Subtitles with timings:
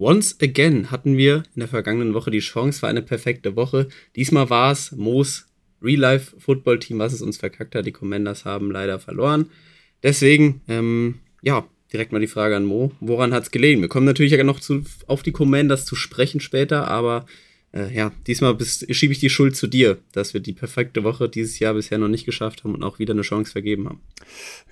[0.00, 3.88] once again hatten wir in der vergangenen Woche die Chance für eine perfekte Woche.
[4.16, 5.46] Diesmal war es Moos
[5.82, 7.86] Real-Life-Football-Team, was es uns verkackt hat.
[7.86, 9.50] Die Commanders haben leider verloren.
[10.02, 12.92] Deswegen, ähm, ja, direkt mal die Frage an Mo.
[13.00, 13.80] Woran hat es gelegen?
[13.80, 17.26] Wir kommen natürlich ja noch zu, auf die Commanders zu sprechen später, aber
[17.72, 21.58] äh, ja, diesmal schiebe ich die Schuld zu dir, dass wir die perfekte Woche dieses
[21.60, 24.00] Jahr bisher noch nicht geschafft haben und auch wieder eine Chance vergeben haben.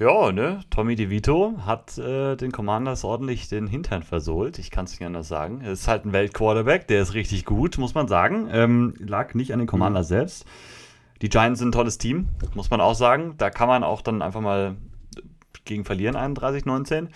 [0.01, 4.59] Ja, ne, Tommy DeVito hat äh, den Commanders ordentlich den Hintern versohlt.
[4.59, 5.61] Ich kann es nicht anders sagen.
[5.63, 8.49] Es ist halt ein Weltquarterback, der ist richtig gut, muss man sagen.
[8.51, 10.15] Ähm, lag nicht an den Commanders mhm.
[10.15, 10.45] selbst.
[11.23, 13.35] Die Giants sind ein tolles Team, muss man auch sagen.
[13.39, 14.77] Da kann man auch dann einfach mal
[15.65, 17.09] gegen verlieren, 31-19.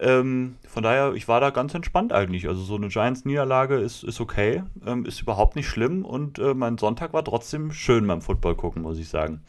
[0.00, 2.48] Ähm, von daher, ich war da ganz entspannt eigentlich.
[2.48, 6.78] Also so eine Giants-Niederlage ist, ist okay, ähm, ist überhaupt nicht schlimm und äh, mein
[6.78, 9.42] Sonntag war trotzdem schön beim Football gucken, muss ich sagen.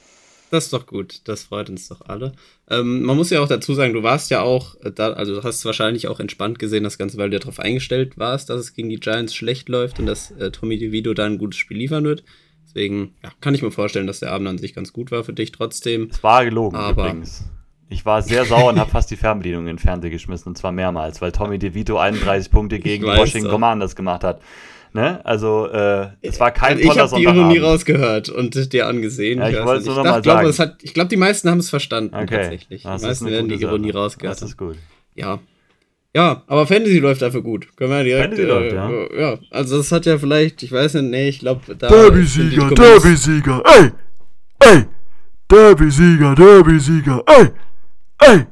[0.49, 2.33] Das ist doch gut, das freut uns doch alle.
[2.69, 5.43] Ähm, man muss ja auch dazu sagen, du warst ja auch äh, da, also du
[5.43, 8.89] hast wahrscheinlich auch entspannt gesehen, das Ganze, weil du darauf eingestellt warst, dass es gegen
[8.89, 12.25] die Giants schlecht läuft und dass äh, Tommy DeVito da ein gutes Spiel liefern wird.
[12.65, 15.33] Deswegen ja, kann ich mir vorstellen, dass der Abend an sich ganz gut war für
[15.33, 16.09] dich trotzdem.
[16.11, 17.45] Es war gelogen aber, übrigens.
[17.91, 20.71] Ich war sehr sauer und habe fast die Fernbedienung in den Fernseher geschmissen und zwar
[20.71, 23.49] mehrmals, weil Tommy DeVito 31 Punkte gegen Washington so.
[23.49, 24.39] Commanders gemacht hat.
[24.93, 25.19] Ne?
[25.25, 29.39] Also, äh, es war kein ich toller Ich habe die Ironie rausgehört und dir angesehen.
[29.39, 30.57] Ja, ich, ich wollte es nur nochmal sagen.
[30.57, 32.27] Hat, ich glaube, die meisten haben es verstanden, okay.
[32.27, 32.83] tatsächlich.
[32.83, 33.97] Das die meisten werden die Ironie Sache.
[33.99, 34.41] rausgehört.
[34.41, 34.77] Das ist gut.
[35.15, 35.39] Ja.
[36.15, 37.75] Ja, aber Fantasy läuft dafür gut.
[37.75, 38.23] Können wir direkt.
[38.23, 39.19] Fantasy äh, läuft, ja.
[39.19, 39.39] ja.
[39.49, 41.89] Also, das hat ja vielleicht, ich weiß nicht, nee, ich glaube, da.
[41.89, 43.91] Derby-Sieger, Derby-Sieger, ey!
[44.59, 44.85] Ey!
[45.49, 47.49] Derby-Sieger, Derby-Sieger, ey!
[48.21, 48.45] Ey!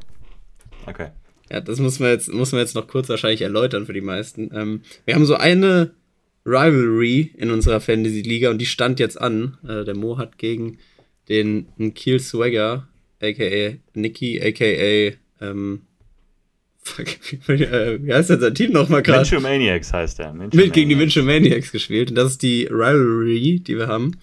[0.86, 1.10] Okay.
[1.52, 4.52] Ja, das muss man jetzt, muss man jetzt noch kurz wahrscheinlich erläutern für die meisten.
[4.54, 5.92] Ähm, wir haben so eine
[6.46, 9.58] Rivalry in unserer Fantasy-Liga und die stand jetzt an.
[9.68, 10.80] Äh, der Mo hat gegen
[11.28, 12.88] den Kiel Swagger,
[13.22, 15.82] aka Nicky, aka ähm,
[16.82, 17.08] fuck,
[17.48, 19.30] wie heißt denn sein Team nochmal gerade?
[19.30, 20.34] Minchu Maniacs heißt der.
[20.34, 22.10] Mit gegen die Minchu Maniacs gespielt.
[22.10, 24.18] Und das ist die Rivalry, die wir haben.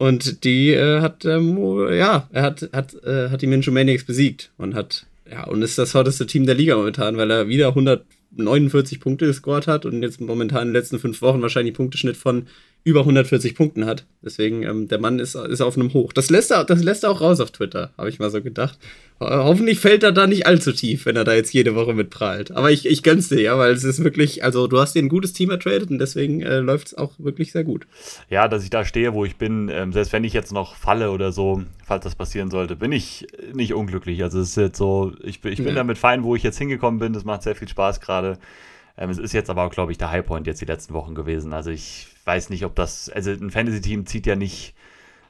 [0.00, 1.58] Und die äh, hat, ähm,
[1.92, 5.76] ja, er hat, hat, äh, hat die Mincho Maniacs besiegt und hat, ja, und ist
[5.76, 10.18] das hotteste Team der Liga momentan, weil er wieder 149 Punkte gescored hat und jetzt
[10.18, 12.46] momentan in den letzten fünf Wochen wahrscheinlich Punkteschnitt von
[12.82, 14.06] über 140 Punkten hat.
[14.22, 16.12] Deswegen, ähm, der Mann ist, ist auf einem Hoch.
[16.12, 18.78] Das lässt er, das lässt er auch raus auf Twitter, habe ich mal so gedacht.
[19.22, 22.52] Hoffentlich fällt er da nicht allzu tief, wenn er da jetzt jede Woche mit prahlt.
[22.52, 25.10] Aber ich, ich gönn's dir, ja, weil es ist wirklich, also du hast dir ein
[25.10, 27.86] gutes Team ertradet und deswegen äh, läuft es auch wirklich sehr gut.
[28.30, 31.10] Ja, dass ich da stehe, wo ich bin, ähm, selbst wenn ich jetzt noch falle
[31.10, 34.22] oder so, falls das passieren sollte, bin ich nicht unglücklich.
[34.22, 35.74] Also es ist jetzt so, ich, ich bin ja.
[35.74, 37.12] damit fein, wo ich jetzt hingekommen bin.
[37.12, 38.38] Das macht sehr viel Spaß gerade.
[38.96, 41.52] Ähm, es ist jetzt aber auch, glaube ich, der Highpoint jetzt die letzten Wochen gewesen.
[41.52, 44.74] Also ich weiß nicht, ob das, also ein Fantasy-Team zieht ja nicht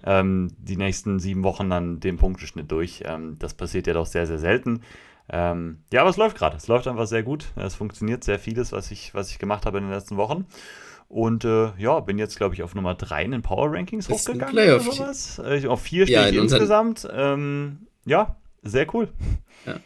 [0.05, 3.03] ähm, die nächsten sieben Wochen dann den Punkteschnitt durch.
[3.07, 4.83] Ähm, das passiert ja doch sehr, sehr selten.
[5.29, 6.57] Ähm, ja, aber es läuft gerade.
[6.57, 7.47] Es läuft einfach sehr gut.
[7.57, 10.47] Es funktioniert sehr vieles, was ich, was ich gemacht habe in den letzten Wochen.
[11.09, 14.29] Und äh, ja, bin jetzt, glaube ich, auf Nummer 3 in den Power Rankings das
[14.29, 15.41] hochgegangen oder sowas.
[15.45, 17.09] Äh, auf 4 stehe ja, ich insgesamt.
[17.13, 19.09] Ähm, ja, sehr cool.
[19.67, 19.81] Ja.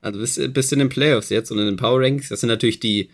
[0.00, 2.30] Also bist, bist in den Playoffs jetzt und in den Power Rankings.
[2.30, 3.10] Das sind natürlich die,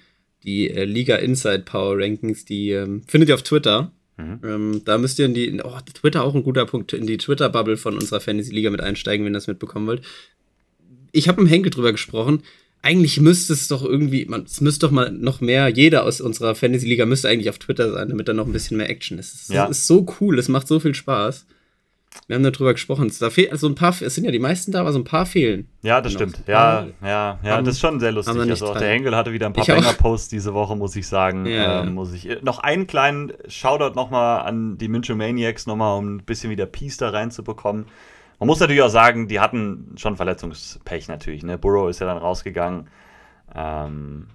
[0.46, 3.92] die äh, Liga Inside Power Rankings, die ähm, findet ihr auf Twitter.
[4.16, 4.40] Mhm.
[4.44, 7.76] Ähm, da müsst ihr in die, oh, Twitter auch ein guter Punkt, in die Twitter-Bubble
[7.76, 10.02] von unserer Fantasy-Liga mit einsteigen, wenn ihr das mitbekommen wollt.
[11.12, 12.42] Ich habe mit Henke drüber gesprochen.
[12.82, 16.54] Eigentlich müsste es doch irgendwie, man, es müsste doch mal noch mehr, jeder aus unserer
[16.54, 19.34] Fantasy-Liga müsste eigentlich auf Twitter sein, damit da noch ein bisschen mehr Action ist.
[19.34, 19.66] Es ja.
[19.66, 21.46] ist so cool, es macht so viel Spaß.
[22.26, 23.12] Wir haben darüber gesprochen.
[23.20, 25.26] Da fehlt also ein paar, es sind ja die meisten da, aber so ein paar
[25.26, 25.68] fehlen.
[25.82, 26.42] Ja, das stimmt.
[26.46, 28.36] Ja, ja, ja, das ist schon sehr lustig.
[28.36, 31.46] Also auch der Engel hatte wieder ein paar Banger-Posts diese Woche, muss ich sagen.
[31.46, 36.16] Ja, ähm, muss ich noch einen kleinen Shoutout nochmal an die München Maniacs nochmal, um
[36.16, 37.86] ein bisschen wieder Peace da reinzubekommen.
[38.38, 41.42] Man muss natürlich auch sagen, die hatten schon Verletzungspech natürlich.
[41.42, 41.56] Ne?
[41.56, 42.88] Burrow ist ja dann rausgegangen.
[43.54, 44.26] Ähm,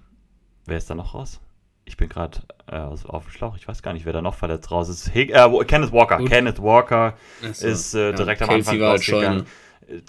[0.66, 1.40] wer ist da noch raus?
[1.84, 4.70] Ich bin gerade äh, auf dem Schlauch, ich weiß gar nicht, wer da noch verletzt
[4.70, 5.10] raus ist.
[5.12, 6.18] He äh, Kenneth Walker.
[6.18, 6.30] Gut.
[6.30, 7.14] Kenneth Walker
[7.52, 9.46] so, ist äh, direkt ja, am Anfang Kelsey rausgegangen.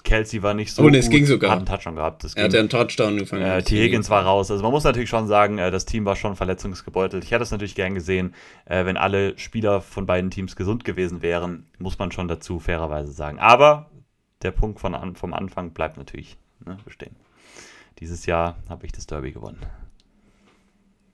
[0.02, 1.50] Kelsey war nicht so oh, es ging sogar.
[1.50, 2.24] Hat einen Touchdown gehabt.
[2.24, 3.42] er hat ja einen Touchdown gefangen.
[3.42, 3.76] Äh, T.
[3.82, 4.50] Higgins war raus.
[4.50, 7.24] Also man muss natürlich schon sagen, äh, das Team war schon verletzungsgebeutelt.
[7.24, 8.34] Ich hätte es natürlich gern gesehen,
[8.66, 13.12] äh, wenn alle Spieler von beiden Teams gesund gewesen wären, muss man schon dazu fairerweise
[13.12, 13.38] sagen.
[13.38, 13.90] Aber
[14.42, 17.16] der Punkt von vom Anfang bleibt natürlich ne, bestehen.
[17.98, 19.58] Dieses Jahr habe ich das Derby gewonnen.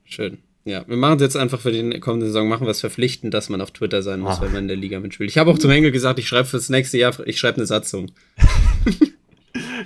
[0.03, 0.43] Schön.
[0.63, 3.49] Ja, wir machen es jetzt einfach für die kommende Saison, machen wir es verpflichtend, dass
[3.49, 4.41] man auf Twitter sein muss, Ach.
[4.41, 5.29] wenn man in der Liga mitspielt.
[5.29, 8.11] Ich habe auch zum Engel gesagt, ich schreibe fürs nächste Jahr, ich schreibe eine Satzung.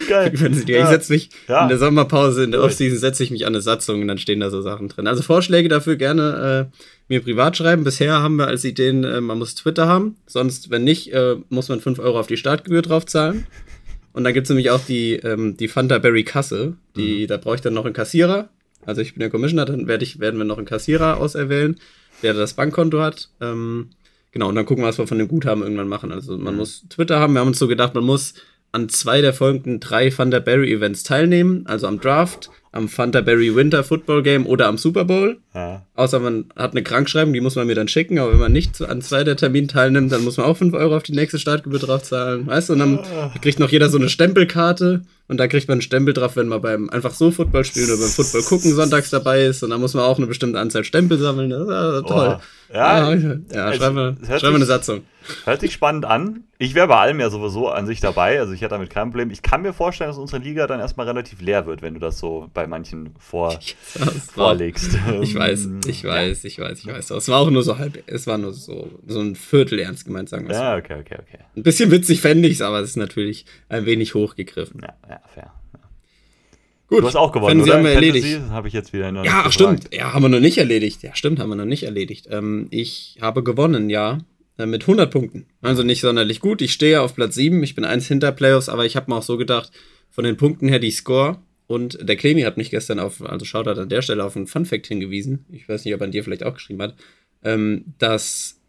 [0.07, 0.33] Geil.
[0.35, 0.87] Ich ja.
[0.87, 1.63] setze mich ja.
[1.63, 4.39] in der Sommerpause, in der Offseason setze ich mich an eine Satzung und dann stehen
[4.39, 5.07] da so Sachen drin.
[5.07, 7.83] Also Vorschläge dafür gerne äh, mir privat schreiben.
[7.83, 10.17] Bisher haben wir als Ideen, äh, man muss Twitter haben.
[10.27, 13.47] Sonst, wenn nicht, äh, muss man 5 Euro auf die Startgebühr drauf zahlen.
[14.13, 16.75] Und dann gibt es nämlich auch die, ähm, die Fanta Berry Kasse.
[16.95, 17.27] Die, mhm.
[17.27, 18.49] Da brauche ich dann noch einen Kassierer
[18.85, 21.77] Also ich bin der Commissioner, dann werd ich, werden wir noch einen Kassierer auserwählen,
[22.23, 23.29] der das Bankkonto hat.
[23.41, 23.89] Ähm,
[24.31, 26.11] genau, und dann gucken wir, was wir von dem Guthaben irgendwann machen.
[26.11, 27.33] Also man muss Twitter haben.
[27.33, 28.33] Wir haben uns so gedacht, man muss
[28.75, 31.65] an zwei der folgenden drei Thunder Berry Events teilnehmen.
[31.65, 35.37] Also am Draft, am Thunder Berry Winter Football Game oder am Super Bowl.
[35.53, 35.85] Ja.
[35.95, 38.81] Außer man hat eine Krankschreibung, die muss man mir dann schicken, aber wenn man nicht
[38.81, 41.79] an zwei der Terminen teilnimmt, dann muss man auch 5 Euro auf die nächste Startgebühr
[41.79, 42.47] drauf zahlen.
[42.47, 42.99] Weißt du, und dann
[43.41, 46.61] kriegt noch jeder so eine Stempelkarte und da kriegt man einen Stempel drauf, wenn man
[46.61, 49.93] beim einfach so Football spielen oder beim Football gucken sonntags dabei ist und dann muss
[49.93, 51.49] man auch eine bestimmte Anzahl Stempel sammeln.
[51.49, 52.39] Das ist ja toll.
[52.73, 54.17] Ja, ja, ja es- schreiben wir,
[54.55, 55.01] eine Satzung.
[55.45, 56.43] Hört sich spannend an.
[56.57, 59.29] Ich wäre bei allem ja sowieso an sich dabei, also ich hätte damit kein Problem.
[59.31, 62.17] Ich kann mir vorstellen, dass unsere Liga dann erstmal relativ leer wird, wenn du das
[62.19, 63.59] so bei manchen vor,
[64.33, 64.97] vorlegst.
[65.21, 67.11] Ich weiß, Ähm, ich weiß, ich weiß, ich weiß.
[67.11, 70.29] Es war auch nur so halb, es war nur so, so ein Viertel ernst gemeint,
[70.29, 70.57] sagen wir es.
[70.57, 71.39] Ja, okay, okay, okay.
[71.55, 74.81] Ein bisschen witzig fände ich es, aber es ist natürlich ein wenig hochgegriffen.
[74.81, 75.51] Ja, ja, fair.
[76.87, 77.77] Gut, Du hast auch gewonnen, Fantasy oder?
[77.79, 78.41] haben wir erledigt.
[78.43, 79.89] Das habe ich jetzt wieder Ja, stimmt.
[79.93, 81.01] Ja, haben wir noch nicht erledigt.
[81.01, 82.27] Ja, stimmt, haben wir noch nicht erledigt.
[82.29, 84.19] Ähm, ich habe gewonnen, ja.
[84.57, 85.45] Äh, Mit 100 Punkten.
[85.61, 86.61] Also nicht sonderlich gut.
[86.61, 87.61] Ich stehe auf Platz 7.
[87.63, 89.71] Ich bin eins hinter Playoffs, aber ich habe mir auch so gedacht,
[90.09, 91.39] von den Punkten her die Score.
[91.67, 94.87] Und der Clemi hat mich gestern auf, also schaut an der Stelle auf einen Fun-Fact
[94.87, 95.45] hingewiesen.
[95.51, 96.95] Ich weiß nicht, ob er an dir vielleicht auch geschrieben hat,
[97.43, 98.59] ähm, dass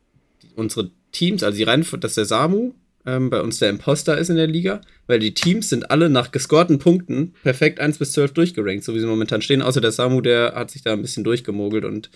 [0.54, 2.72] unsere Teams, also die Reihenfolge, dass der Samu
[3.04, 6.32] ähm, bei uns der Imposter ist in der Liga, weil die Teams sind alle nach
[6.32, 10.20] gescorten Punkten perfekt 1 bis 12 durchgerankt, so wie sie momentan stehen, außer der Samu,
[10.20, 12.10] der hat sich da ein bisschen durchgemogelt und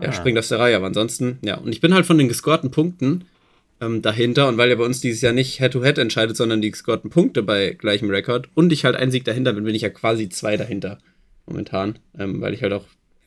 [0.00, 0.12] ja, Ah.
[0.12, 0.76] springt aus der Reihe.
[0.76, 3.24] Aber ansonsten, ja, und ich bin halt von den gescorten Punkten
[3.80, 7.10] ähm, dahinter und weil ja bei uns dieses Jahr nicht Head-to-Head entscheidet, sondern die gescorten
[7.10, 10.28] Punkte bei gleichem Rekord und ich halt ein Sieg dahinter bin, bin ich ja quasi
[10.28, 10.98] zwei dahinter
[11.46, 12.84] momentan, ähm, weil ich halt auch,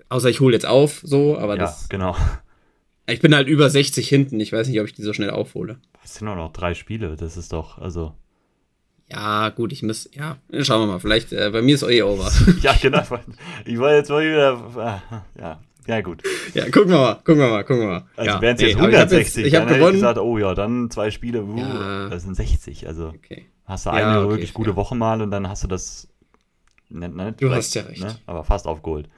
[0.09, 2.15] außer ich hole jetzt auf, so, aber Ja, das, genau.
[3.07, 5.77] ich bin halt über 60 hinten, ich weiß nicht, ob ich die so schnell aufhole.
[6.03, 8.13] Es sind nur noch drei Spiele, das ist doch, also.
[9.09, 12.31] Ja, gut, ich muss, ja, schauen wir mal, vielleicht, äh, bei mir ist eh over.
[12.61, 13.03] Ja, genau.
[13.65, 15.01] Ich war jetzt mal wieder.
[15.39, 16.24] Ja, ja gut.
[16.54, 18.06] ja, gucken wir mal, gucken wir mal, gucken wir mal.
[18.16, 19.95] Also ja, wären es jetzt nee, hab 160, ich habe hätte gewonnen.
[19.95, 22.10] ich gesagt, oh ja, dann zwei Spiele, uh, Ja.
[22.10, 22.88] das sind 60.
[22.88, 23.45] Also okay.
[23.66, 24.75] hast du Ja, eine okay, wirklich gute.
[24.75, 26.07] Woche mal und dann hast du das.
[26.89, 28.01] Ne, ne, Du hast ja recht.
[28.01, 29.10] Ne, aber fast aufgeholt.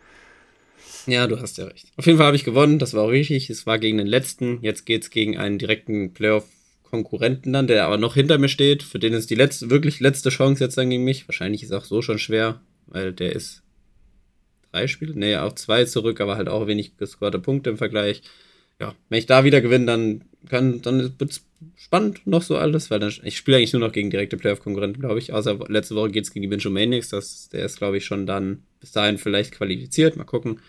[1.06, 1.88] Ja, du hast ja recht.
[1.98, 3.50] Auf jeden Fall habe ich gewonnen, das war auch richtig.
[3.50, 4.60] Es war gegen den letzten.
[4.62, 8.83] Jetzt geht's gegen einen direkten Playoff-Konkurrenten dann, der aber noch hinter mir steht.
[8.83, 11.27] Für den ist die letzte, wirklich letzte Chance jetzt dann gegen mich.
[11.27, 13.63] Wahrscheinlich ist auch so schon schwer, weil der ist
[14.71, 18.21] drei Spiele, nee, auch zwei zurück, aber halt auch wenig gescorte Punkte im Vergleich.
[18.80, 21.45] Ja, wenn ich da wieder gewinne, dann kann, dann wird's
[21.75, 25.19] spannend noch so alles, weil dann, ich spiele eigentlich nur noch gegen direkte Playoff-Konkurrenten, glaube
[25.19, 25.33] ich.
[25.33, 28.63] Außer letzte Woche geht's gegen die Benjo Maniacs, das, der ist, glaube ich, schon dann
[28.80, 30.16] bis dahin vielleicht qualifiziert.
[30.16, 30.60] Mal gucken.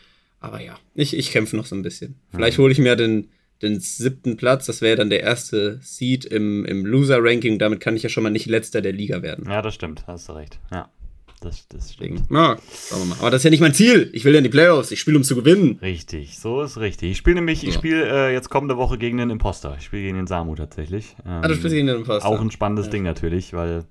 [0.41, 2.17] Aber ja, ich, ich kämpfe noch so ein bisschen.
[2.32, 3.29] Vielleicht hole ich mir den,
[3.62, 4.67] den siebten Platz.
[4.67, 7.58] Das wäre dann der erste Seed im, im Loser-Ranking.
[7.58, 9.44] Damit kann ich ja schon mal nicht letzter der Liga werden.
[9.49, 10.58] Ja, das stimmt, hast du recht.
[10.73, 10.91] Ja,
[11.40, 12.22] das, das stimmt.
[12.31, 12.56] Ja,
[12.88, 13.16] schauen wir mal.
[13.20, 14.10] Aber das ist ja nicht mein Ziel.
[14.12, 14.90] Ich will ja in die Playoffs.
[14.90, 15.78] Ich spiele, um zu gewinnen.
[15.82, 17.12] Richtig, so ist richtig.
[17.12, 17.78] Ich spiele nämlich, ich Ja.
[17.78, 19.75] spiele äh, jetzt kommende Woche gegen den Imposter.
[19.78, 21.16] Ich spiele gegen den Samu tatsächlich.
[21.26, 22.28] Ähm, Ah, du spielst gegen den Imposter.
[22.28, 23.84] Auch ein spannendes Ding natürlich, weil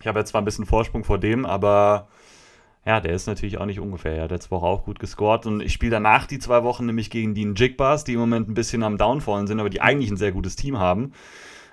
[0.00, 2.08] ich habe jetzt zwar ein bisschen Vorsprung vor dem, aber
[2.84, 4.12] ja, der ist natürlich auch nicht ungefähr.
[4.14, 7.10] Er hat letzte Woche auch gut gescored und ich spiele danach die zwei Wochen nämlich
[7.10, 10.16] gegen die Jigbars, die im Moment ein bisschen am Downfallen sind, aber die eigentlich ein
[10.16, 11.12] sehr gutes Team haben.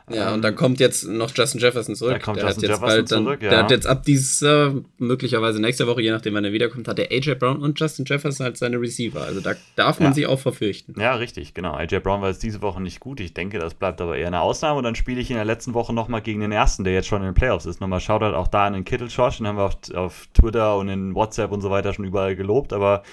[0.09, 2.21] Ja, und dann kommt jetzt noch Justin Jefferson zurück.
[2.21, 3.49] Kommt der Justin hat jetzt Jefferson bald dann, zurück, ja.
[3.49, 7.09] Der hat jetzt ab dieser, möglicherweise nächste Woche, je nachdem, wann er wiederkommt, hat der
[7.11, 9.21] AJ Brown und Justin Jefferson als seine Receiver.
[9.21, 10.13] Also da darf man Ja.
[10.15, 10.99] sie auch verfürchten.
[10.99, 11.73] Ja, richtig, genau.
[11.75, 13.19] AJ Brown war jetzt diese Woche nicht gut.
[13.21, 14.79] Ich denke, das bleibt aber eher eine Ausnahme.
[14.79, 17.21] Und dann spiele ich in der letzten Woche nochmal gegen den ersten, der jetzt schon
[17.21, 17.79] in den Playoffs ist.
[17.79, 19.37] Nochmal Shoutout auch da an den Kittle Josh.
[19.37, 22.73] Den haben wir auf, auf Twitter und in WhatsApp und so weiter schon überall gelobt.
[22.73, 23.03] Aber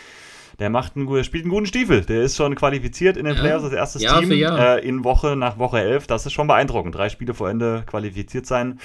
[0.61, 2.03] der macht einen, guten- spielt einen guten Stiefel.
[2.03, 3.41] Der ist schon qualifiziert in den Ja.
[3.41, 4.77] Playoffs als erstes Jahr Team Jahr.
[4.79, 6.07] Äh, in Woche nach Woche 11.
[6.07, 6.95] Das ist schon beeindruckend.
[6.95, 8.79] Drei Spiele vor Ende qualifiziert sein.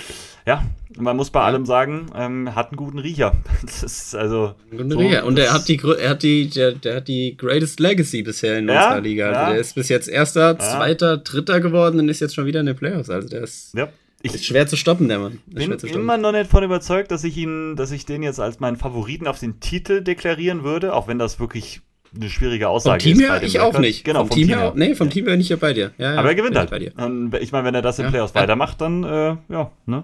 [0.48, 0.63] Ja,
[0.98, 3.34] man muss bei allem sagen, ähm, hat einen guten Riecher.
[3.62, 4.55] Das ist also.
[4.72, 8.58] so, und er hat die, er hat die, der, der hat die greatest Legacy bisher
[8.60, 9.27] in Ja, unserer Liga.
[9.27, 9.50] Also ja.
[9.51, 12.75] der ist bis jetzt erster, zweiter, dritter geworden und ist jetzt schon wieder in den
[12.75, 13.10] Playoffs.
[13.10, 13.89] Also der ist, Ja.
[14.22, 15.39] Ich, ist schwer zu stoppen, der Mann.
[15.53, 18.60] Ist bin immer noch nicht von überzeugt, dass ich ihn, dass ich den jetzt als
[18.60, 21.81] meinen Favoriten auf den Titel deklarieren würde, auch wenn das wirklich
[22.15, 23.27] eine schwierige Vom Aussage Team ist.
[23.27, 23.81] bei her, ich auch Rekord.
[23.81, 24.03] nicht.
[24.03, 25.91] Genau, vom, Team her, nee, vom Team her bin ich ja bei dir.
[25.98, 26.67] Ja, ja, Aber er gewinnt halt.
[26.67, 26.93] ich Bei dir.
[26.95, 28.12] Und ich meine, wenn er das in Ja.
[28.12, 28.41] Playoffs Ja.
[28.41, 30.03] weitermacht, dann, äh, ja, ne?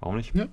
[0.00, 0.34] Warum nicht?
[0.34, 0.46] Ja.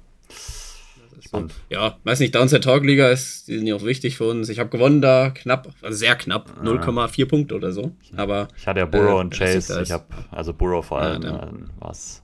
[1.22, 1.54] Spannend.
[1.70, 4.50] Ja, weiß nicht, Downset Talk Liga ist, die sind ja auch wichtig für uns.
[4.50, 7.92] Ich habe gewonnen da, knapp, also sehr knapp, 0,4 Punkte oder so.
[8.18, 9.82] Aber Ich hatte ja Burrow Äh, und Chase.
[9.84, 12.23] Ich habe, also Burrow vor Ja, allem, dann- äh, was.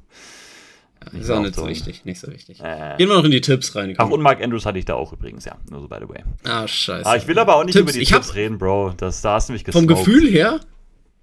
[1.14, 2.60] Ist auch nicht so wichtig, nicht so wichtig.
[2.62, 3.94] Äh, Gehen wir noch in die Tipps rein.
[3.98, 5.56] ach, und Mark Andrews hatte ich da auch übrigens, ja.
[5.70, 6.24] Nur so by the way.
[6.44, 7.06] Ah, scheiße.
[7.10, 7.84] Ah, ich will aber auch nicht Tipps.
[7.84, 8.94] über die Ich Tipps reden, Bro.
[8.98, 10.06] Das, da hast du mich Vom gesmoked.
[10.06, 10.60] Gefühl her,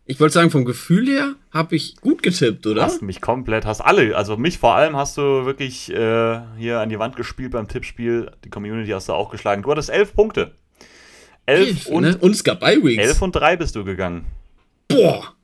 [0.07, 2.83] ich wollte sagen, vom Gefühl her habe ich gut getippt, oder?
[2.83, 6.89] Hast mich komplett, hast alle, also mich vor allem hast du wirklich äh, hier an
[6.89, 8.31] die Wand gespielt beim Tippspiel.
[8.45, 9.63] Die Community hast du auch geschlagen.
[9.63, 10.53] Du hattest elf Punkte.
[11.47, 12.17] 11 und, ne?
[12.19, 13.03] und es gab Bi-Weeks.
[13.03, 14.27] 11 und 3 bist du gegangen.
[14.89, 15.35] Boah.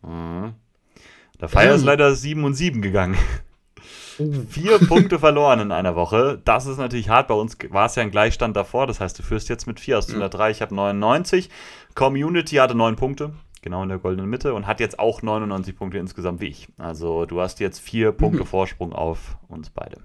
[1.40, 3.16] Der Feier ist leider 7 und 7 gegangen.
[4.48, 6.40] Vier Punkte verloren in einer Woche.
[6.44, 7.28] Das ist natürlich hart.
[7.28, 8.86] Bei uns war es ja ein Gleichstand davor.
[8.86, 10.50] Das heißt, du führst jetzt mit 4 aus 103.
[10.50, 11.50] Ich habe 99.
[11.94, 13.32] Community hatte 9 Punkte.
[13.62, 14.54] Genau in der goldenen Mitte.
[14.54, 16.68] Und hat jetzt auch 99 Punkte insgesamt wie ich.
[16.78, 19.98] Also du hast jetzt 4 Punkte Vorsprung auf uns beide.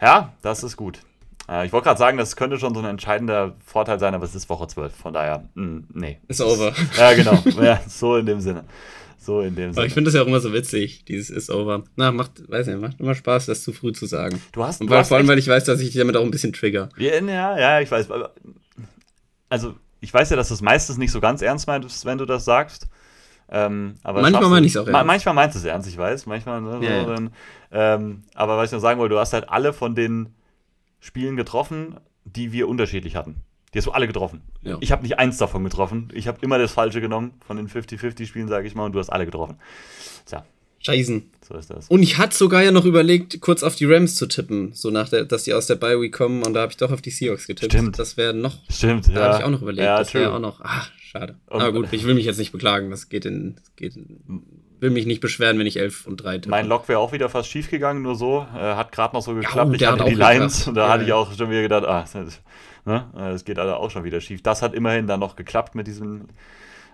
[0.00, 1.00] Ja, das ist gut.
[1.48, 4.34] Äh, ich wollte gerade sagen, das könnte schon so ein entscheidender Vorteil sein, aber es
[4.34, 4.94] ist Woche 12.
[4.94, 6.18] Von daher, mh, nee.
[6.28, 6.72] Ist over.
[6.96, 7.38] Ja, genau.
[7.62, 8.64] ja, so in dem Sinne.
[9.20, 9.86] So in dem Aber Sinne.
[9.86, 11.84] ich finde das ja auch immer so witzig, dieses ist over.
[11.96, 14.40] Na, macht, weiß nicht, macht immer Spaß, das zu früh zu sagen.
[14.52, 15.98] Du hast, Und du weil, hast vor allem, echt- weil ich weiß, dass ich dich
[15.98, 16.88] damit auch ein bisschen trigger.
[16.96, 18.10] Ja, ja, ja, ich weiß.
[18.10, 18.32] aber-
[19.48, 22.24] Also, ich weiß ja, dass du es meistens nicht so ganz ernst meinst, wenn du
[22.26, 22.86] das sagst.
[23.50, 25.06] Ähm, aber Manchmal meine ich's auch Ma ernst.
[25.06, 26.26] manchmal meinst du es ernst, ich weiß.
[26.26, 27.04] Manchmal, ne, so, Ja, ja.
[27.04, 27.30] Dann,
[27.72, 30.34] ähm, aber was ich noch sagen wollte, du hast halt alle von den
[31.00, 33.36] Spielen getroffen, die wir unterschiedlich hatten.
[33.74, 34.42] Die hast du alle getroffen.
[34.62, 34.78] Ja.
[34.80, 36.08] Ich habe nicht eins davon getroffen.
[36.14, 39.10] Ich habe immer das Falsche genommen von den 50-50-Spielen, sage ich mal, und du hast
[39.10, 39.56] alle getroffen.
[40.26, 40.44] Tja,
[40.80, 41.30] Scheißen.
[41.46, 41.88] so ist das.
[41.88, 45.08] Und ich hatte sogar ja noch überlegt, kurz auf die Rams zu tippen, so nach
[45.08, 47.10] der, dass die aus der Bye Week kommen und da habe ich doch auf die
[47.10, 47.72] Seahawks getippt.
[47.72, 47.98] Stimmt.
[47.98, 49.20] Das wäre noch, Stimmt, da ja.
[49.28, 49.84] hatte ich auch noch überlegt.
[49.84, 51.34] Ja, das wäre auch noch, ah, schade.
[51.48, 54.20] Und- Aber gut, ich will mich jetzt nicht beklagen, das geht in, das geht in,
[54.80, 56.50] will mich nicht beschweren, wenn ich 11 und 3 tippe.
[56.50, 58.46] Mein Lock wäre auch wieder fast schief gegangen, nur so.
[58.54, 59.68] Äh, hat gerade noch so geklappt.
[59.70, 60.68] oh, ich hatte hat die Lions geklappt.
[60.68, 61.14] und da Ja, hatte ich ja.
[61.16, 62.04] auch schon wieder gedacht, ah,
[62.88, 63.10] ne?
[63.14, 64.42] äh, das geht alle auch schon wieder schief.
[64.42, 66.26] Das hat immerhin dann noch geklappt mit diesem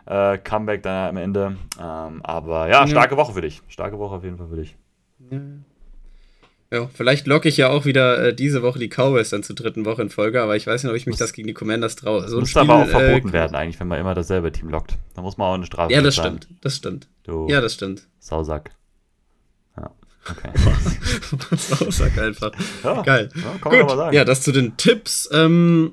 [0.07, 1.57] äh, Comeback dann am Ende.
[1.81, 3.63] Ähm, aber ja, starke Woche für dich.
[3.69, 4.77] Starke Woche auf jeden Fall für dich.
[6.71, 9.85] Ja, vielleicht locke ich ja auch wieder äh, diese Woche die Cowboys dann zur dritten
[9.85, 12.29] Woche in Folge, aber ich weiß nicht, ob ich mich das gegen die Commanders traue.
[12.29, 14.99] So muss Spiel, aber auch verboten äh, werden eigentlich, wenn man immer dasselbe Team lockt.
[15.15, 16.39] Da muss man auch eine Strafe Ja, das bezahlen.
[16.43, 17.09] stimmt, das stimmt.
[17.23, 18.09] Du Ja, das stimmt.
[18.19, 18.73] Sausack.
[20.27, 21.85] Ja, okay.
[21.87, 22.53] Aussag einfach.
[22.83, 23.29] Ja, Geil.
[23.35, 24.17] Ja, kann man Gut, aber sagen.
[24.17, 25.29] ja, das zu den Tipps.
[25.33, 25.93] Ähm,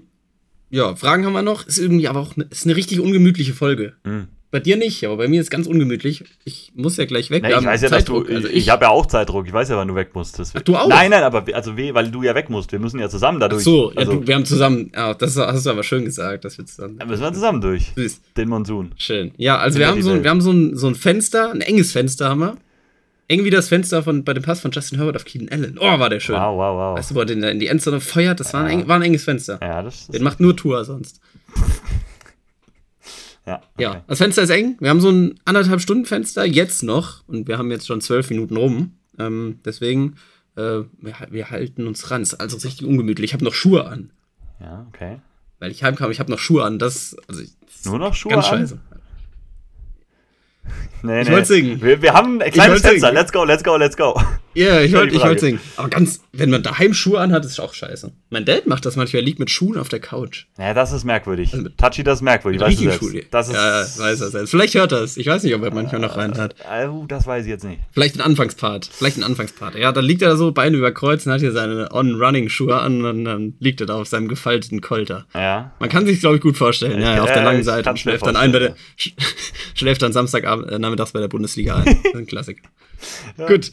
[0.69, 1.65] ja, Fragen haben wir noch.
[1.67, 3.93] Ist irgendwie aber auch ne, ist eine richtig ungemütliche Folge.
[4.03, 4.27] Mhm.
[4.51, 6.25] Bei dir nicht, aber bei mir ist ganz ungemütlich.
[6.43, 7.41] Ich muss ja gleich weg.
[7.41, 8.15] Nee, Wir ich haben weiß ja, dass du.
[8.23, 8.29] Zeitdruck.
[8.29, 9.47] Ich, Also ich habe ja auch Zeitdruck.
[9.47, 10.39] Ich weiß ja, wann du weg musst.
[10.39, 10.89] Das- Ach, du auch?
[10.89, 12.71] Nein, nein, aber also weh, weil du ja weg musst.
[12.73, 13.63] Wir müssen ja zusammen Ach dadurch.
[13.63, 14.91] so, ja, also, du, wir haben zusammen.
[14.93, 16.97] Ja, das hast du aber schön gesagt, dass wir zusammen.
[16.99, 17.93] da müssen wir zusammen durch.
[17.95, 18.19] Süß.
[18.35, 18.91] Den Monsun.
[18.97, 19.31] Schön.
[19.37, 22.27] Ja, also wir haben, so, wir haben so, ein, so ein Fenster, ein enges Fenster
[22.29, 22.57] haben wir.
[23.31, 25.77] Eng wie das Fenster von, bei dem Pass von Justin Herbert auf Keenan Allen.
[25.79, 26.35] Oh, war der schön.
[26.35, 26.97] Wow, wow, wow.
[26.97, 28.39] Weißt du, wo er den in die Endzone feuert?
[28.39, 29.57] Das war, ein, eng, war ein enges Fenster.
[29.61, 30.13] ja, das ist.
[30.13, 31.21] Den macht nur Tour sonst.
[33.45, 34.01] ja, Ja, okay.
[34.07, 34.77] das Fenster ist eng.
[34.79, 38.29] Wir haben so ein anderthalb Stunden Fenster jetzt noch und wir haben jetzt schon zwölf
[38.29, 38.93] Minuten rum.
[39.17, 40.15] Ähm, deswegen,
[40.55, 40.61] äh,
[40.99, 42.21] wir, wir halten uns ran.
[42.21, 43.29] Ist also richtig ungemütlich.
[43.31, 44.11] Ich habe noch Schuhe an,
[44.59, 45.17] Ja, okay.
[45.59, 46.11] weil ich heimkam.
[46.11, 46.79] Ich habe noch Schuhe an.
[46.79, 47.51] Das, also ich,
[47.85, 48.59] Nur noch Schuhe ganz an?
[48.59, 48.79] scheiße.
[51.03, 51.33] Nee, Ich nee.
[51.33, 51.81] wollte singen.
[51.81, 53.07] Wir, wir haben ein kleines Fenster.
[53.07, 53.15] singen.
[53.15, 54.19] Let's go, let's go, let's go.
[54.53, 55.59] Ja, ich Stell wollte die ich wollte singen.
[55.77, 58.11] Aber ganz, wenn man daheim Schuhe anhat, ist auch scheiße.
[58.29, 59.21] Mein Dad macht das manchmal.
[59.21, 60.45] Er liegt mit Schuhen auf der Couch.
[60.57, 61.53] Ja, das ist merkwürdig.
[61.53, 62.61] Also Touchy, das ist merkwürdig.
[62.61, 62.91] Weißt du.
[62.91, 63.23] Schuhe.
[63.31, 63.55] Das ist.
[63.55, 64.51] ja, weiß er selbst.
[64.51, 65.17] Vielleicht hört er es.
[65.17, 66.55] Ich weiß nicht, ob er manchmal noch rein hat.
[66.69, 67.81] Äh, uh, das weiß ich jetzt nicht.
[67.91, 68.89] Vielleicht ein Anfangspart.
[68.91, 69.75] Vielleicht ein Anfangspart.
[69.75, 73.05] Ja, dann liegt er da so, Beine über Kreuz und hat hier seine On-Running-Schuhe an
[73.05, 75.25] und dann liegt er da auf seinem gefalteten Kolter.
[75.33, 75.71] Ja.
[75.79, 77.01] Man kann sich, glaube ich, gut vorstellen.
[77.01, 77.95] Ja, ja, auf Ja, der langen Seite.
[77.97, 78.75] Schläft dann ein bei der,
[79.75, 81.99] schläft dann Samstagabend, äh, nachmittags bei der Bundesliga ein.
[82.13, 82.61] Ein Klassiker.
[83.47, 83.71] Gut.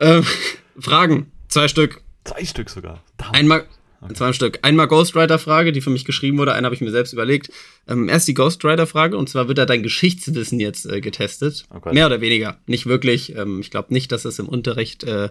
[0.00, 0.24] Ähm,
[0.78, 1.32] Fragen.
[1.48, 2.02] Zwei Stück.
[2.24, 3.02] Zwei Stück sogar.
[3.16, 3.34] Damn.
[3.34, 3.66] Einmal,
[4.14, 4.58] zwei Stück.
[4.62, 6.52] Einmal Ghostwriter-Frage, die für mich geschrieben wurde.
[6.52, 7.50] Eine habe ich mir selbst überlegt.
[7.86, 11.64] Ähm, erst die Ghostwriter-Frage und zwar wird da dein Geschichtswissen jetzt äh, getestet.
[11.74, 11.94] Oh Gott.
[11.94, 12.58] Mehr oder weniger.
[12.66, 13.34] Nicht wirklich.
[13.34, 15.30] Ähm, ich glaube nicht, dass es im Unterricht äh,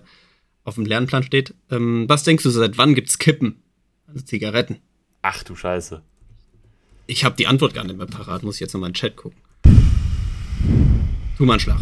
[0.63, 1.53] auf dem Lernplan steht.
[1.71, 3.61] Ähm, was denkst du, seit wann gibt's Kippen?
[4.07, 4.77] Also Zigaretten.
[5.21, 6.01] Ach du Scheiße.
[7.05, 8.43] Ich habe die Antwort gar nicht mehr parat.
[8.43, 9.39] Muss ich jetzt nochmal in den Chat gucken.
[11.37, 11.79] Tu mal einen Schlag.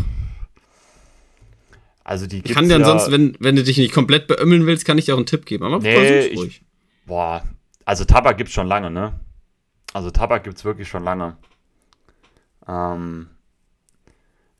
[2.06, 4.98] Also die kann dir ja, ansonsten, wenn, wenn du dich nicht komplett beömmeln willst, kann
[5.00, 5.66] ich dir auch einen Tipp geben.
[5.66, 6.62] Aber Nee, versuch's ich- ruhig.
[7.08, 7.44] Boah,
[7.84, 9.20] also Tabak gibt's schon lange, ne?
[9.92, 11.36] Also Tabak gibt's wirklich schon lange.
[12.68, 13.28] Ähm,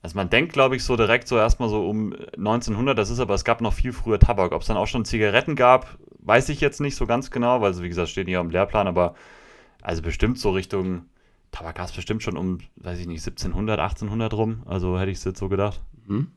[0.02, 3.36] also man denkt, glaube ich, so direkt so erstmal so um 1900, das ist aber,
[3.36, 4.52] es gab noch viel früher Tabak.
[4.52, 7.74] Ob es dann auch schon Zigaretten gab, weiß ich jetzt nicht so ganz genau, weil,
[7.76, 9.14] so wie gesagt, steht auf dem Lehrplan, aber
[9.82, 11.06] also bestimmt so Richtung,
[11.52, 15.20] Tabak gab es bestimmt schon um, weiß ich nicht, 1700, 1800 rum, also hätte ich
[15.20, 15.80] es jetzt so gedacht.
[16.08, 16.32] Mhm.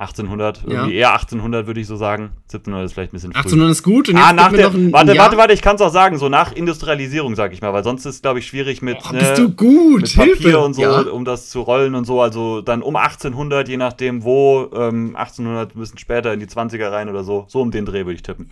[0.00, 0.70] 1800, Ja.
[0.70, 2.30] irgendwie eher 1800 würde ich so sagen.
[2.44, 3.38] 1700 ist vielleicht ein bisschen früh.
[3.38, 5.24] 1800 ist gut und Ah, nach der, noch ein warte, Jahr.
[5.24, 8.06] warte, warte, ich kann es auch sagen, so nach Industrialisierung, sag ich mal, weil sonst
[8.06, 10.58] ist es, glaube ich, schwierig mit, Oh, ne, bist du gut, mit Papier Hilfe.
[10.60, 11.00] und so, Ja.
[11.00, 12.20] um das zu rollen und so.
[12.22, 16.92] Also dann um 1800, je nachdem wo, ähm, 1800 ein bisschen später in die 20er
[16.92, 17.46] rein oder so.
[17.48, 18.48] So um den Dreh würde ich tippen.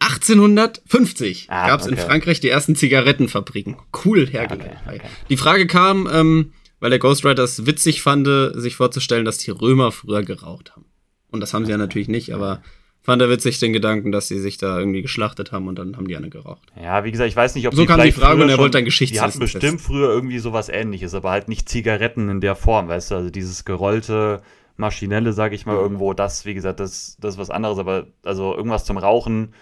[0.00, 2.02] 1850 Ah, gab es in okay.
[2.06, 3.76] Frankreich die ersten Zigarettenfabriken.
[4.04, 4.76] Cool hergeleitet.
[4.86, 5.08] Okay, okay.
[5.28, 9.92] Die Frage kam, ähm, weil der Ghostwriter es witzig fand, sich vorzustellen, dass die Römer
[9.92, 10.84] früher geraucht haben.
[11.30, 12.62] Und das haben sie ja natürlich nicht, aber
[13.02, 16.08] fand er witzig den Gedanken, dass sie sich da irgendwie geschlachtet haben und dann haben
[16.08, 16.68] die eine geraucht.
[16.80, 18.78] Ja, wie gesagt, ich weiß nicht, ob So die kam die Frage und er wollte
[18.78, 22.56] ein Die Geschichtswissen hatten bestimmt früher irgendwie sowas ähnliches, aber halt nicht Zigaretten in der
[22.56, 24.42] Form, weißt du, also dieses gerollte,
[24.76, 25.80] maschinelle, sag ich mal, Mhm.
[25.82, 29.54] irgendwo, das, wie gesagt, das, das ist was anderes, aber also irgendwas zum Rauchen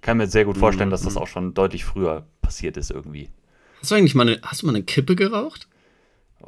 [0.00, 3.30] kann mir sehr gut vorstellen, Mhm, dass das auch schon deutlich früher passiert ist irgendwie.
[3.80, 5.66] Hast du eigentlich mal eine, hast du mal eine Kippe geraucht?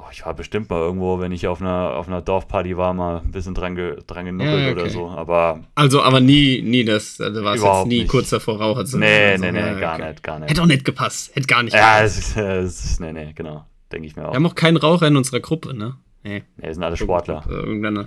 [0.00, 3.18] Oh, ich war bestimmt mal irgendwo, wenn ich auf einer, auf einer Dorfparty war, mal
[3.18, 4.90] ein bisschen dran, ge, dran genuckelt Ja, oder okay.
[4.90, 8.08] so, aber Also, aber nie, nie das, also war es jetzt nie nicht.
[8.08, 9.40] kurz davor Raucher zu nee, werden.
[9.40, 10.08] nee, Also, nee, ja, gar okay.
[10.10, 10.50] nicht, gar nicht.
[10.50, 12.18] Hätte auch nicht gepasst, hätte gar nicht Ja, gepasst.
[12.18, 14.32] es ist, äh, es ist, nee, nee, genau, denke ich mir auch.
[14.32, 15.96] Wir haben auch keinen Raucher in unserer Gruppe, ne?
[16.22, 16.44] Nee.
[16.58, 17.44] Nee, sind alle Sportler.
[17.48, 18.06] Irgendeine.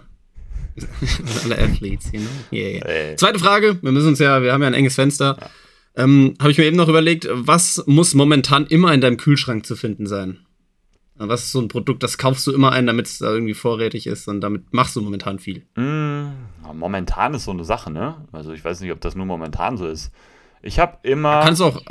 [1.44, 2.30] alle Athletes, you know?
[2.54, 2.86] Yeah, yeah.
[2.88, 3.16] Ey.
[3.18, 5.38] Zweite Frage, wir müssen uns ja, wir haben ja ein enges Fenster.
[5.98, 9.76] Ähm, Habe ich mir eben noch überlegt, was muss momentan immer in deinem Kühlschrank zu
[9.76, 10.40] finden sein?
[11.30, 14.08] Was ist so ein Produkt, das kaufst du immer ein, damit es da irgendwie vorrätig
[14.08, 15.66] ist und damit machst du momentan viel.
[15.76, 16.32] Mm,
[16.74, 18.16] momentan ist so eine Sache, ne?
[18.32, 20.12] Also ich weiß nicht, ob das nur momentan so ist.
[20.62, 21.42] Ich habe immer.
[21.42, 21.82] Kannst du auch,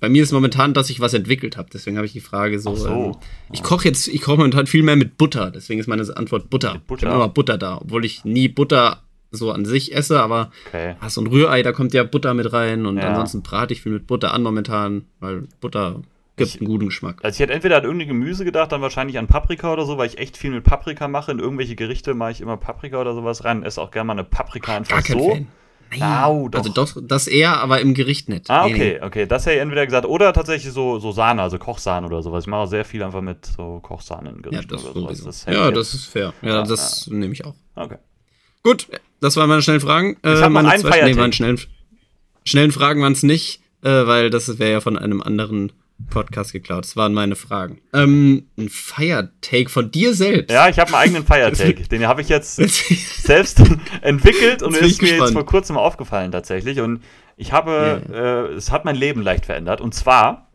[0.00, 2.74] bei mir ist momentan, dass ich was entwickelt habe, deswegen habe ich die Frage so.
[2.74, 2.88] So.
[2.88, 3.16] Ähm,
[3.52, 6.74] ich koche jetzt, ich koche momentan viel mehr mit Butter, deswegen ist meine Antwort Butter.
[6.74, 7.02] Mit Butter?
[7.02, 10.96] Ich habe immer Butter da, obwohl ich nie Butter so an sich esse, aber okay.
[11.00, 13.08] Ah, so ein Rührei, da kommt ja Butter mit rein und Ja.
[13.10, 16.02] ansonsten brate ich viel mit Butter an momentan, weil Butter
[16.40, 17.18] gibt Ich- einen guten Geschmack.
[17.22, 20.06] Also ich hätte entweder an irgendein Gemüse gedacht, dann wahrscheinlich an Paprika oder so, weil
[20.08, 21.32] ich echt viel mit Paprika mache.
[21.32, 23.62] In irgendwelche Gerichte mache ich immer Paprika oder sowas rein.
[23.62, 25.30] Esse auch gerne mal eine Paprika einfach Gar kein so.
[25.30, 25.46] Fan.
[25.98, 26.22] Nein.
[26.22, 26.60] Au, doch.
[26.60, 28.48] Also doch, das eher, aber im Gericht nicht.
[28.48, 29.26] Ah, Nee, okay, okay.
[29.26, 30.06] Das hätte ich entweder gesagt.
[30.06, 32.44] Oder tatsächlich so, so Sahne, also Kochsahne oder sowas.
[32.44, 34.40] Ich mache sehr viel einfach mit so Kochsahne in.
[34.40, 35.24] Gerichten Ja, das oder sowas.
[35.24, 36.32] Das ja, das ist fair.
[36.42, 37.54] Ja, Ja, das nehme ich auch.
[37.74, 37.96] Okay.
[38.62, 38.86] Gut,
[39.20, 40.16] das waren meine schnellen Fragen.
[40.22, 41.58] Äh, Ich noch meine zwei- nee, meine schnellen,
[42.44, 45.72] schnellen Fragen waren es nicht, äh, weil das wäre ja von einem anderen
[46.08, 46.84] Podcast geklaut.
[46.84, 47.80] Das waren meine Fragen.
[47.92, 50.50] Ähm, ein Feiertake von dir selbst.
[50.52, 51.88] Ja, ich habe einen eigenen Feiertag.
[51.90, 52.56] Den habe ich jetzt
[53.22, 53.62] selbst
[54.00, 56.80] entwickelt und ist mir jetzt vor kurzem aufgefallen tatsächlich.
[56.80, 57.02] Und
[57.36, 59.80] ich habe, äh, es hat mein Leben leicht verändert.
[59.80, 60.50] Und zwar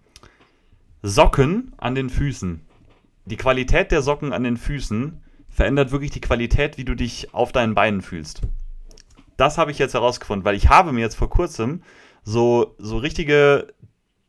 [1.01, 2.61] Socken an den Füßen.
[3.25, 7.51] Die Qualität der Socken an den Füßen verändert wirklich die Qualität, wie du dich auf
[7.51, 8.41] deinen Beinen fühlst.
[9.37, 11.81] Das habe ich jetzt herausgefunden, weil ich habe mir jetzt vor kurzem
[12.23, 13.73] so, so richtige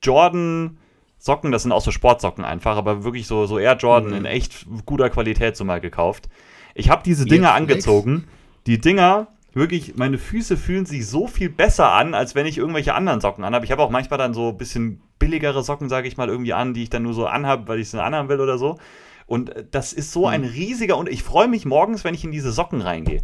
[0.02, 0.78] Jordan
[1.26, 4.16] Socken, das sind auch so Sportsocken einfach, aber wirklich so, so Air Jordan Mhm.
[4.16, 6.28] in echt guter Qualität so mal gekauft.
[6.74, 7.60] Ich habe diese Dinger Flex.
[7.60, 8.24] angezogen.
[8.66, 12.94] Die Dinger, wirklich, meine Füße fühlen sich so viel besser an, als wenn ich irgendwelche
[12.94, 13.64] anderen Socken anhabe.
[13.64, 16.74] Ich habe auch manchmal dann so ein bisschen billigere Socken, sage ich mal, irgendwie an,
[16.74, 18.78] die ich dann nur so anhabe, weil ich sie anhaben will oder so.
[19.26, 22.32] Und äh, das ist so ein riesiger und ich freue mich morgens, wenn ich in
[22.32, 23.22] diese Socken reingehe.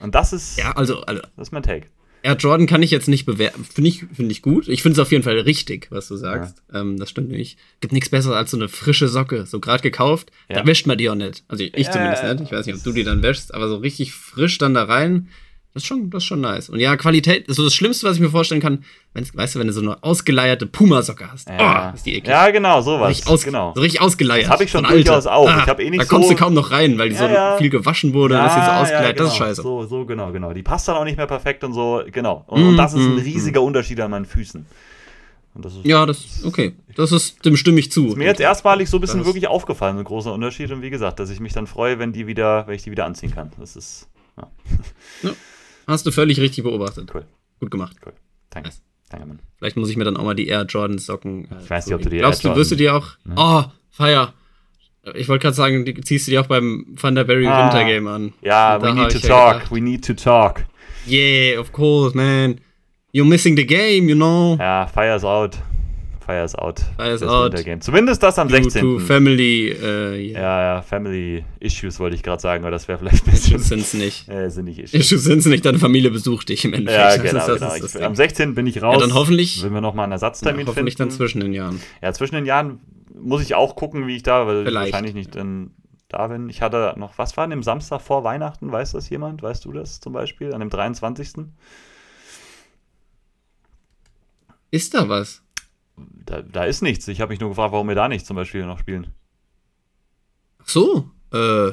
[0.00, 1.88] Und das ist, ja, also, also das ist mein Take.
[2.24, 3.64] Air Jordan kann ich jetzt nicht bewerten.
[3.64, 4.66] Finde ich, finde ich gut.
[4.66, 6.62] Ich finde es auf jeden Fall richtig, was du sagst.
[6.72, 7.58] Ähm, das stimmt nämlich.
[7.80, 9.44] Gibt nichts Besseres als so eine frische Socke.
[9.44, 10.32] So gerade gekauft.
[10.48, 10.60] Ja.
[10.60, 11.44] Da wäscht man die auch nicht.
[11.48, 12.42] Also ich Ja, zumindest nicht.
[12.44, 15.28] Ich weiß nicht, ob du die dann wäschst, aber so richtig frisch dann da rein.
[15.74, 16.68] Das ist schon, das ist schon nice.
[16.68, 18.84] Und ja, Qualität, so das Schlimmste, was ich mir vorstellen kann,
[19.14, 21.48] weißt du, wenn du so eine ausgeleierte Puma-Socke hast.
[21.48, 22.28] Ja, Oh, ist die eklig.
[22.28, 23.10] ja genau, sowas.
[23.10, 23.72] richtig aus, genau.
[23.74, 24.44] So richtig ausgeleiert.
[24.44, 25.48] Das hab ich schon So durchaus auch.
[25.48, 27.32] Ich hab eh nicht Da kommst so- du kaum noch rein, weil die so Ja,
[27.32, 27.56] ja.
[27.56, 28.38] viel gewaschen wurde.
[28.38, 29.18] und ist so Ja, ausgeleiert.
[29.18, 29.46] ja, Das ist genau.
[29.48, 29.62] scheiße.
[29.62, 30.52] So, so, genau, genau.
[30.52, 32.44] Die passt dann auch nicht mehr perfekt und so, genau.
[32.46, 34.64] Und, Mm, und das ist ein mm, riesiger Unterschied an meinen Füßen.
[35.56, 36.74] Das ist, Ja, das, okay.
[36.94, 38.06] Das ist, dem stimme ich zu.
[38.08, 40.70] ist mir jetzt erstmalig so ein bisschen wirklich aufgefallen, ein großer Unterschied.
[40.70, 43.06] Und wie gesagt, dass ich mich dann freue, wenn die wieder, wenn ich die wieder
[43.06, 43.50] anziehen kann.
[43.58, 44.06] Das ist
[45.86, 47.10] Hast du völlig richtig beobachtet.
[47.14, 47.24] cool.
[47.60, 47.96] Gut gemacht.
[48.04, 48.12] Cool.
[48.50, 48.68] Danke.
[48.68, 48.82] Nice.
[49.10, 49.38] Danke, Mann.
[49.58, 51.44] Vielleicht muss ich mir dann auch mal die Air Jordan Socken.
[51.50, 52.18] Äh, Ich weiß nicht, ob du die.
[52.18, 53.08] Glaubst Air du, wirst du die auch?
[53.36, 54.32] Oh, Feier.
[55.14, 57.64] Ich wollte gerade sagen, die, ziehst du die auch beim Thunderberry Ah.
[57.66, 58.32] Winter Game an.
[58.40, 59.54] Ja, we need to talk.
[59.60, 60.64] gedacht, We need to talk.
[61.06, 62.58] Yeah, of course, man.
[63.12, 64.56] You're missing the game, you know.
[64.58, 65.58] Ja, Fire is out.
[66.24, 66.80] Fire is out.
[66.96, 67.52] Fire is Das out.
[67.52, 67.80] Wintergame.
[67.80, 68.82] Zumindest das am Due 16.
[68.82, 70.40] to family, äh, yeah.
[70.40, 73.56] ja, ja, Family Issues wollte ich gerade sagen, aber das wäre vielleicht ein bisschen.
[73.56, 74.28] Issues sind's nicht.
[74.34, 75.00] Äh, sind nicht Issues.
[75.00, 77.16] Issues sind's nicht, deine Familie besucht dich im Endeffekt.
[77.16, 77.46] Ja, genau.
[77.46, 77.78] das genau.
[77.78, 78.54] das am 16.
[78.54, 78.94] bin ich raus.
[78.94, 81.16] Ja, dann hoffentlich, Wenn wir nochmal einen ja, Ersatztermin hoffentlich dann finden.
[81.16, 81.80] zwischen den Jahren.
[82.02, 82.80] Ja, zwischen den Jahren
[83.14, 84.92] muss ich auch gucken, wie ich da, weil ich Vielleicht.
[84.92, 85.72] wahrscheinlich nicht in,
[86.08, 86.48] da bin.
[86.48, 88.72] Ich hatte noch, was war an dem Samstag vor Weihnachten?
[88.72, 89.42] Weiß das jemand?
[89.42, 90.54] Weißt du das zum Beispiel?
[90.54, 91.46] An dem 23.?
[94.70, 95.43] Ist da was?
[95.96, 97.06] Da, da ist nichts.
[97.08, 99.08] Ich habe mich nur gefragt, warum wir da nicht zum Beispiel noch spielen.
[100.62, 101.72] Ach so, äh,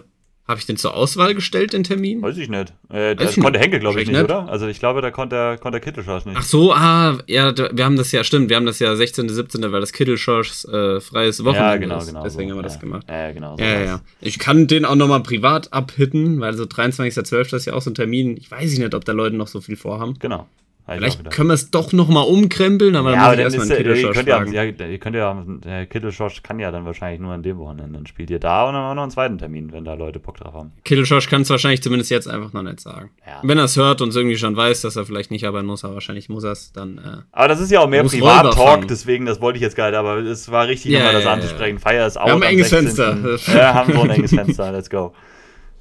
[0.52, 2.22] habe ich den zur Auswahl gestellt, den Termin?
[2.22, 2.74] Weiß ich nicht.
[2.90, 3.62] Äh, das konnte nicht.
[3.62, 4.52] Henke, glaube ich, nicht, Wahrscheinlich oder?
[4.52, 6.36] Also ich glaube, da konnte, konnte der Kittelschorsch nicht.
[6.38, 9.72] Ach so, ah, ja, wir haben das ja, stimmt, wir haben das ja 16., 17.,
[9.72, 12.08] weil das Kittelschorschs äh, freies Wochenende ja, genau, ist.
[12.08, 12.24] genau.
[12.24, 12.56] Deswegen so.
[12.56, 12.80] haben wir das ja.
[12.82, 13.06] gemacht.
[13.08, 13.56] Ja, genau.
[13.58, 13.88] Ja, ja, sowas.
[13.88, 14.02] ja.
[14.20, 17.56] Ich kann den auch nochmal privat abhitten, weil so 23.12.
[17.56, 18.36] ist ja auch so ein Termin.
[18.36, 20.16] Ich weiß nicht, ob da Leute noch so viel vorhaben.
[20.20, 20.48] Genau.
[20.88, 23.78] Vielleicht können wir es doch nochmal umkrempeln, aber ja, dann aber muss ich dann erstmal
[23.78, 27.58] einen Kittelschorsch ja, ihr könnt ja, der Kittelschorsch kann ja dann wahrscheinlich nur an dem
[27.58, 27.94] Wochenende.
[27.94, 30.38] Dann spielt ihr da und dann auch noch einen zweiten Termin, wenn da Leute Bock
[30.38, 30.72] drauf haben.
[30.84, 33.12] Kittelschorsch kann es wahrscheinlich zumindest jetzt einfach noch nicht sagen.
[33.26, 33.40] Ja.
[33.44, 35.86] Wenn er es hört und es irgendwie schon weiß, dass er vielleicht nicht arbeiten muss,
[35.86, 39.26] aber wahrscheinlich muss er es, dann äh, Aber das ist ja auch mehr Privat-Talk, deswegen,
[39.26, 41.80] das wollte ich jetzt gar nicht, aber es war richtig, Ja, nochmal das ja, anzusprechen.
[41.80, 42.30] Feier ist out.
[42.30, 43.24] haben ein enges 16..
[43.24, 43.56] Fenster.
[43.56, 45.14] Ja, haben so ein enges Fenster, let's go.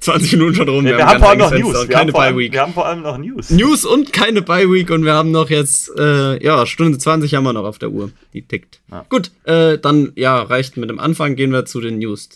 [0.01, 0.83] 20 Minuten schon rum.
[0.83, 1.73] Wir, ein haben vor allem noch News.
[1.73, 2.53] Wir haben, keine vor allem, Bye-Week.
[2.53, 3.49] wir haben vor allem noch News.
[3.51, 7.53] News und keine Bye-Week und wir haben noch jetzt, äh, ja, Stunde 20 haben wir
[7.53, 8.11] noch auf der Uhr.
[8.33, 8.81] Die tickt.
[8.91, 9.05] Ja.
[9.09, 12.29] Gut, äh, dann, ja, reicht mit dem Anfang, gehen wir zu den News.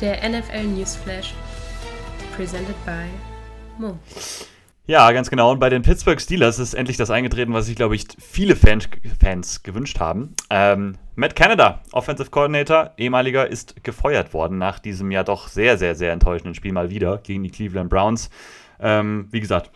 [0.00, 1.34] Der NFL Newsflash.
[2.36, 3.04] Presented by
[3.78, 3.98] Mo.
[4.90, 5.52] Ja, ganz genau.
[5.52, 8.88] Und bei den Pittsburgh Steelers ist endlich das eingetreten, was sich, glaube ich, viele Fans,
[9.20, 10.34] Fans gewünscht haben.
[10.50, 15.94] Ähm, Matt Canada, Offensive Coordinator, ehemaliger, ist gefeuert worden nach diesem ja doch sehr, sehr,
[15.94, 18.30] sehr enttäuschenden Spiel mal wieder gegen die Cleveland Browns.
[18.80, 19.70] Ähm, wie gesagt,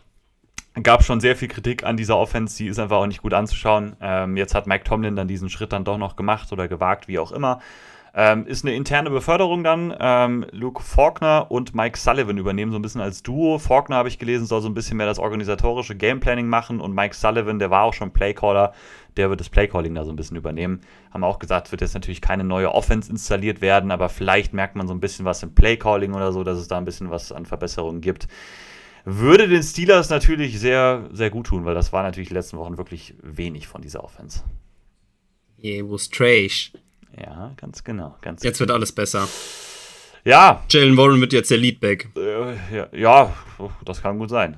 [0.82, 3.94] gab schon sehr viel Kritik an dieser Offense, die ist einfach auch nicht gut anzuschauen.
[4.00, 7.20] Ähm, jetzt hat Mike Tomlin dann diesen Schritt dann doch noch gemacht oder gewagt, wie
[7.20, 7.60] auch immer.
[8.16, 9.92] Ähm, ist eine interne Beförderung dann.
[9.98, 13.58] Ähm, Luke Faulkner und Mike Sullivan übernehmen so ein bisschen als Duo.
[13.58, 17.16] Faulkner, habe ich gelesen, soll so ein bisschen mehr das organisatorische Gameplanning machen und Mike
[17.16, 18.72] Sullivan, der war auch schon Playcaller,
[19.16, 20.82] der wird das Playcalling da so ein bisschen übernehmen.
[21.10, 24.86] Haben auch gesagt, wird jetzt natürlich keine neue Offense installiert werden, aber vielleicht merkt man
[24.86, 27.46] so ein bisschen was im Playcalling oder so, dass es da ein bisschen was an
[27.46, 28.28] Verbesserungen gibt.
[29.04, 32.78] Würde den Steelers natürlich sehr, sehr gut tun, weil das war natürlich die letzten Wochen
[32.78, 34.44] wirklich wenig von dieser Offense.
[35.60, 36.72] Yeah, was trash.
[37.20, 38.16] Ja, ganz genau.
[38.22, 39.28] Ganz Jetzt wird alles besser.
[40.24, 42.08] Ja, Jalen Warren wird jetzt der Leadback.
[42.16, 43.32] äh, ja, ja,
[43.84, 44.56] das kann gut sein.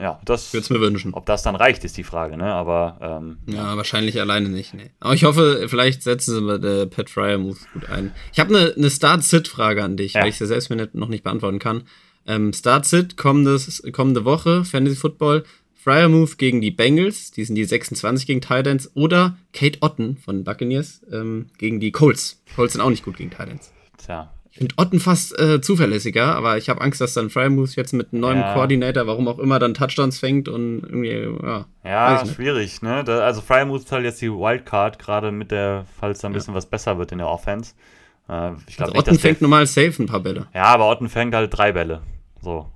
[0.00, 1.14] Ja, das, Würde es mir wünschen.
[1.14, 2.44] ob das dann reicht, ist die Frage, ne?
[2.52, 4.92] Aber ähm, Ja, wahrscheinlich alleine nicht, nee.
[5.00, 8.12] Aber ich hoffe, vielleicht setzen sie mit der Pat Fryer Moves gut ein.
[8.32, 10.20] Ich habe eine ne Start-Sit-Frage an dich, Ja.
[10.22, 11.82] weil ich sie selbst mir nicht, noch nicht beantworten kann.
[12.24, 15.42] Ähm, Start-Sit, kommende Woche, Fantasy Football,
[15.82, 20.44] Fryer Move gegen die Bengals, die sind die 26 gegen Titans, oder Kate Otten von
[20.44, 22.42] Buccaneers ähm, gegen die Colts.
[22.54, 23.72] Colts sind auch nicht gut gegen Titans.
[23.96, 27.76] tja, Ich finde Otten fast äh, zuverlässiger, aber ich habe Angst, dass dann Fryer Moves
[27.76, 28.52] jetzt mit einem neuen Ja.
[28.52, 31.64] Coordinator, warum auch immer, dann Touchdowns fängt und irgendwie, ja.
[31.82, 33.02] ja, schwierig, ne?
[33.04, 36.52] Da, also Fryermuth ist halt jetzt die Wildcard, gerade mit der, falls da ein bisschen
[36.52, 37.72] was besser wird in der Offense.
[38.28, 40.46] Äh, ich glaube Also nicht, Otten fängt normal safe ein paar Bälle.
[40.54, 42.02] Ja, aber Otten fängt halt drei Bälle.
[42.42, 42.66] So.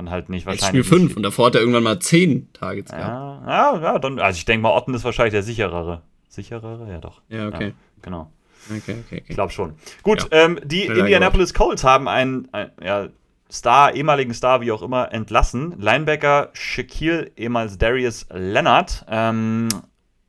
[0.00, 0.86] Und halt nicht Ich wahrscheinlich.
[0.86, 3.46] Spiel 5 nicht- und davor hat er irgendwann mal 10 Targets gehabt.
[3.46, 6.00] Ja, ja, ja, dann, also ich denke mal, Otten ist wahrscheinlich der sicherere.
[6.28, 6.90] Sicherere?
[6.90, 7.20] Ja, doch.
[7.28, 7.74] Ja, okay.
[8.02, 8.30] genau.
[8.70, 9.22] Okay, okay, okay.
[9.28, 9.74] Ich glaube schon.
[10.02, 10.44] Gut, Ja.
[10.44, 13.08] ähm, die Schneller Indianapolis Colts haben einen, ein, ja,
[13.52, 15.74] Star, ehemaligen Star, wie auch immer, entlassen.
[15.78, 19.68] Linebacker Shaquille, ehemals Darius Leonard, ähm,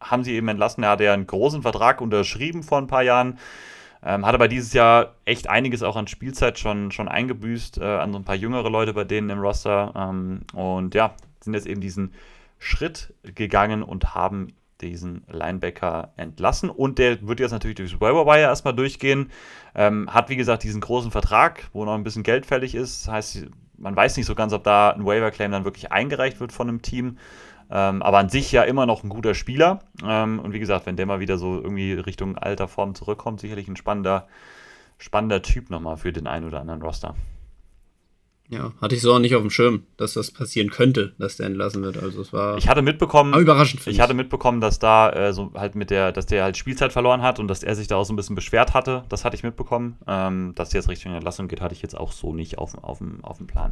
[0.01, 0.83] haben sie eben entlassen.
[0.83, 3.37] Er hatte ja einen großen Vertrag unterschrieben vor ein paar Jahren.
[4.03, 8.11] Ähm, hat aber dieses Jahr echt einiges auch an Spielzeit schon, schon eingebüßt, äh, an
[8.11, 9.93] so ein paar jüngere Leute bei denen im Roster.
[9.95, 12.13] Ähm, und ja, sind jetzt eben diesen
[12.57, 16.69] Schritt gegangen und haben diesen Linebacker entlassen.
[16.69, 19.31] Und der wird jetzt natürlich durchs Waiver Wire erstmal durchgehen.
[19.75, 23.07] Ähm, hat, wie gesagt, diesen großen Vertrag, wo noch ein bisschen Geld fällig ist.
[23.07, 23.45] Heißt,
[23.77, 26.67] man weiß nicht so ganz, ob da ein Waiver Claim dann wirklich eingereicht wird von
[26.67, 27.17] einem Team.
[27.71, 29.79] Ähm, aber an sich ja immer noch ein guter Spieler.
[30.05, 33.67] Ähm, und wie gesagt, wenn der mal wieder so irgendwie Richtung alter Form zurückkommt, sicherlich
[33.67, 34.27] ein spannender,
[34.97, 37.15] spannender Typ nochmal für den einen oder anderen Roster.
[38.51, 41.45] Ja, hatte ich so auch nicht auf dem Schirm, dass das passieren könnte, dass der
[41.45, 41.97] entlassen wird.
[41.97, 45.75] Also es war Ich hatte mitbekommen, überraschend ich hatte mitbekommen, dass da äh, so halt
[45.75, 48.11] mit der, dass der halt Spielzeit verloren hat und dass er sich da auch so
[48.11, 49.05] ein bisschen beschwert hatte.
[49.07, 49.95] Das hatte ich mitbekommen.
[50.05, 52.97] Ähm, dass der jetzt Richtung Entlassung geht, hatte ich jetzt auch so nicht auf, auf,
[52.97, 53.71] dem, auf dem Plan.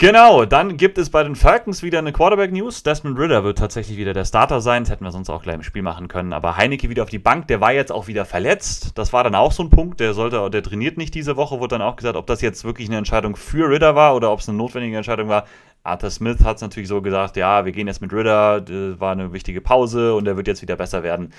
[0.00, 2.84] Genau, dann gibt es bei den Falcons wieder eine Quarterback-News.
[2.84, 4.84] Desmond Ritter wird tatsächlich wieder der Starter sein.
[4.84, 6.32] Das hätten wir sonst auch gleich im Spiel machen können.
[6.32, 8.92] Aber Heineke wieder auf die Bank, der war jetzt auch wieder verletzt.
[8.96, 10.00] Das war dann auch so ein Punkt.
[10.00, 12.88] Der sollte, der trainiert nicht diese Woche, wurde dann auch gesagt, ob das jetzt wirklich
[12.88, 15.44] eine Entscheidung für Ritter war oder ob es eine notwendige Entscheidung war.
[15.82, 19.12] Arthur Smith hat es natürlich so gesagt, ja, wir gehen jetzt mit Ritter, das war
[19.12, 21.34] eine wichtige Pause und er wird jetzt wieder besser werden.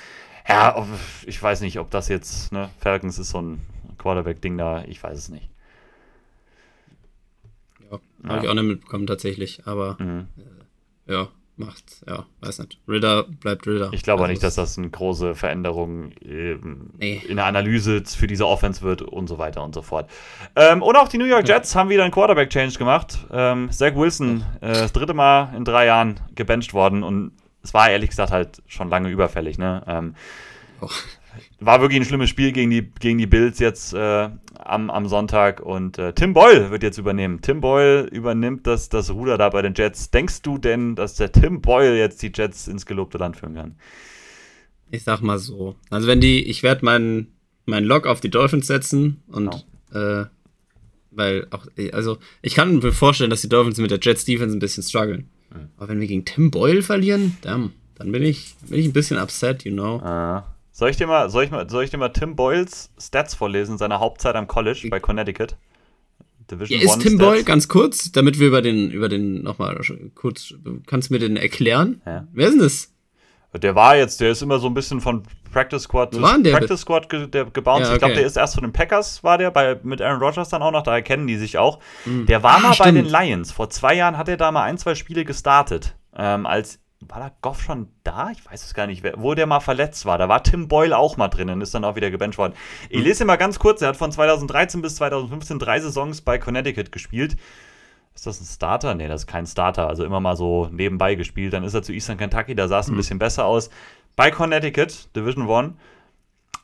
[0.48, 0.86] Ja,
[1.26, 3.60] ich weiß nicht, ob das jetzt, ne, Falcons ist so ein
[3.98, 5.50] Quarterback-Ding da, ich weiß es nicht.
[8.24, 10.28] Ja, habe ich auch nicht mitbekommen tatsächlich, aber Mhm.
[11.08, 12.80] ja, macht, ja, weiß nicht.
[12.88, 13.90] Ritter bleibt Ritter.
[13.94, 17.22] Ich glaube auch Also nicht, dass das eine große Veränderung ähm, Nee.
[17.28, 20.10] in der Analyse für diese Offense wird und so weiter und so fort.
[20.56, 23.20] Ähm, und auch die New York Jets haben wieder einen Quarterback-Change gemacht.
[23.32, 27.32] Ähm, Zach Wilson, äh, das dritte Mal in drei Jahren gebencht worden und
[27.64, 29.60] es war ehrlich gesagt halt schon lange überfällig.
[29.60, 29.84] Ne?
[29.88, 30.16] Ähm.
[31.60, 35.60] War wirklich ein schlimmes Spiel gegen die, gegen die Bills jetzt äh, am, am Sonntag
[35.60, 37.42] und äh, Tim Boyle wird jetzt übernehmen.
[37.42, 40.12] Tim Boyle übernimmt das, das Ruder da bei den Jets.
[40.12, 43.76] Denkst du denn, dass der Tim Boyle jetzt die Jets ins gelobte Land führen kann?
[44.90, 45.76] Ich sag mal so.
[45.90, 47.34] Also wenn die, ich werde meinen
[47.66, 50.26] mein Lock auf die Dolphins setzen und äh,
[51.12, 54.60] Weil auch, also ich kann mir vorstellen, dass die Dolphins mit der Jets Defense ein
[54.60, 55.30] bisschen strugglen.
[55.78, 59.18] Aber wenn wir gegen Tim Boyle verlieren, damn, dann bin ich, bin ich ein bisschen
[59.18, 59.98] upset, you know.
[59.98, 60.56] Ah.
[60.82, 63.78] Soll ich dir mal, soll ich mal, soll ich dir mal Tim Boyles Stats vorlesen,
[63.78, 65.56] seine Hauptzeit am College bei Connecticut?
[66.50, 67.24] Division ja, ist Tim Stats.
[67.24, 69.80] Boyle ganz kurz, damit wir über den, über den nochmal
[70.16, 70.56] kurz,
[70.88, 72.02] kannst du mir den erklären?
[72.04, 72.26] Ja.
[72.34, 72.92] Wer ist denn das?
[73.62, 75.22] Der war jetzt, der ist immer so ein bisschen von
[75.54, 77.82] Practice Squad zu Practice Squad ge, der gebounced.
[77.82, 77.94] Ja, okay.
[77.94, 80.64] Ich glaube, der ist erst von den Packers, war der, bei, mit Aaron Rodgers dann
[80.64, 81.78] auch noch, daher kennen die sich auch.
[82.06, 82.26] Mhm.
[82.26, 82.88] Der war ah, mal stimmt.
[82.88, 83.52] bei den Lions.
[83.52, 85.96] Vor zwei Jahren hat er da mal ein, zwei Spiele gestartet.
[86.18, 88.32] Ähm, als war da Goff schon da?
[88.32, 90.18] Ich weiß es gar nicht, wo der mal verletzt war.
[90.18, 92.54] Da war Tim Boyle auch mal drin und ist dann auch wieder gebencht worden.
[92.90, 93.04] Ich hm.
[93.06, 97.38] lese mal ganz kurz, er hat von 2013 bis 2015 drei Saisons bei Connecticut gespielt.
[98.14, 98.94] Ist das ein Starter?
[98.94, 99.88] Nee, das ist kein Starter.
[99.88, 101.54] Also immer mal so nebenbei gespielt.
[101.54, 102.98] Dann ist er zu Eastern Kentucky, da sah es ein mhm.
[102.98, 103.70] bisschen besser aus.
[104.16, 105.74] Bei Connecticut, Division 1.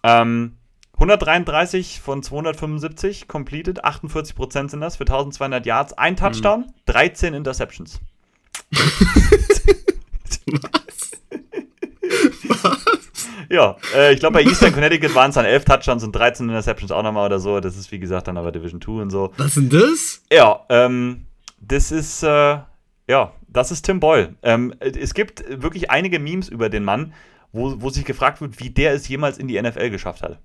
[0.04, 0.58] Ähm,
[0.94, 6.18] 133 von 275 completed, 48% sind das für 1200 Yards, ein hm.
[6.18, 6.74] Touchdown, mhm.
[6.88, 8.00] 13 Interceptions.
[10.48, 11.12] Was?
[12.64, 12.86] Was?
[13.50, 16.92] Ja, äh, ich glaube, bei Eastern Connecticut waren es dann 11 Touchdowns und 13 Interceptions
[16.92, 17.60] auch nochmal oder so.
[17.60, 19.32] Das ist, wie gesagt, dann aber Division 2 und so.
[19.38, 20.22] Was sind das?
[20.32, 21.26] Ja, ähm,
[21.60, 22.58] das ist, äh,
[23.08, 24.36] ja, das ist Tim Boyle.
[24.44, 27.14] Ähm, es gibt wirklich einige Memes über den Mann,
[27.54, 30.40] wo, wo sich gefragt wird, wie der es jemals in die NFL geschafft hat.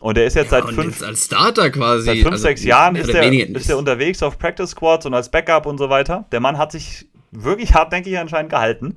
[0.00, 2.04] Und er ist jetzt ja, seit fünf, jetzt als Starter quasi.
[2.04, 5.30] Seit fünf, also, sechs Jahren ist er, ist er unterwegs auf Practice Squads und als
[5.30, 6.26] Backup und so weiter.
[6.30, 8.96] Der Mann hat sich wirklich hartnäckig anscheinend gehalten.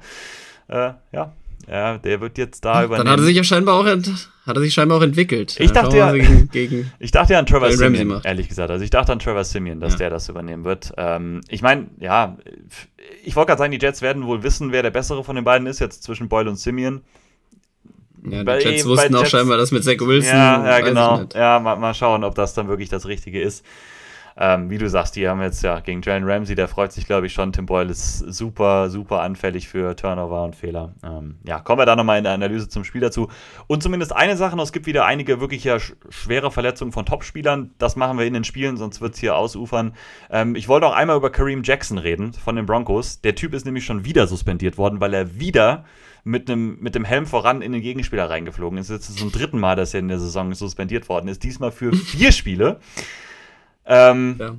[0.67, 1.33] Äh, ja,
[1.69, 3.05] ja, der wird jetzt da übernehmen.
[3.05, 5.57] Dann hat er sich ja scheinbar auch, hat er sich scheinbar auch entwickelt.
[5.59, 8.71] Ich dachte ja, gegen, gegen ich dachte ja an Trevor Simeon, ehrlich gesagt.
[8.71, 9.97] Also ich dachte an Trevor Simeon, dass ja.
[9.97, 10.93] der das übernehmen wird.
[10.95, 12.37] Ähm, ich meine, ja,
[13.25, 15.67] ich wollte gerade sagen, die Jets werden wohl wissen, wer der bessere von den beiden
[15.67, 17.01] ist, jetzt zwischen Boyle und Simeon.
[18.23, 20.37] Ja, die bei, Jets wussten auch Jets, scheinbar das mit Zach Wilson.
[20.37, 21.25] Ja, ja genau.
[21.33, 23.65] Ja, mal, mal schauen, ob das dann wirklich das Richtige ist.
[24.39, 27.25] Ähm, wie du sagst, die haben jetzt ja gegen Jalen Ramsey, der freut sich, glaube
[27.25, 27.51] ich, schon.
[27.51, 30.93] Tim Boyle ist super, super anfällig für Turnover und Fehler.
[31.03, 33.29] Ähm, ja, kommen wir da nochmal in der Analyse zum Spiel dazu.
[33.65, 37.71] Und zumindest eine Sache noch: es gibt wieder einige wirklich ja schwere Verletzungen von Topspielern.
[37.79, 39.93] Das machen wir in den Spielen, sonst wird es hier ausufern.
[40.29, 43.21] Ähm, ich wollte auch einmal über Kareem Jackson reden von den Broncos.
[43.21, 45.85] Der Typ ist nämlich schon wieder suspendiert worden, weil er wieder
[46.23, 48.89] mit, einem, mit dem Helm voran in den Gegenspieler reingeflogen ist.
[48.89, 51.43] Jetzt ist es zum dritten Mal, dass er in der Saison suspendiert worden ist.
[51.43, 52.79] Diesmal für vier Spiele.
[53.87, 54.55] Ähm, ja.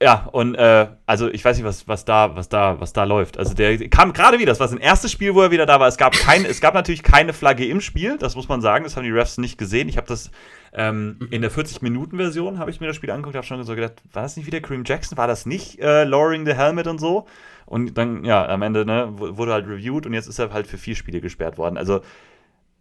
[0.00, 3.36] Ja, und äh, also ich weiß nicht, was, was, da, was, da, was da läuft.
[3.36, 5.88] Also der kam gerade wieder, das war sein erstes Spiel, wo er wieder da war.
[5.88, 8.96] Es gab, kein, es gab natürlich keine Flagge im Spiel, das muss man sagen, das
[8.96, 9.88] haben die Refs nicht gesehen.
[9.88, 10.30] Ich habe das
[10.72, 11.28] ähm, mhm.
[11.32, 14.36] in der 40-Minuten-Version, habe ich mir das Spiel angeguckt, habe schon so gedacht, war das
[14.36, 15.18] nicht wieder Kareem Jackson?
[15.18, 17.26] War das nicht äh, Lowering the Helmet und so?
[17.66, 20.78] Und dann, ja, am Ende ne, wurde halt reviewed und jetzt ist er halt für
[20.78, 21.76] vier Spiele gesperrt worden.
[21.76, 22.02] Also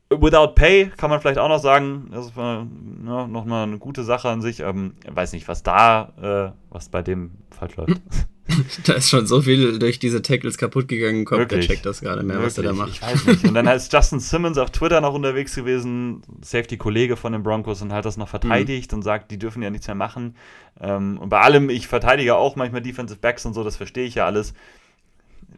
[0.09, 2.65] Without Pay kann man vielleicht auch noch sagen, das war
[3.05, 4.61] ja, nochmal eine gute Sache an sich.
[4.61, 7.99] Ähm, weiß nicht, was da, äh, was bei dem falsch läuft.
[8.85, 12.23] da ist schon so viel durch diese Tackles kaputt gegangen, kommt, der checkt das gerade
[12.23, 12.45] mehr, Wirklich?
[12.45, 12.89] was er da macht.
[12.89, 13.43] Ich weiß nicht.
[13.43, 17.91] Und dann ist Justin Simmons auf Twitter noch unterwegs gewesen, Safety-Kollege von den Broncos, und
[17.91, 18.99] hat das noch verteidigt mhm.
[18.99, 20.35] und sagt, die dürfen ja nichts mehr machen.
[20.79, 24.15] Ähm, und bei allem, ich verteidige auch manchmal Defensive Backs und so, das verstehe ich
[24.15, 24.53] ja alles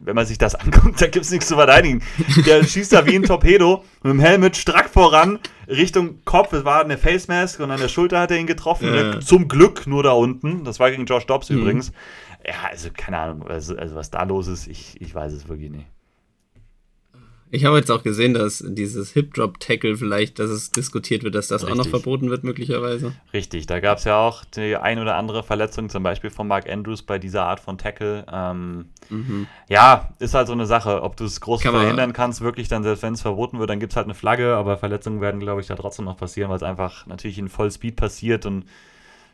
[0.00, 2.02] wenn man sich das anguckt, da gibt es nichts zu verteidigen.
[2.46, 6.52] Der schießt da wie ein Torpedo mit dem Helmet strack voran Richtung Kopf.
[6.52, 8.92] Es war eine Face Mask und an der Schulter hat er ihn getroffen.
[8.92, 9.20] Ja.
[9.20, 10.64] Zum Glück nur da unten.
[10.64, 11.58] Das war gegen Josh Dobbs mhm.
[11.58, 11.92] übrigens.
[12.46, 15.70] Ja, also keine Ahnung, also, also was da los ist, ich, ich weiß es wirklich
[15.70, 15.86] nicht.
[17.52, 21.62] Ich habe jetzt auch gesehen, dass dieses Hip-Drop-Tackle vielleicht, dass es diskutiert wird, dass das
[21.62, 21.72] Richtig.
[21.72, 23.12] auch noch verboten wird, möglicherweise.
[23.32, 26.70] Richtig, da gab es ja auch die ein oder andere Verletzung, zum Beispiel von Mark
[26.70, 28.24] Andrews bei dieser Art von Tackle.
[28.32, 29.48] Ähm, mhm.
[29.68, 32.84] Ja, ist halt so eine Sache, ob du es groß Kann verhindern kannst, wirklich dann,
[32.84, 35.60] selbst wenn es verboten wird, dann gibt es halt eine Flagge, aber Verletzungen werden, glaube
[35.60, 38.64] ich, da trotzdem noch passieren, weil es einfach natürlich in Vollspeed passiert und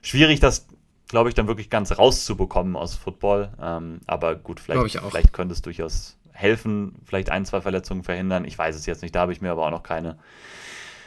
[0.01, 0.67] schwierig, das
[1.09, 3.51] glaube ich, dann wirklich ganz rauszubekommen aus Football.
[3.61, 8.45] Ähm, aber gut, vielleicht, vielleicht könnte es durchaus helfen, vielleicht ein, zwei Verletzungen verhindern.
[8.45, 10.19] Ich weiß es jetzt nicht, da habe ich mir aber auch noch keine.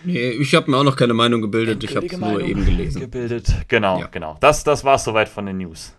[0.04, 3.02] Nee, ich habe mir auch noch keine Meinung gebildet, ich habe es nur eben gelesen.
[3.02, 4.08] Gebildet, genau, ja.
[4.08, 4.38] genau.
[4.40, 5.94] Das, das war es soweit von den News.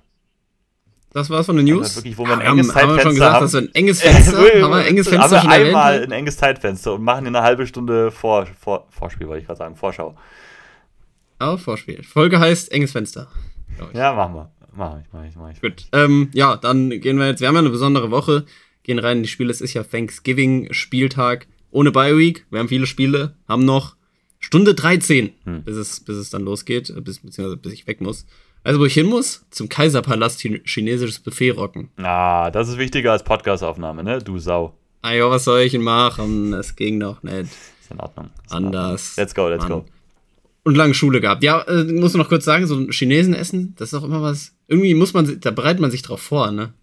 [1.13, 1.83] Das war's von den News.
[1.83, 2.97] Also wirklich, wo wir ein enges haben, Zeitfenster haben.
[2.97, 3.43] wir schon gesagt, haben.
[3.43, 4.45] dass wir ein enges Fenster haben.
[4.45, 8.47] Wir ein enges Fenster also einmal ein enges Zeitfenster und machen eine halbe Stunde vor,
[8.47, 10.17] vor, Vorspiel, wollte ich gerade sagen, Vorschau.
[11.41, 12.03] Oh, Vorspiel.
[12.05, 13.29] Folge heißt enges Fenster.
[13.93, 14.51] Ja, machen wir.
[14.73, 15.61] Mach ich, mach ich, mach ich.
[15.61, 15.87] Gut.
[15.93, 17.41] Ähm, ja, dann gehen wir jetzt.
[17.41, 18.45] Wir haben ja eine besondere Woche
[18.91, 19.51] gehen rein in die Spiele.
[19.53, 22.45] Es ist ja Thanksgiving-Spieltag ohne Bye Week.
[22.51, 23.95] Wir haben viele Spiele, haben noch
[24.41, 25.63] Stunde 13, hm.
[25.63, 28.27] bis, es, bis es dann losgeht, bis, beziehungsweise bis ich weg muss.
[28.65, 31.89] Also, wo ich hin muss, zum Kaiserpalast chinesisches Buffet rocken.
[31.99, 34.19] Ah, das ist wichtiger als Podcastaufnahme, ne?
[34.19, 34.75] Du Sau.
[35.03, 36.53] Ah ja, was soll ich denn machen?
[36.53, 37.49] Es ging doch nicht.
[37.81, 38.31] Ist in Ordnung.
[38.45, 39.17] Ist Anders.
[39.17, 39.85] Let's go, let's Mann.
[39.85, 39.85] go.
[40.65, 41.43] und lange Schule gehabt.
[41.43, 44.21] Ja, äh, muss man noch kurz sagen, so ein Chinesen essen, das ist auch immer
[44.21, 44.53] was.
[44.67, 46.75] Irgendwie muss man, da bereitet man sich drauf vor, ne?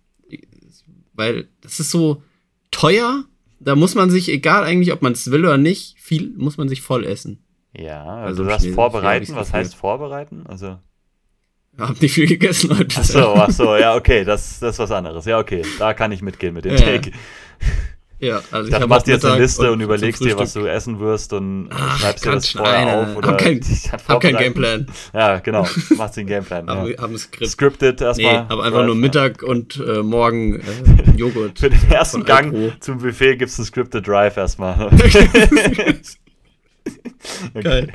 [1.17, 2.23] Weil das ist so
[2.71, 3.25] teuer.
[3.59, 6.69] Da muss man sich, egal eigentlich, ob man es will oder nicht, viel muss man
[6.69, 7.43] sich voll essen.
[7.75, 9.35] Ja, also, also du hast vorbereiten.
[9.35, 10.45] Was heißt vorbereiten?
[10.47, 10.77] Also
[11.77, 12.95] hab nicht viel gegessen heute.
[12.99, 15.25] Ach so, ach so, ja, okay, das, das ist was anderes.
[15.25, 16.79] Ja, okay, da kann ich mitgehen mit dem ja.
[16.79, 17.11] Take.
[18.19, 20.65] Ja, also ich, ich machst dir jetzt eine Liste und, und überlegst dir, was du
[20.65, 23.15] essen wirst und Ach, schreibst dir das vorher nein, auf.
[23.15, 24.87] Oder hab keinen hab kein Gameplan.
[25.13, 26.67] Ja, genau, machst den Gameplan.
[26.67, 26.97] haben, ja.
[26.99, 27.51] haben Skript.
[27.51, 28.41] Scripted erstmal.
[28.41, 30.63] Nee, aber einfach nur Mittag und äh, morgen äh,
[31.17, 31.59] Joghurt.
[31.59, 34.89] Für den ersten Gang zum Buffet gibt es einen Scripted Drive erstmal.
[37.61, 37.91] Geil.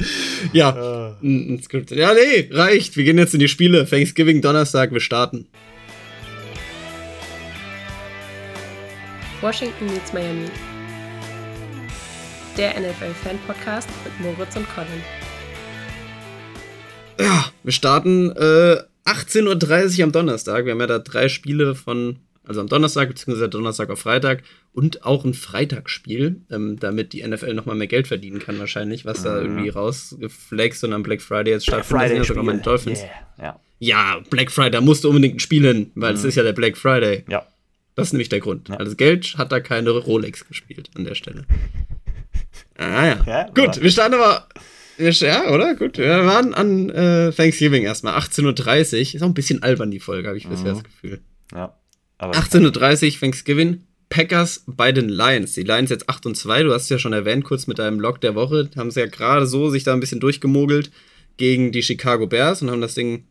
[0.53, 1.91] Ja, ein, ein Skript.
[1.91, 2.97] Ja, nee, reicht.
[2.97, 3.87] Wir gehen jetzt in die Spiele.
[3.87, 5.47] Thanksgiving Donnerstag, wir starten.
[9.41, 10.47] Washington meets Miami.
[12.57, 15.03] Der NFL-Fan-Podcast mit Moritz und Colin.
[17.19, 20.65] Ja, wir starten äh, 18.30 Uhr am Donnerstag.
[20.65, 25.05] Wir haben ja da drei Spiele von also am Donnerstag beziehungsweise Donnerstag auf Freitag und
[25.05, 29.41] auch ein Freitagsspiel, ähm, damit die NFL nochmal mehr Geld verdienen kann wahrscheinlich, was da
[29.41, 32.09] irgendwie rausgeflext und am Black Friday jetzt stattfindet.
[32.09, 33.01] Friday sogar meine Dolphins.
[33.01, 33.11] Yeah.
[33.39, 33.61] Ja.
[33.79, 36.19] ja, Black Friday, da musst du unbedingt ein Spiel hin, weil mhm.
[36.19, 37.25] es ist ja der Black Friday.
[37.29, 37.47] Ja.
[37.95, 38.71] Das ist nämlich der Grund.
[38.71, 38.77] Ja.
[38.77, 41.45] Also Geld hat da keine Rolex gespielt an der Stelle.
[42.79, 43.25] Ah ja.
[43.27, 44.49] ja Gut, wir starten aber.
[44.99, 45.75] Ja, oder?
[45.75, 45.99] Gut.
[45.99, 48.19] Wir waren an äh, Thanksgiving erstmal.
[48.19, 49.01] 18.30 Uhr.
[49.01, 50.75] Ist auch ein bisschen albern, die Folge, habe ich bisher mhm.
[50.77, 51.21] das Gefühl.
[51.55, 51.75] Ja.
[52.31, 53.83] 18.30 Uhr Thanksgiving.
[54.09, 55.55] Packers bei den Lions.
[55.55, 56.65] Die Lions jetzt 8 und 2.
[56.65, 58.69] Du hast es ja schon erwähnt, kurz mit deinem Log der Woche.
[58.77, 60.91] Haben sie ja gerade so sich da ein bisschen durchgemogelt
[61.39, 63.25] gegen die Chicago Bears und haben das Ding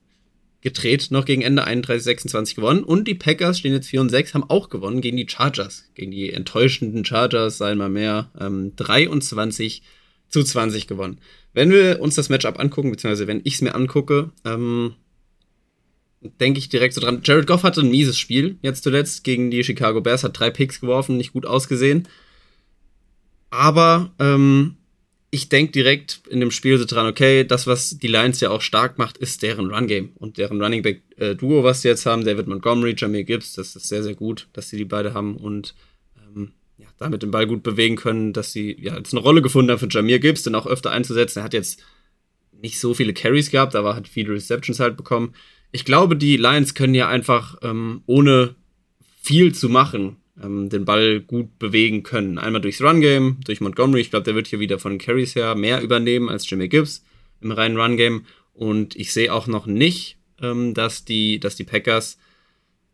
[0.62, 2.84] gedreht, noch gegen Ende 31-26 gewonnen.
[2.84, 5.86] Und die Packers stehen jetzt 4 und 6, haben auch gewonnen gegen die Chargers.
[5.94, 9.84] Gegen die enttäuschenden Chargers, sei mal mehr, ähm, 23
[10.30, 11.20] zu 20 gewonnen.
[11.54, 14.96] Wenn wir uns das Matchup angucken, beziehungsweise wenn ich es mir angucke, ähm,
[16.22, 17.22] denke ich direkt so dran.
[17.24, 20.80] Jared Goff hatte ein mieses Spiel, jetzt zuletzt gegen die Chicago Bears, hat drei Picks
[20.80, 22.08] geworfen, nicht gut ausgesehen.
[23.50, 24.78] Aber ähm,
[25.32, 28.62] ich denke direkt in dem Spiel so dran, okay, das, was die Lions ja auch
[28.62, 30.12] stark macht, ist deren Run-Game.
[30.16, 33.88] Und deren Running Back-Duo, äh, was sie jetzt haben, David Montgomery, Jamie Gibbs, das ist
[33.88, 35.74] sehr, sehr gut, dass sie die beide haben und
[36.18, 39.72] ähm, ja, damit den Ball gut bewegen können, dass sie ja jetzt eine Rolle gefunden
[39.72, 41.40] haben für Jamir Gibbs, den auch öfter einzusetzen.
[41.40, 41.84] Er hat jetzt
[42.62, 45.34] nicht so viele Carries gehabt, aber hat viele Receptions halt bekommen
[45.72, 48.56] ich glaube, die Lions können ja einfach ähm, ohne
[49.22, 52.38] viel zu machen ähm, den Ball gut bewegen können.
[52.38, 54.02] Einmal durchs Run-Game, durch Montgomery.
[54.02, 57.04] Ich glaube, der wird hier wieder von Carries her mehr übernehmen als Jimmy Gibbs
[57.42, 58.26] im reinen Run-Game.
[58.54, 62.18] Und ich sehe auch noch nicht, ähm, dass, die, dass die Packers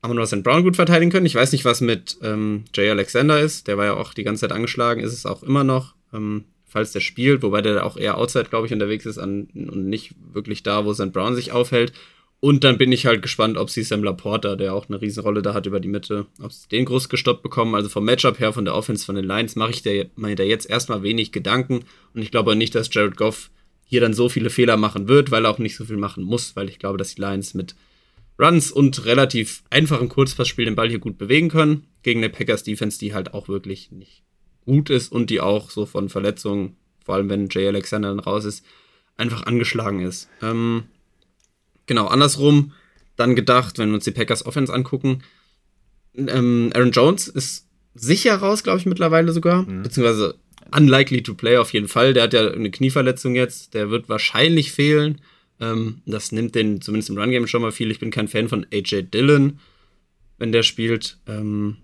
[0.02, 1.26] Amon Ross Brown gut verteidigen können.
[1.26, 3.68] Ich weiß nicht, was mit ähm, Jay Alexander ist.
[3.68, 6.92] Der war ja auch die ganze Zeit angeschlagen, ist es auch immer noch, ähm, falls
[6.92, 10.64] der spielt, wobei der auch eher outside, glaube ich, unterwegs ist an, und nicht wirklich
[10.64, 11.12] da, wo St.
[11.12, 11.94] Brown sich aufhält.
[12.40, 15.56] Und dann bin ich halt gespannt, ob sie Sam Laporta, der auch eine Riesenrolle da
[15.56, 17.74] hat über die Mitte, ob sie den groß gestoppt bekommen.
[17.74, 19.84] Also vom Matchup her, von der Offense von den Lions, mache ich
[20.16, 21.86] mir da jetzt erstmal wenig Gedanken.
[22.14, 23.50] Und ich glaube nicht, dass Jared Goff
[23.86, 26.56] hier dann so viele Fehler machen wird, weil er auch nicht so viel machen muss,
[26.56, 27.76] weil ich glaube, dass die Lions mit
[28.40, 31.88] Runs und relativ einfachen Kurzpassspiel den Ball hier gut bewegen können.
[32.04, 34.24] Gegen eine Packers Defense, die halt auch wirklich nicht
[34.64, 38.46] gut ist und die auch so von Verletzungen, vor allem wenn Jay Alexander dann raus
[38.46, 38.64] ist,
[39.16, 40.30] einfach angeschlagen ist.
[40.44, 40.84] Ähm,
[41.88, 42.74] genau, andersrum
[43.16, 45.24] dann gedacht, wenn wir uns die Packers Offense angucken,
[46.16, 49.64] ähm, Aaron Jones ist sicher raus, glaube ich, mittlerweile sogar.
[49.64, 49.84] Mhm.
[49.84, 50.36] Beziehungsweise
[50.76, 52.14] unlikely to play auf jeden Fall.
[52.14, 53.74] Der hat ja eine Knieverletzung jetzt.
[53.74, 55.22] Der wird wahrscheinlich fehlen.
[55.60, 57.92] Ähm, das nimmt den zumindest im Run-Game schon mal viel.
[57.92, 59.60] Ich bin kein Fan von AJ Dillon,
[60.38, 61.18] wenn der spielt.
[61.28, 61.78] Ähm,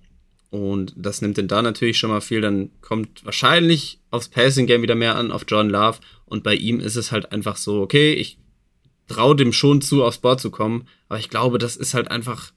[0.49, 2.41] und das nimmt den da natürlich schon mal viel.
[2.41, 5.99] Dann kommt wahrscheinlich aufs Passing-Game wieder mehr an, auf John Love.
[6.25, 8.37] Und bei ihm ist es halt einfach so, okay, ich
[9.07, 10.87] traue dem schon zu, aufs Board zu kommen.
[11.09, 12.51] Aber ich glaube, das ist halt einfach.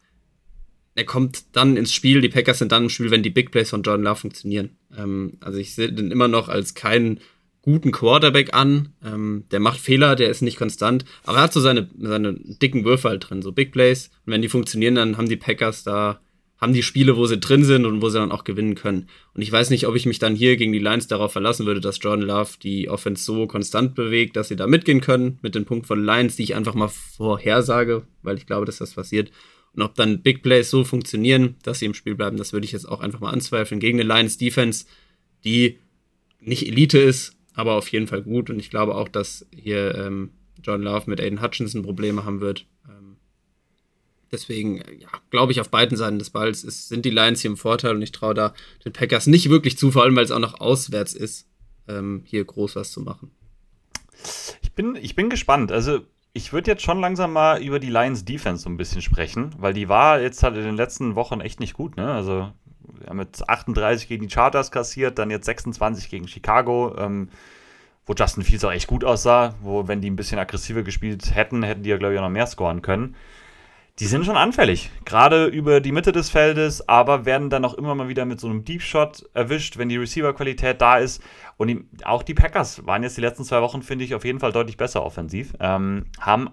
[0.95, 3.69] Er kommt dann ins Spiel, die Packers sind dann im Spiel, wenn die Big Plays
[3.69, 4.71] von Jordan Love funktionieren.
[4.97, 7.21] Ähm, also ich sehe den immer noch als keinen
[7.61, 8.95] guten Quarterback an.
[9.05, 12.85] Ähm, der macht Fehler, der ist nicht konstant, aber er hat so seine, seine dicken
[12.85, 14.11] Würfe halt drin, so Big Plays.
[14.25, 16.21] Und wenn die funktionieren, dann haben die Packers da
[16.59, 19.09] haben die Spiele, wo sie drin sind und wo sie dann auch gewinnen können.
[19.35, 21.81] Und ich weiß nicht, ob ich mich dann hier gegen die Lions darauf verlassen würde,
[21.81, 25.67] dass Jordan Love die Offense so konstant bewegt, dass sie da mitgehen können mit den
[25.67, 29.31] Punkten von Lions, die ich einfach mal vorhersage, weil ich glaube, dass das passiert.
[29.75, 32.73] Und ob dann Big Plays so funktionieren, dass sie im Spiel bleiben, das würde ich
[32.73, 33.79] jetzt auch einfach mal anzweifeln.
[33.79, 34.87] Gegen eine Lions Defense,
[35.45, 35.79] die
[36.41, 38.49] nicht Elite ist, aber auf jeden Fall gut.
[38.49, 40.31] Und ich glaube auch, dass hier ähm,
[40.63, 42.65] John Love mit Aiden Hutchinson Probleme haben wird.
[44.33, 47.57] Deswegen, ja, glaube ich, auf beiden Seiten des Balls ist, sind die Lions hier im
[47.57, 48.55] Vorteil und ich traue da
[48.85, 51.49] den Packers nicht wirklich zu, vor allem weil es auch noch auswärts ist,
[51.89, 53.31] ähm, hier groß was zu machen.
[54.63, 55.71] Ich bin, ich bin gespannt.
[55.71, 56.01] Also,
[56.33, 59.73] ich würde jetzt schon langsam mal über die Lions Defense so ein bisschen sprechen, weil
[59.73, 62.13] die war jetzt halt in den letzten Wochen echt nicht gut, ne?
[62.13, 62.53] Also,
[62.99, 67.29] wir haben jetzt 38 gegen die Chargers kassiert, dann jetzt 26 gegen Chicago, ähm,
[68.05, 71.63] wo Justin Fields auch echt gut aussah, wo, wenn die ein bisschen aggressiver gespielt hätten,
[71.63, 73.15] hätten die ja, glaube ich, auch noch mehr scoren können
[73.99, 74.91] die sind schon anfällig.
[75.05, 78.47] Gerade über die Mitte des Feldes, aber werden dann auch immer mal wieder mit so
[78.47, 81.23] einem Deep Shot erwischt, wenn die Receiver-Qualität da ist.
[81.57, 84.41] Und die, auch die Packers waren jetzt die letzten zwei Wochen, finde ich, auf jeden
[84.41, 85.55] Fall deutlich besser offensiv.
[85.61, 86.51] Ähm, haben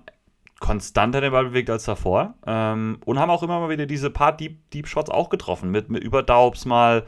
[0.62, 2.36] konstanter den Ball bewegt als davor.
[2.48, 5.70] Ähm, und haben auch immer mal wieder diese paar Deep, Deep Shots auch getroffen.
[5.70, 7.04] Mit, mit über Daubs mal,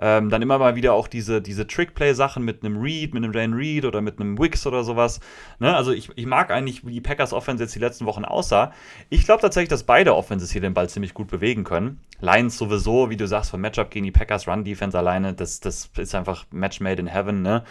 [0.00, 3.54] ähm, dann immer mal wieder auch diese, diese Trickplay-Sachen mit einem Reed, mit einem Jane
[3.54, 5.20] Reed oder mit einem Wix oder sowas.
[5.58, 5.76] Ne?
[5.76, 8.72] Also ich, ich mag eigentlich, wie die Packers Offense jetzt die letzten Wochen aussah.
[9.10, 12.00] Ich glaube tatsächlich, dass beide Offenses hier den Ball ziemlich gut bewegen können.
[12.20, 15.90] Lions sowieso, wie du sagst, vom Matchup gegen die Packers Run Defense alleine, das, das
[15.98, 17.62] ist einfach Match made in heaven, ne?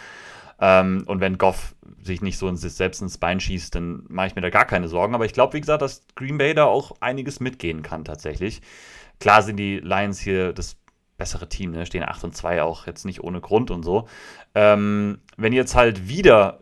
[0.60, 4.28] Ähm, und wenn Goff sich nicht so in sich selbst ins Bein schießt, dann mache
[4.28, 5.14] ich mir da gar keine Sorgen.
[5.14, 8.60] Aber ich glaube, wie gesagt, dass Green Bay da auch einiges mitgehen kann tatsächlich.
[9.20, 10.76] Klar sind die Lions hier das
[11.20, 11.86] bessere Team, ne?
[11.86, 14.08] stehen 8 und 2 auch jetzt nicht ohne Grund und so.
[14.54, 16.58] Ähm, wenn jetzt halt wieder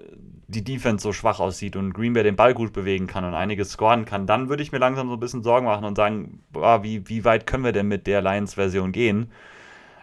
[0.48, 3.70] die Defense so schwach aussieht und Green Bay den Ball gut bewegen kann und einiges
[3.70, 6.82] scoren kann, dann würde ich mir langsam so ein bisschen Sorgen machen und sagen, boah,
[6.82, 9.30] wie, wie weit können wir denn mit der Lions-Version gehen?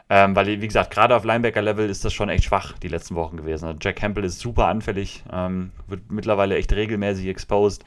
[0.09, 3.37] Ähm, weil, wie gesagt, gerade auf Linebacker-Level ist das schon echt schwach die letzten Wochen
[3.37, 3.65] gewesen.
[3.65, 7.83] Also Jack Campbell ist super anfällig, ähm, wird mittlerweile echt regelmäßig exposed.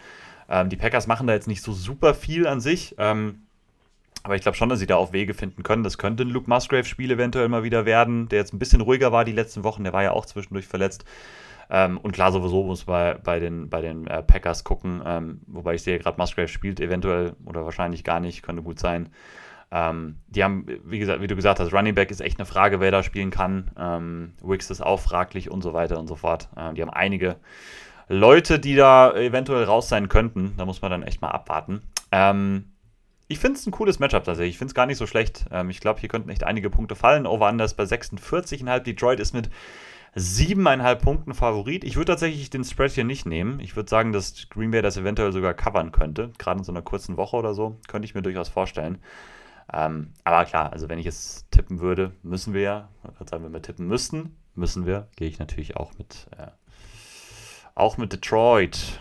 [0.49, 2.97] Ähm, die Packers machen da jetzt nicht so super viel an sich.
[2.99, 3.47] Ähm,
[4.23, 5.85] aber ich glaube schon, dass sie da auch Wege finden können.
[5.85, 9.25] Das könnte ein Luke Musgrave-Spiel eventuell mal wieder werden, der jetzt ein bisschen ruhiger war
[9.25, 9.85] die letzten Wochen.
[9.85, 11.05] Der war ja auch zwischendurch verletzt.
[11.71, 15.03] Ähm, und klar, sowieso muss man bei den, bei den äh, Packers gucken.
[15.05, 19.11] Ähm, wobei ich sehe, gerade Musgrave spielt eventuell oder wahrscheinlich gar nicht, könnte gut sein.
[19.71, 22.81] Ähm, die haben, wie, gesagt, wie du gesagt hast, Running Back ist echt eine Frage,
[22.81, 23.71] wer da spielen kann.
[23.79, 26.49] Ähm, Wicks ist auch fraglich und so weiter und so fort.
[26.57, 27.37] Ähm, die haben einige
[28.09, 30.55] Leute, die da eventuell raus sein könnten.
[30.57, 31.83] Da muss man dann echt mal abwarten.
[32.11, 32.73] Ähm,
[33.29, 34.55] ich finde es ein cooles Matchup tatsächlich.
[34.55, 35.45] Ich finde es gar nicht so schlecht.
[35.51, 37.27] Ähm, ich glaube, hier könnten echt einige Punkte fallen.
[37.27, 38.81] Over-Under bei 46,5.
[38.81, 39.51] Detroit ist mit
[40.17, 41.85] 7,5 Punkten Favorit.
[41.85, 43.61] Ich würde tatsächlich den Spread hier nicht nehmen.
[43.61, 46.33] Ich würde sagen, dass Green Bay das eventuell sogar covern könnte.
[46.39, 47.79] Gerade in so einer kurzen Woche oder so.
[47.87, 48.99] Könnte ich mir durchaus vorstellen.
[49.71, 52.89] Ähm, aber klar, also wenn ich es tippen würde, müssen wir ja.
[53.27, 55.09] Sagen, wenn wir tippen müssten, müssen wir.
[55.17, 56.47] Gehe ich natürlich auch mit, äh,
[57.75, 59.01] auch mit Detroit.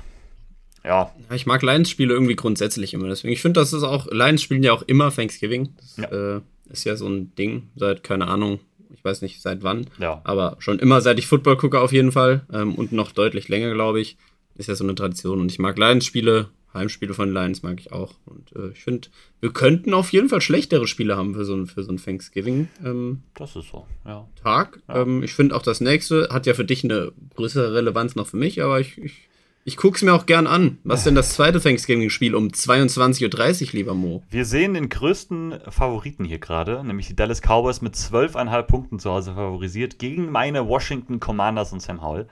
[0.88, 1.12] Ja.
[1.34, 3.08] Ich mag Lions-Spiele irgendwie grundsätzlich immer.
[3.08, 5.70] Deswegen, ich finde, das ist auch, Lions spielen ja auch immer Thanksgiving.
[5.78, 6.36] Das ja.
[6.38, 8.60] Äh, ist ja so ein Ding seit, keine Ahnung,
[8.94, 9.88] ich weiß nicht seit wann.
[10.00, 10.22] Ja.
[10.24, 12.46] Aber schon immer, seit ich Football gucke, auf jeden Fall.
[12.54, 14.18] Ähm, und noch deutlich länger, glaube ich.
[14.56, 15.42] Ist ja so eine Tradition.
[15.42, 16.50] Und ich mag Lions-Spiele.
[16.74, 18.14] Heimspiele von Lions mag ich auch.
[18.26, 19.08] Und äh, ich finde,
[19.40, 22.68] wir könnten auf jeden Fall schlechtere Spiele haben für so ein, für so ein Thanksgiving.
[22.84, 24.28] Ähm, das ist so, ja.
[24.42, 24.80] Tag.
[24.88, 25.02] Ja.
[25.02, 28.38] Ähm, ich finde auch das nächste hat ja für dich eine größere Relevanz noch für
[28.38, 29.27] mich, aber ich, ich
[29.68, 30.78] ich gucke es mir auch gern an.
[30.86, 34.24] Was ist denn das zweite Thanksgiving-Spiel um 22.30 Uhr, lieber Mo?
[34.30, 39.12] Wir sehen den größten Favoriten hier gerade, nämlich die Dallas Cowboys mit 12,5 Punkten zu
[39.12, 42.30] Hause favorisiert gegen meine Washington Commanders und Sam Howell.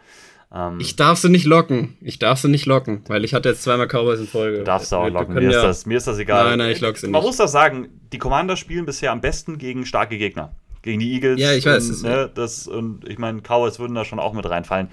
[0.53, 1.97] Ähm, ich darf sie nicht locken.
[1.99, 4.59] Ich darf sie nicht locken, weil ich hatte jetzt zweimal Cowboys in Folge.
[4.59, 5.35] Du darfst sie auch locken.
[5.35, 6.51] Mir, ja ist das, mir ist das egal.
[6.51, 7.11] Nein, nein, ich lock sie nicht.
[7.11, 10.55] Man muss das sagen, die Commanders spielen bisher am besten gegen starke Gegner.
[10.83, 11.41] Gegen die Eagles.
[11.41, 11.89] Ja, ich weiß.
[11.89, 14.87] Und, ne, das, und ich meine, Cowboys würden da schon auch mit reinfallen.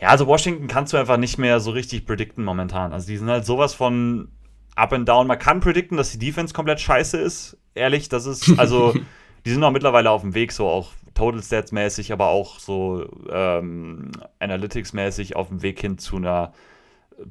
[0.00, 2.92] Ja, also Washington kannst du einfach nicht mehr so richtig predikten momentan.
[2.92, 4.28] Also die sind halt sowas von
[4.76, 5.26] up and down.
[5.26, 7.56] Man kann predikten, dass die Defense komplett scheiße ist.
[7.74, 8.94] Ehrlich, das ist, also,
[9.44, 13.08] die sind auch mittlerweile auf dem Weg, so auch Total Stats mäßig, aber auch so
[13.28, 16.52] ähm, Analytics mäßig auf dem Weg hin zu einer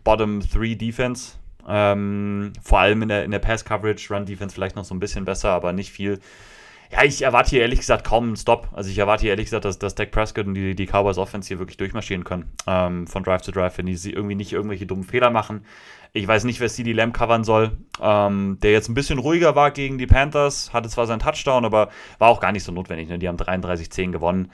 [0.04, 1.38] Bottom 3 Defense.
[1.66, 5.00] Ähm, vor allem in der, in der Pass Coverage, Run Defense vielleicht noch so ein
[5.00, 6.20] bisschen besser, aber nicht viel.
[6.92, 8.70] Ja, ich erwarte hier ehrlich gesagt kaum einen Stop.
[8.74, 11.48] Also ich erwarte hier ehrlich gesagt, dass, dass Dak Prescott und die, die Cowboys Offense
[11.48, 12.52] hier wirklich durchmarschieren können.
[12.66, 15.66] Ähm, von Drive to Drive, wenn die sie irgendwie nicht irgendwelche dummen Fehler machen.
[16.14, 17.78] Ich weiß nicht, wer CD Lamb covern soll.
[18.02, 21.90] Ähm, der jetzt ein bisschen ruhiger war gegen die Panthers, hatte zwar seinen Touchdown, aber
[22.20, 23.10] war auch gar nicht so notwendig.
[23.10, 23.20] Ne?
[23.20, 24.52] Die haben 33-10 gewonnen.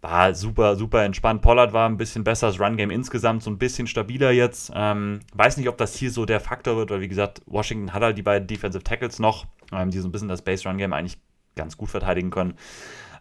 [0.00, 1.42] War super, super entspannt.
[1.42, 2.46] Pollard war ein bisschen besser.
[2.46, 4.72] Das Run-Game insgesamt so ein bisschen stabiler jetzt.
[4.74, 8.02] Ähm, weiß nicht, ob das hier so der Faktor wird, weil wie gesagt, Washington hat
[8.02, 11.18] halt die beiden Defensive Tackles noch, ähm, die so ein bisschen das Base-Run-Game eigentlich
[11.58, 12.54] ganz gut verteidigen können.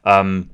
[0.06, 0.52] Ähm,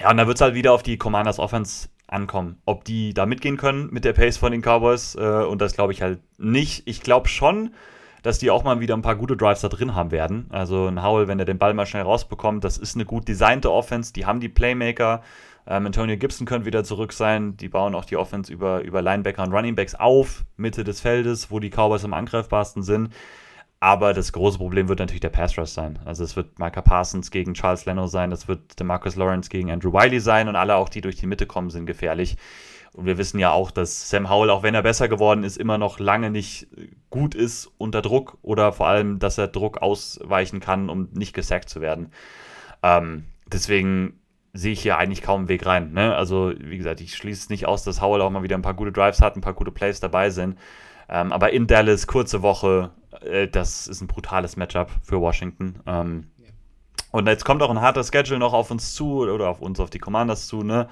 [0.00, 3.26] ja, und da wird es halt wieder auf die Commanders Offense ankommen, ob die da
[3.26, 5.16] mitgehen können mit der Pace von den Cowboys.
[5.16, 6.82] Äh, und das glaube ich halt nicht.
[6.86, 7.74] Ich glaube schon,
[8.22, 10.46] dass die auch mal wieder ein paar gute Drives da drin haben werden.
[10.50, 13.70] Also ein Howell, wenn er den Ball mal schnell rausbekommt, das ist eine gut designte
[13.70, 14.12] Offense.
[14.12, 15.22] Die haben die Playmaker.
[15.66, 17.56] Ähm, Antonio Gibson könnte wieder zurück sein.
[17.56, 21.60] Die bauen auch die Offense über, über Linebacker und Runningbacks auf, Mitte des Feldes, wo
[21.60, 23.12] die Cowboys am angreifbarsten sind.
[23.80, 26.00] Aber das große Problem wird natürlich der Pass Rush sein.
[26.04, 29.92] Also es wird Micah Parsons gegen Charles Leno sein, es wird Demarcus Lawrence gegen Andrew
[29.92, 32.36] Wiley sein und alle auch, die durch die Mitte kommen, sind gefährlich.
[32.92, 35.78] Und wir wissen ja auch, dass Sam Howell, auch wenn er besser geworden ist, immer
[35.78, 36.66] noch lange nicht
[37.10, 41.68] gut ist unter Druck oder vor allem, dass er Druck ausweichen kann, um nicht gesackt
[41.68, 42.10] zu werden.
[42.82, 44.18] Ähm, deswegen
[44.54, 45.92] sehe ich hier eigentlich kaum einen Weg rein.
[45.92, 46.16] Ne?
[46.16, 48.74] Also, wie gesagt, ich schließe es nicht aus, dass Howell auch mal wieder ein paar
[48.74, 50.58] gute Drives hat, ein paar gute Plays dabei sind.
[51.08, 52.90] Ähm, aber in Dallas, kurze Woche,
[53.22, 55.80] äh, das ist ein brutales Matchup für Washington.
[55.86, 56.50] Ähm, ja.
[57.12, 59.90] Und jetzt kommt auch ein harter Schedule noch auf uns zu oder auf uns, auf
[59.90, 60.62] die Commanders zu.
[60.62, 60.88] Ne?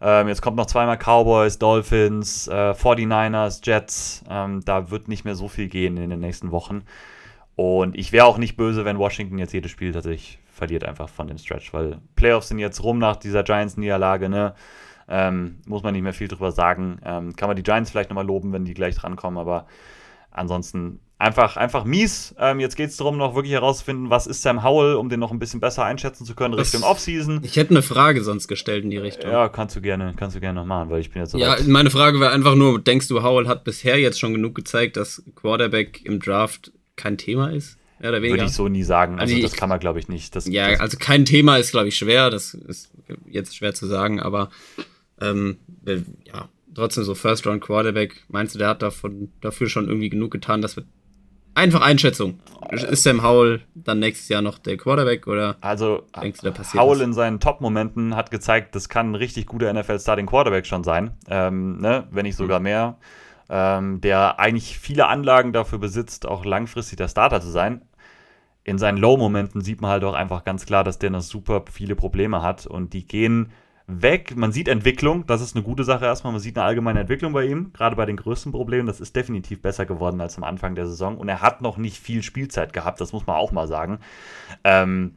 [0.00, 4.24] Ähm, jetzt kommt noch zweimal Cowboys, Dolphins, äh, 49ers, Jets.
[4.28, 6.84] Ähm, da wird nicht mehr so viel gehen in den nächsten Wochen.
[7.56, 11.26] Und ich wäre auch nicht böse, wenn Washington jetzt jedes Spiel tatsächlich verliert einfach von
[11.26, 14.54] dem Stretch, weil Playoffs sind jetzt rum nach dieser Giants-Niederlage, ne?
[15.08, 16.98] Ähm, muss man nicht mehr viel drüber sagen.
[17.04, 19.66] Ähm, kann man die Giants vielleicht nochmal loben, wenn die gleich drankommen, aber
[20.32, 22.34] ansonsten einfach, einfach mies.
[22.38, 25.30] Ähm, jetzt geht es darum, noch wirklich herauszufinden, was ist Sam Howell, um den noch
[25.30, 27.40] ein bisschen besser einschätzen zu können Richtung Offseason.
[27.42, 29.30] Ich hätte eine Frage sonst gestellt in die Richtung.
[29.30, 31.38] Ja, kannst du gerne, kannst du gerne noch machen, weil ich bin jetzt so.
[31.38, 31.66] Ja, weit.
[31.66, 35.22] meine Frage wäre einfach nur: Denkst du, Howell hat bisher jetzt schon genug gezeigt, dass
[35.34, 37.78] Quarterback im Draft kein Thema ist?
[38.00, 38.34] Ja, oder weniger.
[38.34, 39.18] Würde ich so nie sagen.
[39.18, 40.36] Also, also das kann man, glaube ich, nicht.
[40.36, 42.28] Das, ja, das also kein Thema ist, glaube ich, schwer.
[42.28, 42.90] Das ist
[43.26, 44.50] jetzt schwer zu sagen, aber
[45.20, 45.58] ähm,
[46.24, 48.24] ja, trotzdem so First Round Quarterback.
[48.28, 50.62] Meinst du, der hat davon, dafür schon irgendwie genug getan?
[50.62, 50.86] Das wird
[51.54, 52.40] einfach Einschätzung.
[52.70, 56.82] Ist Sam Howell dann nächstes Jahr noch der Quarterback oder also denkst du, da passiert
[56.82, 57.06] Howell was?
[57.06, 61.80] in seinen Top-Momenten hat gezeigt, das kann ein richtig guter NFL-Starting Quarterback schon sein, ähm,
[61.80, 62.06] ne?
[62.10, 62.64] wenn nicht sogar mhm.
[62.64, 62.98] mehr
[63.48, 67.82] ähm, der eigentlich viele Anlagen dafür besitzt, auch langfristig der Starter zu sein.
[68.64, 71.94] In seinen Low-Momenten sieht man halt auch einfach ganz klar, dass der noch super viele
[71.94, 73.52] Probleme hat und die gehen
[73.86, 74.36] weg.
[74.36, 76.32] Man sieht Entwicklung, das ist eine gute Sache erstmal.
[76.32, 78.86] Man sieht eine allgemeine Entwicklung bei ihm, gerade bei den größten Problemen.
[78.86, 81.98] Das ist definitiv besser geworden als am Anfang der Saison und er hat noch nicht
[81.98, 83.98] viel Spielzeit gehabt, das muss man auch mal sagen.
[84.64, 85.14] Ähm,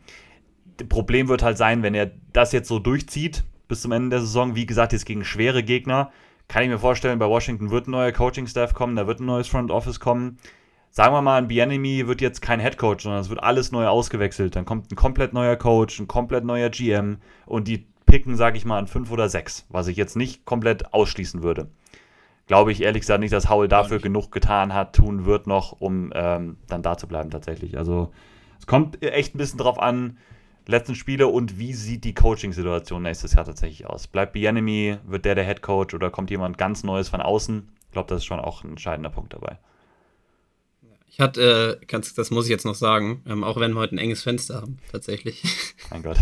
[0.88, 4.56] Problem wird halt sein, wenn er das jetzt so durchzieht bis zum Ende der Saison.
[4.56, 6.12] Wie gesagt, jetzt gegen schwere Gegner
[6.48, 9.48] kann ich mir vorstellen, bei Washington wird ein neuer Coaching-Staff kommen, da wird ein neues
[9.48, 10.38] Front Office kommen.
[10.92, 13.88] Sagen wir mal, ein Bienemy wird jetzt kein Head Coach, sondern es wird alles neu
[13.88, 14.56] ausgewechselt.
[14.56, 18.66] Dann kommt ein komplett neuer Coach, ein komplett neuer GM und die picken, sage ich
[18.66, 21.70] mal, an fünf oder sechs, was ich jetzt nicht komplett ausschließen würde.
[22.48, 26.12] Glaube ich ehrlich gesagt nicht, dass Howell dafür genug getan hat, tun wird noch, um
[26.16, 27.78] ähm, dann da zu bleiben tatsächlich.
[27.78, 28.12] Also
[28.60, 30.18] es kommt echt ein bisschen drauf an,
[30.68, 34.08] letzten Spiele und wie sieht die Coaching-Situation nächstes Jahr tatsächlich aus?
[34.08, 37.70] Bleibt Bienemy, wird der der Head Coach oder kommt jemand ganz Neues von außen?
[37.86, 39.58] Ich glaube, das ist schon auch ein entscheidender Punkt dabei.
[41.08, 44.00] Ich hatte, äh, das muss ich jetzt noch sagen, ähm, auch wenn wir heute ein
[44.00, 45.44] enges Fenster haben, tatsächlich.
[45.90, 46.18] Mein Gott.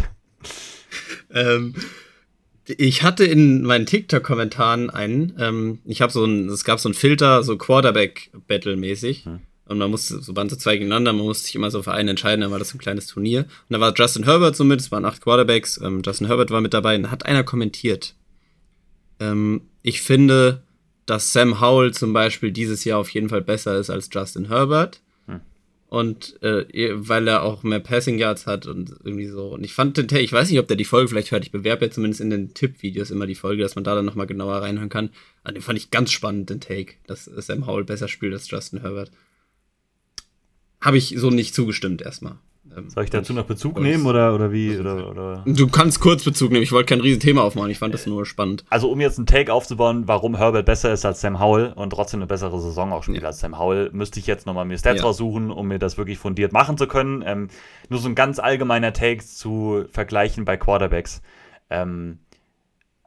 [1.34, 1.74] Ähm,
[2.66, 6.96] ich hatte in meinen TikTok-Kommentaren einen, ähm, ich habe so ein, es gab so einen
[6.96, 9.26] Filter, so Quarterback-Battle-mäßig.
[9.26, 9.40] Hm.
[9.68, 12.10] Und man musste, so waren so zwei gegeneinander, man musste sich immer so für einen
[12.10, 13.42] entscheiden, dann war das ein kleines Turnier.
[13.42, 16.62] Und da war Justin Herbert so mit, es waren acht Quarterbacks, ähm, Justin Herbert war
[16.62, 18.16] mit dabei und da hat einer kommentiert.
[19.20, 20.64] Ähm, ich finde,
[21.06, 25.02] dass Sam Howell zum Beispiel dieses Jahr auf jeden Fall besser ist als Justin Herbert.
[25.90, 26.66] Und äh,
[26.96, 29.54] weil er auch mehr Passing Yards hat und irgendwie so.
[29.54, 31.52] Und ich fand den Take, ich weiß nicht, ob der die Folge vielleicht hört, ich
[31.52, 34.58] bewerbe ja zumindest in den Tipp-Videos immer die Folge, dass man da dann nochmal genauer
[34.58, 35.12] reinhören kann.
[35.44, 38.82] Aber den fand ich ganz spannend, den Take, dass Sam Howell besser spielt als Justin
[38.82, 39.12] Herbert
[40.82, 42.38] habe ich so nicht zugestimmt erstmal.
[42.78, 44.78] Ähm, Soll ich dazu noch Bezug nehmen oder, oder wie?
[44.78, 45.44] Oder, oder?
[45.46, 46.64] Du kannst kurz Bezug nehmen.
[46.64, 47.72] Ich wollte kein Riesenthema aufmachen.
[47.72, 48.64] Ich fand das nur spannend.
[48.70, 52.20] Also, um jetzt einen Take aufzubauen, warum Herbert besser ist als Sam Howell und trotzdem
[52.20, 53.28] eine bessere Saison auch spielt ja.
[53.28, 55.06] als Sam Howell, müsste ich jetzt nochmal mir Stats ja.
[55.06, 57.24] raussuchen, um mir das wirklich fundiert machen zu können.
[57.26, 57.48] Ähm,
[57.90, 61.22] nur so ein ganz allgemeiner Take zu vergleichen bei Quarterbacks.
[61.70, 62.20] Ähm,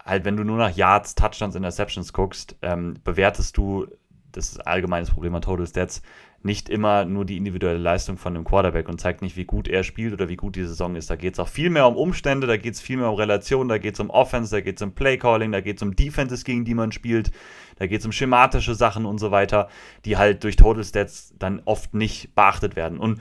[0.04, 3.86] halt, wenn du nur nach Yards, Touchdowns, Interceptions guckst, ähm, bewertest du,
[4.32, 6.02] das ist ein allgemeines Problem an Total Stats,
[6.42, 9.84] nicht immer nur die individuelle Leistung von dem Quarterback und zeigt nicht, wie gut er
[9.84, 11.10] spielt oder wie gut die Saison ist.
[11.10, 13.68] Da geht es auch viel mehr um Umstände, da geht es viel mehr um Relationen,
[13.68, 16.44] da geht es um Offense, da geht es um Playcalling, da geht es um Defenses,
[16.44, 17.30] gegen die man spielt,
[17.76, 19.68] da geht es um schematische Sachen und so weiter,
[20.06, 22.98] die halt durch Total Stats dann oft nicht beachtet werden.
[22.98, 23.20] Und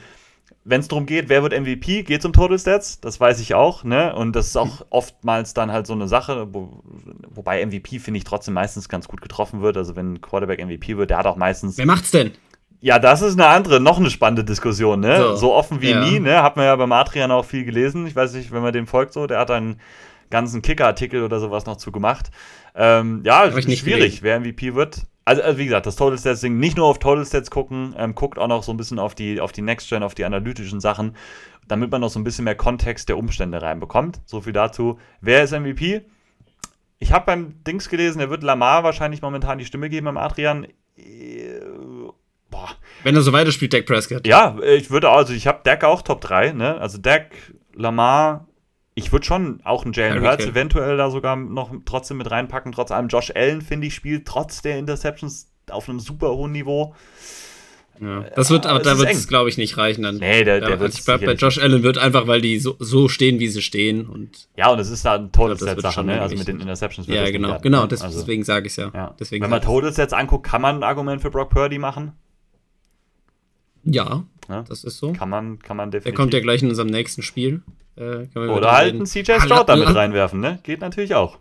[0.64, 3.54] wenn es darum geht, wer wird MVP, geht es um Total Stats, das weiß ich
[3.54, 4.16] auch, ne?
[4.16, 6.84] Und das ist auch oftmals dann halt so eine Sache, wo,
[7.28, 9.76] wobei MVP, finde ich, trotzdem meistens ganz gut getroffen wird.
[9.76, 11.78] Also wenn Quarterback MVP wird, der hat auch meistens.
[11.78, 12.32] Wer macht's denn?
[12.82, 15.18] Ja, das ist eine andere, noch eine spannende Diskussion, ne?
[15.18, 16.06] So, so offen wie ja.
[16.06, 16.42] nie, ne?
[16.42, 18.08] Hat man ja beim Adrian auch viel gelesen.
[18.08, 19.82] Ich weiß nicht, wenn man dem folgt so, der hat einen
[20.30, 22.32] ganzen Kicker-Artikel oder sowas noch zu gemacht.
[22.76, 24.20] Ähm, ja, schwierig, gelesen.
[24.22, 25.02] wer MVP wird.
[25.26, 28.16] Also, also, wie gesagt, das Total Stats Ding, nicht nur auf Total Stats gucken, ähm,
[28.16, 30.80] guckt auch noch so ein bisschen auf die, auf die Next Gen, auf die analytischen
[30.80, 31.16] Sachen,
[31.68, 34.22] damit man noch so ein bisschen mehr Kontext der Umstände reinbekommt.
[34.26, 34.98] So viel dazu.
[35.20, 36.02] Wer ist MVP?
[36.98, 40.68] Ich habe beim Dings gelesen, er wird Lamar wahrscheinlich momentan die Stimme geben beim Adrian.
[42.50, 42.70] Boah.
[43.04, 44.26] Wenn er so weiterspielt, Dak Prescott.
[44.28, 46.80] Ja, ich würde also, ich habe Dak auch Top 3, ne?
[46.82, 47.28] Also Dak,
[47.76, 48.48] Lamar,
[48.96, 50.52] ich würde schon auch einen Jalen Hurts Hill.
[50.52, 52.72] eventuell da sogar noch trotzdem mit reinpacken.
[52.72, 56.96] Trotz allem Josh Allen, finde ich, spielt trotz der Interceptions auf einem super hohen Niveau.
[58.02, 58.24] Ja.
[58.36, 60.16] Das wird, aber es da wird es, glaube ich, nicht reichen dann.
[60.18, 62.78] Nee, der- der ja, also ich bleib bei Josh Allen wird einfach, weil die so,
[62.80, 64.08] so stehen, wie sie stehen.
[64.08, 66.22] Und Ja, und es ist da glaub, das Total-Set-Sache, wird schon ne?
[66.22, 68.90] Also mit den Interceptions wird ja, genau, werden, genau, das, Also, deswegen sage ich ja.
[68.94, 69.14] ja.
[69.20, 69.76] Deswegen Wenn man sag ich's.
[69.76, 72.14] Total-Sets anguckt, kann man ein Argument für Brock Purdy machen.
[73.84, 74.64] Ja, Ja.
[74.68, 75.14] das ist so.
[75.14, 76.18] Kann man, kann man Der definitiv.
[76.18, 77.62] kommt ja gleich in unserem nächsten Spiel.
[77.96, 80.60] Äh, Oder halt einen CJ Ah, Stroud damit la- reinwerfen, ne?
[80.64, 81.38] Geht natürlich auch.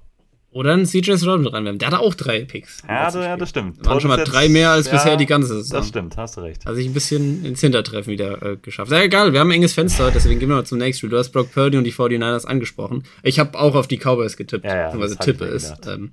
[0.51, 1.79] Oder einen CJ Stroud mit reinwerfen.
[1.79, 2.83] Der hat auch drei Picks.
[2.89, 3.85] Ja, das, ja das stimmt.
[3.85, 5.79] Waren schon mal drei mehr als ja, bisher die ganze Saison.
[5.79, 6.65] Das stimmt, hast du recht.
[6.67, 8.91] Hat sich ein bisschen ins Hintertreffen wieder äh, geschafft.
[8.91, 11.11] Ja, egal, wir haben ein enges Fenster, deswegen gehen wir mal zum nächsten Spiel.
[11.11, 13.05] Du hast Brock Purdy und die 49ers angesprochen.
[13.23, 15.73] Ich habe auch auf die Cowboys getippt, Ja, ja, beziehungsweise ich tippe es.
[15.87, 16.13] Ähm,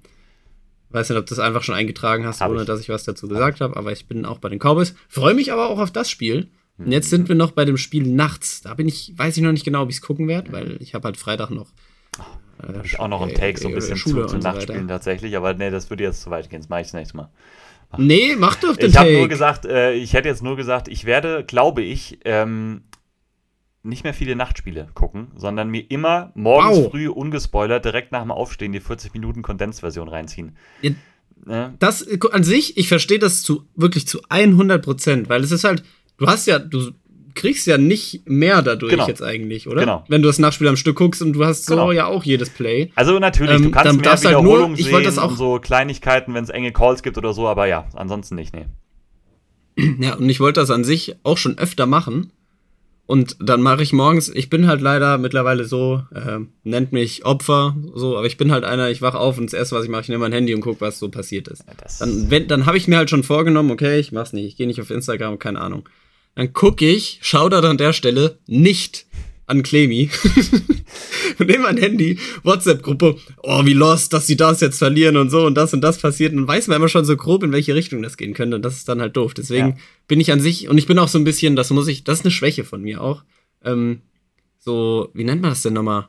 [0.95, 2.67] weiß nicht, ob du das einfach schon eingetragen hast, Hab ohne ich.
[2.67, 4.95] dass ich was dazu gesagt habe, aber ich bin auch bei den Cowboys.
[5.07, 6.49] Freue mich aber auch auf das Spiel.
[6.77, 8.61] Und jetzt sind wir noch bei dem Spiel nachts.
[8.61, 10.93] Da bin ich, weiß ich noch nicht genau, ob ich es gucken werde, weil ich
[10.93, 11.67] habe halt Freitag noch.
[12.61, 14.47] Äh, Habe ich auch noch einen Take so ein äh, bisschen Schule zu, zu so
[14.47, 14.95] Nachtspielen weiter.
[14.95, 16.59] tatsächlich, aber nee, das würde jetzt zu weit gehen.
[16.61, 17.29] Das mache ich das nächste Mal.
[17.97, 21.05] Nee, mach doch den Ich habe nur gesagt, äh, ich hätte jetzt nur gesagt, ich
[21.05, 22.81] werde, glaube ich, ähm,
[23.85, 26.91] nicht mehr viele Nachtspiele gucken, sondern mir immer morgens Wow.
[26.91, 30.55] früh ungespoilert direkt nach dem Aufstehen die 40 Minuten Kondensversion reinziehen.
[30.81, 30.91] Ja,
[31.47, 31.73] Ne?
[31.79, 35.63] das äh, an sich, ich verstehe das zu wirklich zu 100 Prozent, weil es ist
[35.63, 35.83] halt,
[36.17, 36.91] du hast ja, du
[37.35, 39.07] kriegst ja nicht mehr dadurch Genau.
[39.07, 39.81] jetzt eigentlich, oder?
[39.81, 40.05] Genau.
[40.07, 41.91] Wenn du das Nachspiel am Stück guckst und du hast so Genau.
[41.91, 42.91] ja auch jedes Play.
[42.95, 45.37] Also natürlich, Ähm, du kannst dann mehr darfst halt nur- ich sehen das auch- und
[45.37, 48.65] so Kleinigkeiten, wenn es enge Calls gibt oder so, aber ja, ansonsten nicht, nee.
[49.99, 52.31] Ja, und ich wollte das an sich auch schon öfter machen.
[53.07, 57.75] Und dann mache ich morgens, ich bin halt leider mittlerweile so, ähm, nennt mich Opfer,
[57.93, 60.01] so, aber ich bin halt einer, ich wach auf und das erste, was ich mache,
[60.01, 61.63] ich nehme mein Handy und gucke, was so passiert ist.
[61.77, 64.57] Das, Dann, wenn, dann habe ich mir halt schon vorgenommen, okay, ich mach's nicht, ich
[64.57, 65.87] gehe nicht auf Instagram, keine Ahnung.
[66.33, 69.05] Dann gucke ich, schau da an der Stelle nicht
[69.45, 70.09] an Clemi
[71.39, 75.45] und nehme mein Handy, WhatsApp-Gruppe, oh, wie lost, dass sie das jetzt verlieren und so
[75.45, 76.33] und das und das passiert.
[76.33, 78.55] Und weiß man immer schon so grob, in welche Richtung das gehen könnte.
[78.55, 79.33] Und das ist dann halt doof.
[79.33, 79.75] Deswegen Ja.
[80.07, 82.19] bin ich an sich, und ich bin auch so ein bisschen, das muss ich, das
[82.19, 83.23] ist eine Schwäche von mir auch.
[83.63, 84.01] Ähm,
[84.59, 86.07] so, wie nennt man das denn nochmal?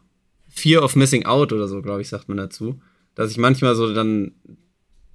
[0.49, 2.81] Fear of Missing Out oder so, glaube ich, sagt man dazu.
[3.15, 4.33] Dass ich manchmal so dann,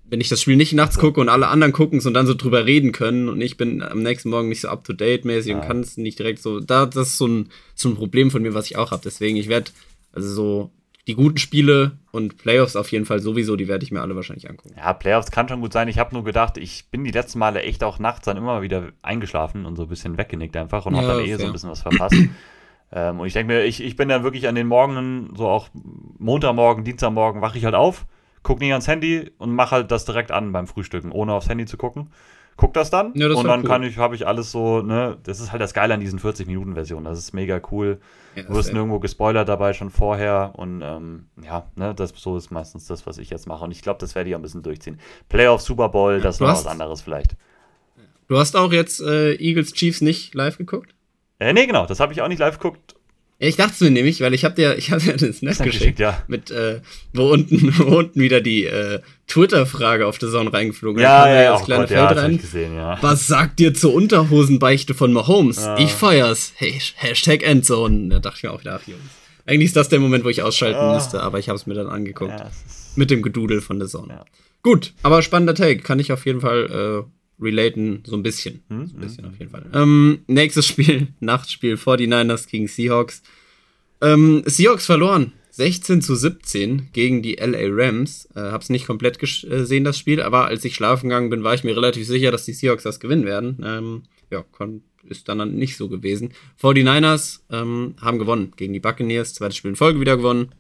[0.08, 2.34] wenn ich das Spiel nicht nachts gucke und alle anderen gucken es und dann so
[2.34, 5.54] drüber reden können und ich bin am nächsten Morgen nicht so up to date mäßig
[5.54, 5.66] und Ja.
[5.68, 8.54] kann es nicht direkt so, da, das ist so ein, so ein Problem von mir,
[8.54, 9.02] was ich auch habe.
[9.04, 9.72] Deswegen, ich werde,
[10.14, 10.72] also so,
[11.08, 14.50] die guten Spiele und Playoffs auf jeden Fall sowieso, die werde ich mir alle wahrscheinlich
[14.50, 14.76] angucken.
[14.78, 15.88] Ja, Playoffs kann schon gut sein.
[15.88, 18.62] Ich habe nur gedacht, ich bin die letzten Male echt auch nachts dann immer mal
[18.62, 21.54] wieder eingeschlafen und so ein bisschen weggenickt einfach und habe Ja, dann eh so ein
[21.54, 22.18] bisschen was verpasst.
[22.92, 25.70] ähm, und ich denke mir, ich, ich bin dann wirklich an den Morgen, so auch
[26.20, 28.06] Montagmorgen, Dienstagmorgen, wache ich halt auf,
[28.44, 31.66] guck nicht ans Handy und mache halt das direkt an beim Frühstücken, ohne aufs Handy
[31.66, 32.12] zu gucken.
[32.62, 33.68] Guck das dann Ja, das ist und dann cool.
[33.68, 37.06] kann ich, habe ich alles so, ne, das ist halt das Geile an diesen 40-Minuten-Versionen.
[37.06, 38.00] Das ist mega cool.
[38.36, 38.76] Ja, Du wirst fair.
[38.76, 43.18] nirgendwo gespoilert dabei schon vorher und ähm, ja, ne, das so ist meistens das, was
[43.18, 43.64] ich jetzt mache.
[43.66, 45.00] Und ich glaube, das werde ich auch ein bisschen durchziehen.
[45.28, 47.36] Playoff, Super Bowl, das war hast- was anderes vielleicht.
[48.28, 50.94] Du hast auch jetzt äh, Eagles Chiefs nicht live geguckt?
[51.40, 52.96] Äh, nee, genau, das habe ich auch nicht live geguckt.
[53.42, 55.66] Ja, ich dachte es mir nämlich, weil ich habe dir, ich habe dir Snap Snap
[55.66, 56.22] geschickt, geschickt, ja.
[56.28, 56.80] mit, äh,
[57.12, 61.52] wo unten, wo unten wieder die äh, Twitter-Frage auf der Zone reingeflogen Ja, ja, ja,
[61.54, 62.38] das oh kleine Gott, ja, Feld das habe rein.
[62.38, 62.98] gesehen, ja.
[63.02, 65.58] Was sagt ihr zur Unterhosenbeichte von Mahomes?
[65.58, 65.78] Ja.
[65.80, 66.54] Ich feier's.
[66.56, 68.10] Hey, Hashtag Endzone.
[68.10, 69.02] Da dachte ich mir auch wieder, ach Jungs.
[69.48, 70.94] Eigentlich ist das der Moment, wo ich ausschalten Ah.
[70.94, 72.32] müsste, aber ich habe es mir dann angeguckt.
[72.40, 72.52] ja
[72.96, 74.14] Mit dem Gedudel von der Zone.
[74.14, 74.26] Ja.
[74.62, 75.82] Gut, aber spannender Take.
[75.82, 77.12] Kann ich auf jeden Fall äh,
[77.42, 78.62] relaten, so ein bisschen.
[78.70, 79.66] Hm, So ein bisschen auf jeden Fall.
[79.74, 83.22] Ähm, nächstes Spiel, Nachtspiel, 49ers gegen Seahawks.
[84.02, 85.34] Ähm, Seahawks verloren.
[85.54, 88.28] 16 zu 17 gegen die LA Rams.
[88.36, 91.66] Äh, hab's nicht komplett gesehen, das Spiel, aber als ich schlafen gegangen bin, war ich
[91.66, 93.58] mir relativ sicher, dass die Seahawks das gewinnen werden.
[93.64, 94.46] Ähm, ja,
[95.10, 96.32] ist dann, dann nicht so gewesen.
[96.62, 99.34] 49ers ähm, haben gewonnen gegen die Buccaneers.
[99.34, 100.54] Zweites Spiel in Folge wieder gewonnen.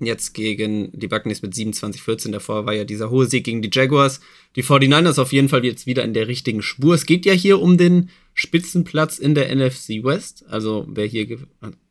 [0.00, 2.32] Jetzt gegen die Buccaneers mit 27-14.
[2.32, 4.20] Davor war ja dieser hohe Sieg gegen die Jaguars.
[4.56, 6.94] Die 49ers auf jeden Fall jetzt wieder in der richtigen Spur.
[6.94, 10.44] Es geht ja hier um den Spitzenplatz in der NFC West.
[10.48, 11.24] Also wer hier...
[11.26, 11.46] gew-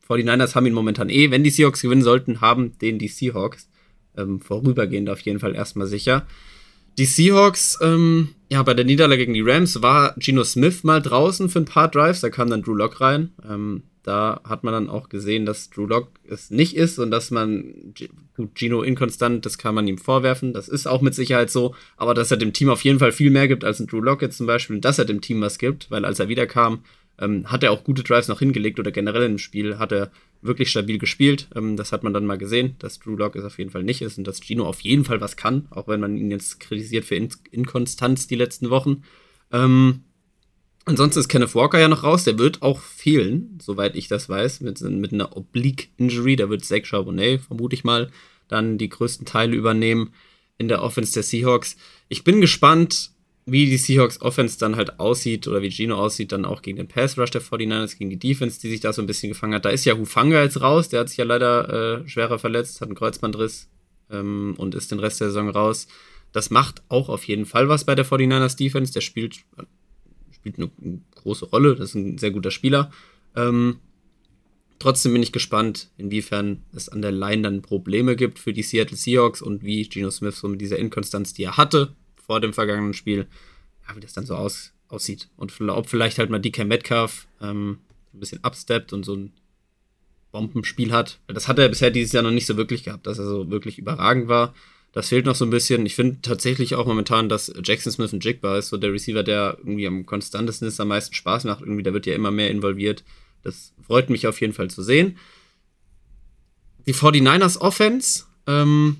[0.06, 1.30] 49ers haben ihn momentan eh.
[1.30, 3.68] Wenn die Seahawks gewinnen sollten, haben den die Seahawks.
[4.18, 6.26] Ähm, vorübergehend auf jeden Fall erstmal sicher.
[6.98, 11.48] Die Seahawks, ähm, ja, bei der Niederlage gegen die Rams war Geno Smith mal draußen
[11.48, 13.32] für ein paar Drives, da kam dann Drew Lock rein.
[13.48, 17.30] Ähm, da hat man dann auch gesehen, dass Drew Lock es nicht ist und dass
[17.30, 17.94] man
[18.36, 20.52] gut, Gino inkonstant, das kann man ihm vorwerfen.
[20.52, 23.30] Das ist auch mit Sicherheit so, aber dass er dem Team auf jeden Fall viel
[23.30, 25.58] mehr gibt als ein Drew Lock jetzt zum Beispiel und dass er dem Team was
[25.58, 26.84] gibt, weil als er wiederkam,
[27.18, 30.10] ähm, hat er auch gute Drives noch hingelegt oder generell im Spiel hat er
[30.42, 31.48] wirklich stabil gespielt.
[31.54, 34.02] Ähm, das hat man dann mal gesehen, dass Drew Lock es auf jeden Fall nicht
[34.02, 37.06] ist und dass Gino auf jeden Fall was kann, auch wenn man ihn jetzt kritisiert
[37.06, 39.04] für In Inkonstanz die letzten Wochen.
[39.50, 40.03] Ähm,
[40.86, 44.60] Ansonsten ist Kenneth Walker ja noch raus, der wird auch fehlen, soweit ich das weiß,
[44.60, 46.36] mit, mit einer Oblique-Injury.
[46.36, 48.10] Da wird Zach Charbonnet, vermute ich mal,
[48.48, 50.12] dann die größten Teile übernehmen
[50.58, 51.76] in der Offense der Seahawks.
[52.08, 53.12] Ich bin gespannt,
[53.46, 56.88] wie die Seahawks Offense dann halt aussieht oder wie Gino aussieht, dann auch gegen den
[56.88, 59.64] Pass Rush der 49ers, gegen die Defense, die sich da so ein bisschen gefangen hat.
[59.64, 62.88] Da ist ja Hufanga jetzt raus, der hat sich ja leider äh, schwerer verletzt, hat
[62.88, 63.68] einen Kreuzbandriss
[64.10, 65.88] ähm, und ist den Rest der Saison raus.
[66.32, 68.92] Das macht auch auf jeden Fall was bei der 49ers Defense.
[68.92, 69.36] Der spielt,
[70.44, 72.90] spielt eine, große Rolle, das ist ein sehr guter Spieler.
[73.34, 73.78] Ähm,
[74.78, 78.96] trotzdem bin ich gespannt, inwiefern es an der Line dann Probleme gibt für die Seattle
[78.96, 82.92] Seahawks und wie Gino Smith so mit dieser Inkonstanz, die er hatte, vor dem vergangenen
[82.92, 83.26] Spiel,
[83.88, 85.30] ja, wie das dann so aus, aussieht.
[85.36, 87.78] Und ob vielleicht halt mal DK Metcalf ähm,
[88.12, 89.32] ein bisschen absteppt und so ein
[90.30, 91.20] Bombenspiel hat.
[91.26, 93.78] Das hat er bisher dieses Jahr noch nicht so wirklich gehabt, dass er so wirklich
[93.78, 94.54] überragend war.
[94.94, 95.84] Das fehlt noch so ein bisschen.
[95.86, 99.56] Ich finde tatsächlich auch momentan, dass Jackson Smith ein Jigba ist, so der Receiver, der
[99.58, 101.62] irgendwie am konstantesten ist, am meisten Spaß macht.
[101.62, 103.02] Irgendwie, der wird ja immer mehr involviert.
[103.42, 105.18] Das freut mich auf jeden Fall zu sehen.
[106.86, 108.98] Die 49ers Offense, ähm,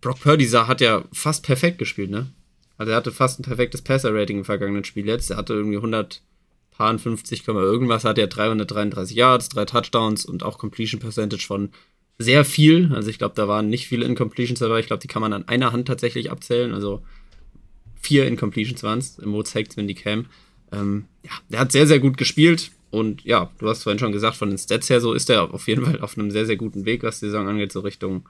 [0.00, 2.30] Brock Purdy sah, hat ja fast perfekt gespielt, ne?
[2.76, 5.32] Also er hatte fast ein perfektes Passer-Rating im vergangenen Spiel jetzt.
[5.32, 11.44] Er hatte irgendwie 150, irgendwas, hatte er 333 Yards, drei Touchdowns und auch Completion Percentage
[11.44, 11.70] von
[12.18, 12.92] sehr viel.
[12.92, 14.80] Also ich glaube, da waren nicht viele Incompletions dabei.
[14.80, 16.74] Ich glaube, die kann man an einer Hand tatsächlich abzählen.
[16.74, 17.02] Also
[18.00, 19.18] vier Incompletions waren es.
[19.18, 20.26] Im Mo zeigt wenn die cam.
[20.72, 22.72] Ähm, ja, der hat sehr, sehr gut gespielt.
[22.90, 25.68] Und ja, du hast vorhin schon gesagt, von den Stats her so ist er auf
[25.68, 28.28] jeden Fall auf einem sehr, sehr guten Weg, was die Saison angeht, so Richtung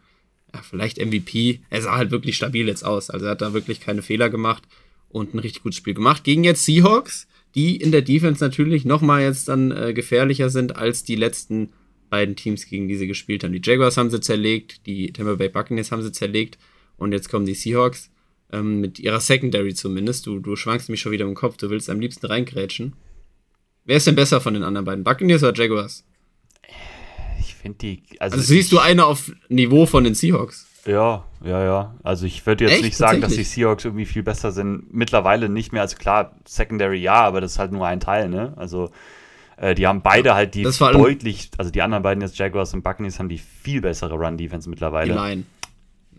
[0.54, 1.60] ja, vielleicht MVP.
[1.70, 3.10] Er sah halt wirklich stabil jetzt aus.
[3.10, 4.64] Also er hat da wirklich keine Fehler gemacht
[5.08, 6.24] und ein richtig gutes Spiel gemacht.
[6.24, 11.04] Gegen jetzt Seahawks, die in der Defense natürlich nochmal jetzt dann äh, gefährlicher sind als
[11.04, 11.70] die letzten
[12.08, 13.52] beiden Teams, gegen die sie gespielt haben.
[13.52, 16.58] Die Jaguars haben sie zerlegt, die Tampa Bay Buccaneers haben sie zerlegt
[16.96, 18.10] und jetzt kommen die Seahawks
[18.52, 20.26] ähm, mit ihrer Secondary zumindest.
[20.26, 22.94] Du, du schwankst mich schon wieder im Kopf, du willst am liebsten reingrätschen.
[23.84, 25.04] Wer ist denn besser von den anderen beiden?
[25.04, 26.04] Buccaneers oder Jaguars?
[27.58, 28.02] finde die.
[28.18, 30.66] Also, also siehst du eine auf Niveau von den Seahawks?
[30.86, 31.96] Ja, ja, ja.
[32.02, 32.84] Also ich würde jetzt Echt?
[32.84, 34.92] nicht sagen, dass die Seahawks irgendwie viel besser sind.
[34.94, 35.82] Mittlerweile nicht mehr.
[35.82, 38.54] Also klar, Secondary ja, aber das ist halt nur ein Teil, ne?
[38.56, 38.90] Also
[39.60, 43.18] äh, die haben beide halt die deutlich, also die anderen beiden jetzt Jaguars und Buccaneers
[43.18, 45.12] haben die viel bessere Run-Defense mittlerweile.
[45.12, 45.44] Die Line.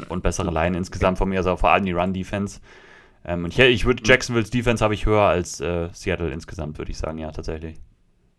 [0.08, 2.60] Und bessere Line insgesamt von mir, also vor allem die Run-Defense.
[3.26, 6.92] Ähm, und ich, ich würde Jacksonville's Defense habe ich höher als äh, Seattle insgesamt, würde
[6.92, 7.78] ich sagen, ja, tatsächlich.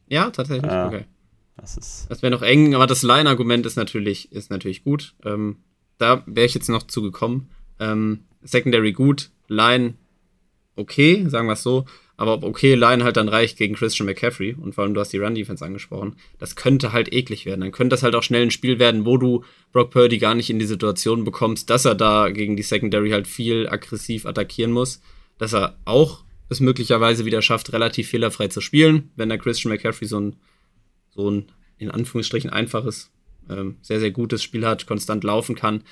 [0.08, 1.04] Ja, tatsächlich, äh, okay.
[1.56, 5.14] Das, das wäre noch eng, aber das Line-Argument ist natürlich, ist natürlich gut.
[5.24, 5.58] Ähm,
[5.98, 7.50] da wäre ich jetzt noch zugekommen.
[7.78, 9.94] Ähm, Secondary gut, Line
[10.76, 11.84] okay, sagen wir es so.
[12.20, 15.10] Aber ob okay Line halt dann reicht gegen Christian McCaffrey und vor allem du hast
[15.10, 17.62] die Run-Defense angesprochen, das könnte halt eklig werden.
[17.62, 19.42] Dann könnte das halt auch schnell ein Spiel werden, wo du
[19.72, 23.26] Brock Purdy gar nicht in die Situation bekommst, dass er da gegen die Secondary halt
[23.26, 25.00] viel aggressiv attackieren muss.
[25.38, 30.06] Dass er auch es möglicherweise wieder schafft, relativ fehlerfrei zu spielen, wenn der Christian McCaffrey
[30.06, 30.36] so ein
[31.08, 31.46] so ein
[31.78, 33.10] in Anführungsstrichen einfaches,
[33.48, 35.84] ähm, sehr, sehr gutes Spiel hat, konstant laufen kann.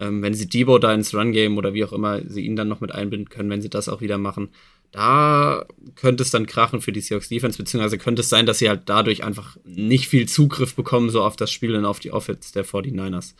[0.00, 2.80] Ähm, wenn sie Debo da ins Run-Game oder wie auch immer sie ihn dann noch
[2.80, 4.48] mit einbinden können, wenn sie das auch wieder machen,
[4.92, 5.66] da
[5.96, 8.82] könnte es dann krachen für die Seahawks Defense, beziehungsweise könnte es sein, dass sie halt
[8.86, 12.64] dadurch einfach nicht viel Zugriff bekommen, so auf das Spiel und auf die Offense der
[12.64, 13.34] 49ers.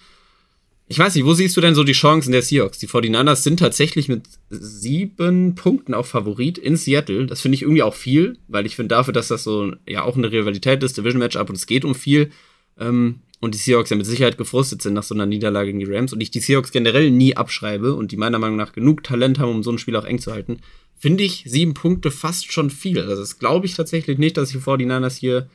[0.87, 2.79] Ich weiß nicht, wo siehst du denn so die Chancen der Seahawks?
[2.79, 7.27] Die 49ers sind tatsächlich mit sieben Punkten auch Favorit in Seattle.
[7.27, 10.17] Das finde ich irgendwie auch viel, weil ich finde dafür, dass das so ja auch
[10.17, 12.31] eine Rivalität ist, Division-Matchup und es geht um viel.
[12.79, 15.93] Ähm, und die Seahawks ja mit Sicherheit gefrustet sind nach so einer Niederlage gegen die
[15.93, 19.39] Rams und ich die Seahawks generell nie abschreibe und die meiner Meinung nach genug Talent
[19.39, 20.61] haben, um so ein Spiel auch eng zu halten,
[20.97, 22.99] finde ich sieben Punkte fast schon viel.
[23.01, 25.51] Also das glaube ich tatsächlich nicht, dass die 49ers hier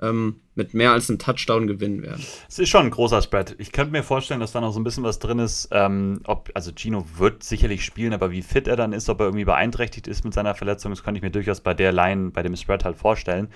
[0.00, 2.24] ähm, mit mehr als einem Touchdown gewinnen werden.
[2.48, 3.56] Es ist schon ein großer Spread.
[3.58, 5.68] Ich könnte mir vorstellen, dass da noch so ein bisschen was drin ist.
[5.72, 9.26] Ähm, ob, also Gino wird sicherlich spielen, aber wie fit er dann ist, ob er
[9.26, 12.44] irgendwie beeinträchtigt ist mit seiner Verletzung, das könnte ich mir durchaus bei der Line, bei
[12.44, 13.48] dem Spread halt vorstellen.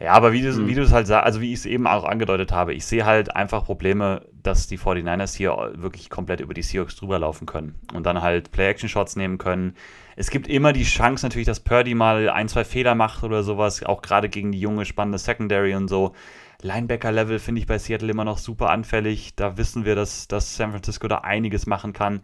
[0.00, 0.68] Ja, aber wie du, mhm.
[0.68, 3.04] wie du es halt sagst, also wie ich es eben auch angedeutet habe, ich sehe
[3.04, 7.74] halt einfach Probleme, dass die 49ers hier wirklich komplett über die Seahawks drüber laufen können
[7.92, 9.74] und dann halt Play-Action-Shots nehmen können.
[10.14, 13.82] Es gibt immer die Chance natürlich, dass Purdy mal ein, zwei Fehler macht oder sowas,
[13.82, 16.14] auch gerade gegen die junge, spannende Secondary und so.
[16.62, 19.34] Linebacker-Level finde ich bei Seattle immer noch super anfällig.
[19.34, 22.22] Da wissen wir, dass, dass San Francisco da einiges machen kann.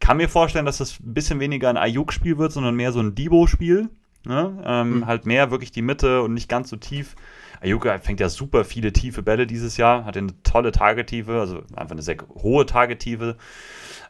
[0.00, 3.14] Kann mir vorstellen, dass das ein bisschen weniger ein Ayuk-Spiel wird, sondern mehr so ein
[3.14, 3.90] Debo-Spiel
[4.24, 4.62] Ne?
[4.64, 5.06] Ähm, mhm.
[5.06, 7.16] Halt mehr wirklich die Mitte und nicht ganz so tief.
[7.60, 11.92] Ayuka fängt ja super viele tiefe Bälle dieses Jahr, hat eine tolle Targetive, also einfach
[11.92, 13.36] eine sehr hohe Targetive.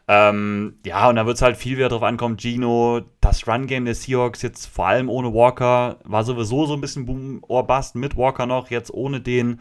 [0.07, 2.37] Ähm, ja, und da wird es halt viel wieder drauf ankommen.
[2.37, 7.05] Gino, das Run-Game der Seahawks jetzt vor allem ohne Walker war sowieso so ein bisschen
[7.05, 9.59] Boom or Bust mit Walker noch, jetzt ohne den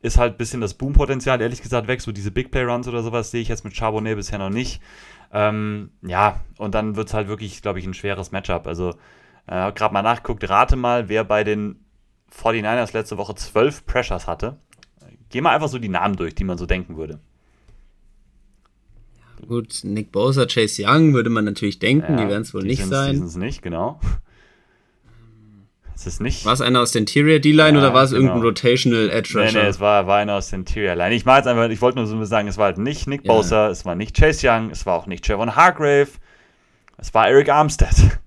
[0.00, 2.00] ist halt ein bisschen das Boom-Potenzial, ehrlich gesagt, weg.
[2.00, 4.80] So diese Big Play-Runs oder sowas sehe ich jetzt mit Charbonnet bisher noch nicht.
[5.32, 8.66] Ähm, ja, und dann wird es halt wirklich, glaube ich, ein schweres Matchup.
[8.66, 8.94] Also
[9.48, 11.84] Äh, Gerade mal nachgeguckt, rate mal, wer bei den
[12.32, 14.58] 49ers letzte Woche 12 Pressures hatte.
[15.30, 17.18] Geh mal einfach so die Namen durch, die man so denken würde.
[19.46, 22.84] Gut, Nick Bosa, Chase Young würde man natürlich denken, Ja, die werden es wohl nicht
[22.84, 23.12] sein.
[23.12, 24.00] Die sind es nicht, genau.
[25.94, 26.44] Es ist nicht.
[26.44, 28.22] War es einer aus der Interior D-Line Ja, oder war es genau.
[28.22, 29.62] irgendein Rotational Edge Nee, Rusher?
[29.62, 31.14] nee, es war, war einer aus der Interior Line.
[31.14, 33.32] Ich, mach jetzt einfach, ich wollte nur so sagen, es war halt nicht Nick Ja.
[33.32, 36.08] Bosa, es war nicht Chase Young, es war auch nicht Javon Hargrave,
[36.98, 38.18] es war Eric Armstead.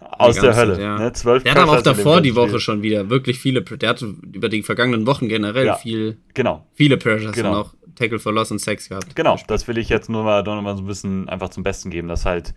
[0.00, 0.80] Aus der Hölle.
[0.80, 0.98] ja.
[0.98, 1.12] Ne?
[1.12, 2.60] Zwölf der hat aber auch davor die Woche Spiel.
[2.60, 5.76] schon wieder wirklich viele, der hatte über die vergangenen Wochen generell Ja.
[5.76, 7.50] viel, Genau, viele Pressures Genau.
[7.50, 9.14] und auch Tackle for Loss und Sex gehabt.
[9.14, 9.38] genau.
[9.46, 12.08] Das will ich jetzt nur mal, nur mal so ein bisschen einfach zum Besten geben,
[12.08, 12.54] dass halt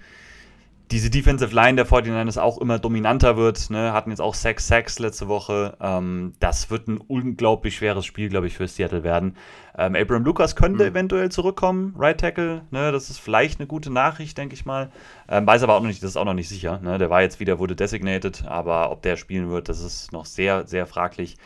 [0.93, 3.71] diese Defensive Line der 49ers auch immer dominanter wird.
[3.71, 3.93] Ne?
[3.93, 5.75] Hatten jetzt auch Sacks, Sacks letzte Woche.
[5.81, 9.35] Ähm, das wird ein unglaublich schweres Spiel, glaube ich, für Seattle werden.
[9.75, 12.61] Ähm, Abraham Lucas könnte eventuell zurückkommen, Right Tackle.
[12.69, 12.91] Ne?
[12.91, 14.91] Das ist vielleicht eine gute Nachricht, denke ich mal.
[15.27, 16.79] Ähm, weiß aber auch noch nicht, das ist auch noch nicht sicher.
[16.79, 16.99] Ne?
[16.99, 20.67] Der war jetzt wieder, wurde designated, aber ob der spielen wird, das ist noch sehr,
[20.67, 21.37] sehr fraglich.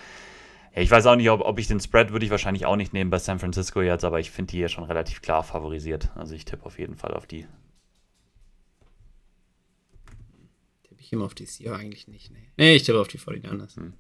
[0.76, 2.92] Ja, ich weiß auch nicht, ob, ob ich den Spread würde ich wahrscheinlich auch nicht
[2.92, 6.12] nehmen bei San Francisco jetzt, aber ich finde die hier schon relativ klar favorisiert.
[6.16, 7.48] Also ich tippe auf jeden Fall auf die.
[10.84, 12.32] Tippe ich immer auf die Seahawks eigentlich nicht.
[12.32, 13.76] Nee, nee ich tippe auf die 49ers.
[13.78, 13.94] Hm.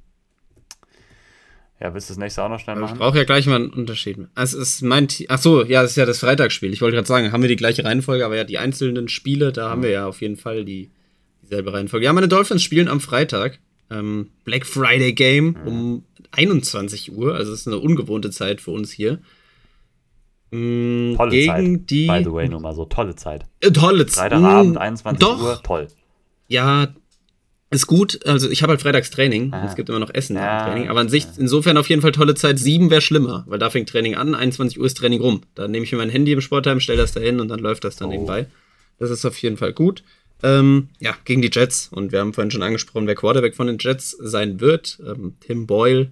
[1.79, 2.99] Ja, willst du das nächste auch noch schnell Aber ich machen?
[2.99, 4.17] brauche ja gleich mal einen Unterschied.
[4.35, 5.27] Es ist mein Team.
[5.29, 6.73] Ach so, ja, das ist ja das Freitagsspiel.
[6.73, 9.69] Ich wollte gerade sagen, haben wir die gleiche Reihenfolge, aber ja, die einzelnen Spiele, da
[9.69, 10.89] haben wir ja auf jeden Fall die,
[11.43, 12.05] dieselbe Reihenfolge.
[12.05, 13.59] Ja, meine Dolphins spielen am Freitag.
[13.91, 18.91] Ähm, Black Friday Game um 21 Uhr, also es ist eine ungewohnte Zeit für uns
[18.91, 19.19] hier.
[20.51, 21.47] Mm, Tolle gegen
[21.81, 22.85] Zeit, die by the way, nur mal so.
[22.85, 23.45] Tolle Zeit.
[23.59, 24.31] Äh, tolle Zeit.
[24.31, 25.41] Freitagabend, Mm, 21 doch.
[25.41, 25.87] Uhr, toll.
[26.47, 26.93] Ja,
[27.69, 28.25] ist gut.
[28.25, 29.51] Also ich habe halt freitags Training.
[29.53, 29.65] Ah.
[29.67, 30.65] Es gibt immer noch Essen Ja.
[30.65, 30.87] Training.
[30.89, 32.59] Aber an sich, insofern auf jeden Fall tolle Zeit.
[32.59, 35.41] Sieben wäre schlimmer, weil da fängt Training an, 21 Uhr ist Training rum.
[35.55, 37.83] Da nehme ich mir mein Handy im Sportheim, stelle das da hin und dann läuft
[37.83, 38.11] das dann Oh.
[38.11, 38.45] nebenbei.
[38.99, 40.03] Das ist auf jeden Fall gut.
[40.43, 41.89] Ähm, ja, gegen die Jets.
[41.91, 44.99] Und wir haben vorhin schon angesprochen, wer Quarterback von den Jets sein wird.
[45.05, 46.11] Ähm, Tim Boyle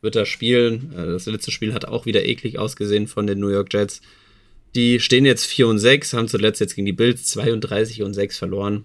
[0.00, 0.92] wird da spielen.
[0.96, 4.00] Äh, das letzte Spiel hat auch wieder eklig ausgesehen von den New York Jets.
[4.74, 8.36] Die stehen jetzt 4 und 6, haben zuletzt jetzt gegen die Bills 32 und 6
[8.38, 8.84] verloren.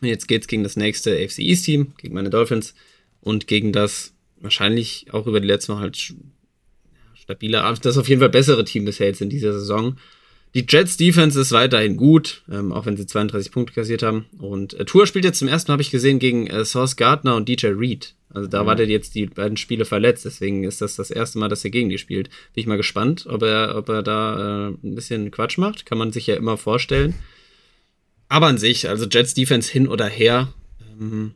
[0.00, 2.74] Und jetzt geht's gegen das nächste AFC East Team, gegen meine Dolphins
[3.20, 7.98] und gegen das wahrscheinlich auch über die letzten Mal halt sch- ja, stabile, aber das
[7.98, 9.96] auf jeden Fall bessere Team bisher jetzt in dieser Saison.
[10.54, 14.24] Die Jets Defense ist weiterhin gut, ähm, auch wenn sie 32 Punkte kassiert haben.
[14.38, 17.36] Und äh, Tour spielt jetzt zum ersten Mal, habe ich gesehen, gegen äh, Sauce Gardner
[17.36, 18.14] und DJ Reed.
[18.30, 21.48] Also da war der jetzt die beiden Spiele verletzt, deswegen ist das das erste Mal,
[21.48, 22.28] dass er gegen die spielt.
[22.54, 25.84] Bin ich mal gespannt, ob er, ob er da äh, ein bisschen Quatsch macht.
[25.86, 27.14] Kann man sich ja immer vorstellen.
[28.28, 30.52] Aber an sich, also Jets Defense hin oder her,
[31.00, 31.32] ähm,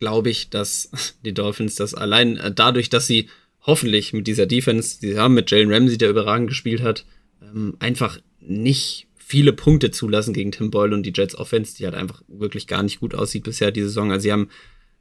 [0.00, 0.90] glaube ich, dass
[1.24, 3.28] die Dolphins das allein äh, dadurch, dass sie
[3.62, 7.04] hoffentlich mit dieser Defense, die sie haben mit Jalen Ramsey, der überragend gespielt hat,
[7.42, 11.94] ähm, einfach nicht viele Punkte zulassen gegen Tim Boyle und die Jets Offense, die halt
[11.94, 14.12] einfach wirklich gar nicht gut aussieht bisher die Saison.
[14.12, 14.50] Also sie haben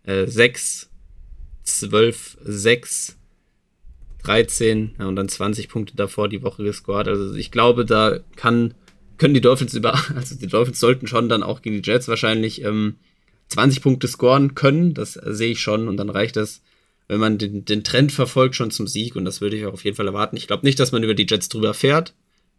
[0.04, 0.90] äh, 6,
[1.64, 3.18] 12, 6,
[4.24, 7.10] 13 ja, und dann 20 Punkte davor die Woche gescored.
[7.10, 8.74] Also ich glaube, da kann,
[9.24, 12.62] können die Dolphins über, also die Dolphins sollten schon dann auch gegen die Jets wahrscheinlich
[12.62, 12.96] ähm,
[13.48, 14.94] 20 Punkte scoren können.
[14.94, 16.62] Das sehe ich schon und dann reicht das,
[17.08, 19.86] wenn man den, den Trend verfolgt, schon zum Sieg und das würde ich auch auf
[19.86, 20.36] jeden Fall erwarten.
[20.36, 22.14] Ich glaube nicht, dass man über die Jets drüber fährt,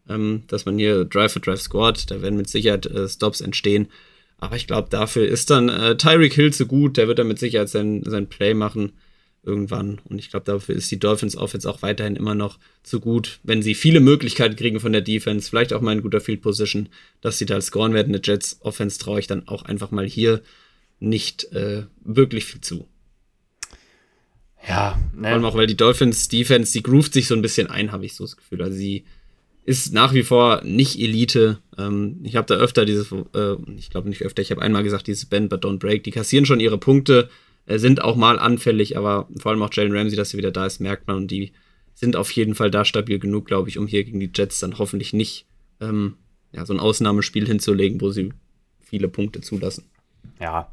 [0.09, 2.11] ähm, dass man hier Drive for Drive scored.
[2.11, 3.89] Da werden mit Sicherheit äh, Stops entstehen.
[4.39, 6.97] Aber ich glaube, dafür ist dann äh, Tyreek Hill zu gut.
[6.97, 8.95] Der wird dann mit Sicherheit sein, sein Play machen
[9.45, 10.01] irgendwann.
[10.05, 13.63] Und ich glaube, dafür ist die Dolphins Offense auch weiterhin immer noch zu gut, wenn
[13.63, 16.89] sie viele Möglichkeiten kriegen von der Defense, vielleicht auch mal in guter Field Position,
[17.21, 18.15] dass sie da scoren werden.
[18.15, 20.43] Eine Jets Offense traue ich dann auch einfach mal hier
[21.01, 22.89] nicht äh, wirklich viel zu.
[24.67, 27.67] Ja, Vor allem ne, auch, weil die Dolphins Defense, die groovt sich so ein bisschen
[27.69, 28.63] ein, habe ich so das Gefühl.
[28.63, 29.05] Also sie
[29.65, 31.59] ist nach wie vor nicht Elite.
[31.77, 35.07] Ähm, ich habe da öfter dieses, äh, ich glaube nicht öfter, ich habe einmal gesagt,
[35.07, 36.05] dieses Bend but don't break.
[36.05, 37.29] Die kassieren schon ihre Punkte,
[37.67, 40.81] sind auch mal anfällig, aber vor allem auch Jalen Ramsey, dass er wieder da ist,
[40.81, 41.17] merkt man.
[41.17, 41.53] Und die
[41.95, 44.79] sind auf jeden Fall da stabil genug, glaube ich, um hier gegen die Jets dann
[44.79, 45.47] hoffentlich nicht
[45.81, 46.17] ähm,
[46.53, 48.33] ja, so ein Ausnahmespiel hinzulegen, wo sie
[48.81, 49.85] viele Punkte zulassen.
[50.41, 50.69] ja.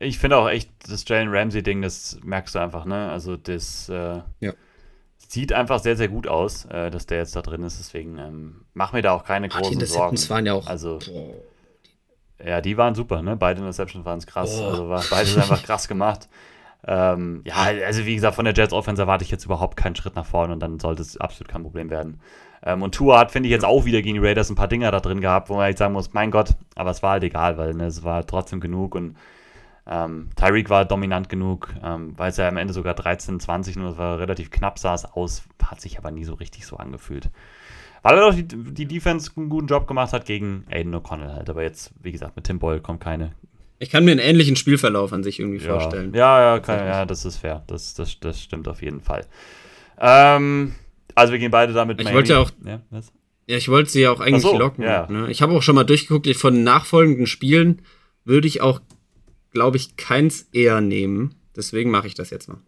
[0.00, 3.10] Ich finde auch echt, das Jalen Ramsey-Ding, das merkst du einfach, ne?
[3.12, 4.52] Also das äh, Ja.
[5.28, 7.78] sieht einfach sehr, sehr gut aus, äh, dass der jetzt da drin ist.
[7.78, 10.16] Deswegen ähm, mach mir da auch keine Ach, die großen Sorgen.
[10.16, 10.66] Interceptions waren ja auch.
[10.66, 11.34] Also, Boah.
[12.44, 13.36] Ja, die waren super, ne?
[13.36, 14.56] Beide Interceptions waren krass.
[14.56, 14.70] Boah.
[14.70, 16.28] Also war beides einfach krass gemacht.
[16.86, 17.54] Ähm, ja,
[17.86, 20.52] also wie gesagt, von der Jets Offense erwarte ich jetzt überhaupt keinen Schritt nach vorne
[20.52, 22.20] und dann sollte es absolut kein Problem werden.
[22.62, 24.90] Ähm, und Tua hat, finde ich, jetzt auch wieder gegen die Raiders ein paar Dinger
[24.90, 27.56] da drin gehabt, wo man echt sagen muss, mein Gott, aber es war halt egal,
[27.56, 29.16] weil ne, es war trotzdem genug und
[29.86, 33.98] ähm, Tyreek war dominant genug, ähm, weil es ja am Ende sogar 13-20 nur, es
[33.98, 37.30] war relativ knapp, es aus, hat sich aber nie so richtig so angefühlt.
[38.04, 41.48] Weil er doch die, die Defense einen guten Job gemacht hat gegen Aiden O'Connell halt.
[41.48, 43.32] Aber jetzt, wie gesagt, mit Tim Boyle kommt keine
[43.78, 45.72] Ich kann mir einen ähnlichen Spielverlauf an sich irgendwie ja.
[45.72, 46.12] vorstellen.
[46.12, 47.64] Ja, ja, kann, ja, das ist fair.
[47.66, 49.24] Das, das, das stimmt auf jeden Fall.
[49.98, 50.74] Ähm,
[51.14, 51.98] also wir gehen beide damit.
[51.98, 52.50] Ich wollte ja auch.
[52.62, 53.10] Ja, was?
[53.46, 54.84] Ja, ich wollte sie ja auch eigentlich so, locken.
[54.84, 55.06] ja.
[55.10, 55.30] Ne?
[55.30, 57.80] Ich habe auch schon mal durchgeguckt, von nachfolgenden Spielen
[58.26, 58.80] würde ich auch,
[59.50, 61.36] glaube ich, keins eher nehmen.
[61.56, 62.58] Deswegen mache ich das jetzt mal.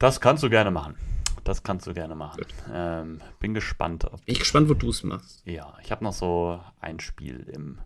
[0.00, 0.96] Das kannst du gerne machen.
[1.44, 2.42] Das kannst du gerne machen.
[2.72, 4.04] Ähm, bin gespannt.
[4.04, 5.42] Ob, Bin ich gespannt, wo du es machst.
[5.44, 7.78] ja, ich habe noch so ein Spiel im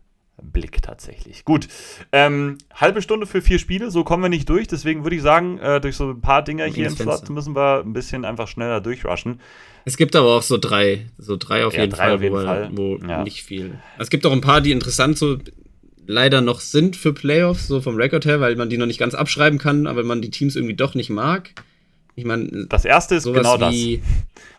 [0.42, 1.46] Blick tatsächlich.
[1.46, 1.66] Gut.
[2.12, 4.68] Ähm, halbe Stunde für vier Spiele, so kommen wir nicht durch.
[4.68, 7.80] Deswegen würde ich sagen, äh, durch so ein paar Dinger hier im Slot müssen wir
[7.80, 9.40] ein bisschen einfach schneller durchrushen.
[9.86, 12.34] Es gibt aber auch so drei, so drei auf Ja, jeden drei Fall, auf jeden
[12.36, 12.70] wo, Fall.
[12.74, 13.22] wo Ja.
[13.24, 13.78] nicht viel.
[13.98, 15.38] Es gibt auch ein paar, die interessant so
[16.06, 19.14] leider noch sind für Playoffs, so vom Rekord her, weil man die noch nicht ganz
[19.14, 21.52] abschreiben kann, aber man die Teams irgendwie doch nicht mag.
[22.18, 23.74] Ich meine, Das erste ist genau das.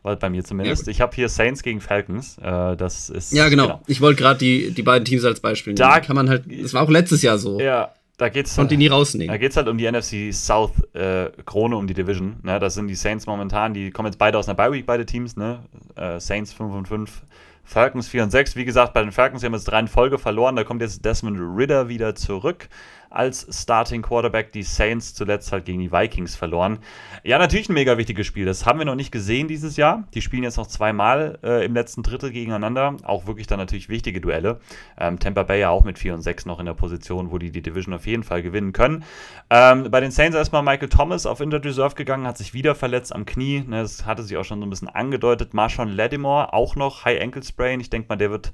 [0.04, 0.86] Weil bei mir zumindest.
[0.86, 2.38] Ja, ich habe hier Saints gegen Falcons.
[2.38, 3.34] Äh, das ist.
[3.34, 3.82] Ja, genau.
[3.88, 5.78] Ich wollte gerade die, die beiden Teams als Beispiel nehmen.
[5.90, 6.44] Da- kann man halt.
[6.64, 7.60] Das war auch letztes Jahr so.
[7.60, 8.56] Ja, da geht's.
[8.56, 9.34] Konnte die nie rausnehmen.
[9.34, 12.38] Da geht es halt um die NFC South äh, Krone, um die Division.
[12.44, 12.60] Ne?
[12.60, 15.36] Das sind die Saints momentan, die kommen jetzt beide aus einer Bye Week, beide Teams.
[15.36, 15.60] Ne?
[15.96, 17.24] Äh, Saints 5 und 5,
[17.64, 18.56] Falcons 4 und 6.
[18.56, 20.56] Wie gesagt, bei den Falcons haben wir jetzt drei in Folge verloren.
[20.56, 22.70] Da kommt jetzt Desmond Ritter wieder zurück
[23.18, 24.52] als Starting Quarterback.
[24.52, 26.80] Die Saints zuletzt halt gegen die Vikings verloren.
[27.24, 28.46] Ja, natürlich ein mega wichtiges Spiel.
[28.46, 30.04] Das haben wir noch nicht gesehen dieses Jahr.
[30.14, 32.96] Die spielen jetzt noch zweimal äh, im letzten Drittel gegeneinander.
[33.04, 34.60] Auch wirklich dann natürlich wichtige Duelle.
[35.00, 37.52] Ähm, Tampa Bay ja auch mit 4 und 6 noch in der Position, wo die
[37.52, 39.04] die Division auf jeden Fall gewinnen können.
[39.50, 43.14] Ähm, bei den Saints erstmal Michael Thomas auf Injured Reserve gegangen, hat sich wieder verletzt
[43.14, 43.64] am Knie.
[43.68, 45.56] Ne, das hatte sich auch schon so ein bisschen angedeutet.
[45.56, 47.80] Marshawn Lattimore auch noch High Ankle Sprain.
[47.80, 48.54] Ich denke mal, der wird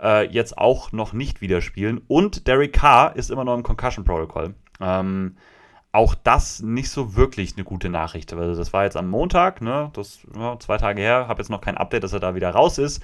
[0.00, 2.00] äh, jetzt auch noch nicht wieder spielen.
[2.08, 4.54] Und Derek Carr ist immer noch im Concussion Protocol.
[4.80, 5.36] Ähm,
[5.92, 8.32] auch das nicht so wirklich eine gute Nachricht.
[8.32, 9.90] Also das war jetzt am Montag, ne?
[9.92, 11.28] Das ja, zwei Tage her.
[11.28, 13.00] Habe jetzt noch kein Update, dass er da wieder raus ist.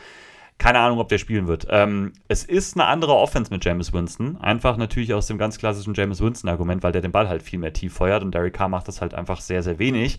[0.59, 1.69] Keine Ahnung, ob der spielen wird.
[1.71, 4.37] Ähm, es ist eine andere Offense mit James Winston.
[4.41, 7.73] Einfach natürlich aus dem ganz klassischen James Winston-Argument, weil der den Ball halt viel mehr
[7.73, 10.19] tief feuert und Derek Carr macht das halt einfach sehr, sehr wenig.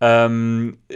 [0.00, 0.94] Ähm, äh,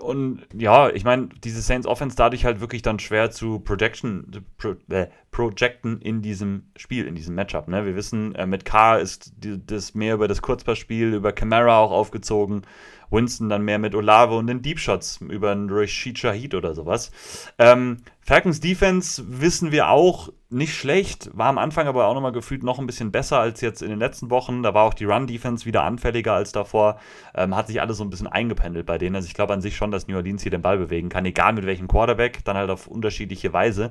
[0.00, 4.74] und ja, ich meine, diese Saints Offense dadurch halt wirklich dann schwer zu projection, pro,
[4.88, 7.68] äh, projecten in diesem Spiel, in diesem Matchup.
[7.68, 7.84] Ne?
[7.84, 11.92] Wir wissen, äh, mit Carr ist die, das mehr über das Kurzpassspiel, über Camara auch
[11.92, 12.62] aufgezogen.
[13.10, 17.10] Winston dann mehr mit Olave und den Deep Shots über einen Rashid Shahid oder sowas.
[17.58, 22.62] Ähm, Falcons Defense wissen wir auch nicht schlecht, war am Anfang aber auch nochmal gefühlt
[22.62, 24.62] noch ein bisschen besser als jetzt in den letzten Wochen.
[24.62, 26.98] Da war auch die Run-Defense wieder anfälliger als davor.
[27.34, 29.16] Ähm, hat sich alles so ein bisschen eingependelt bei denen.
[29.16, 31.52] Also ich glaube an sich schon, dass New Orleans hier den Ball bewegen kann, egal
[31.52, 33.90] mit welchem Quarterback, dann halt auf unterschiedliche Weise.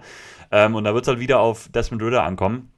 [0.52, 2.72] Ähm, und da wird es halt wieder auf Desmond Ritter ankommen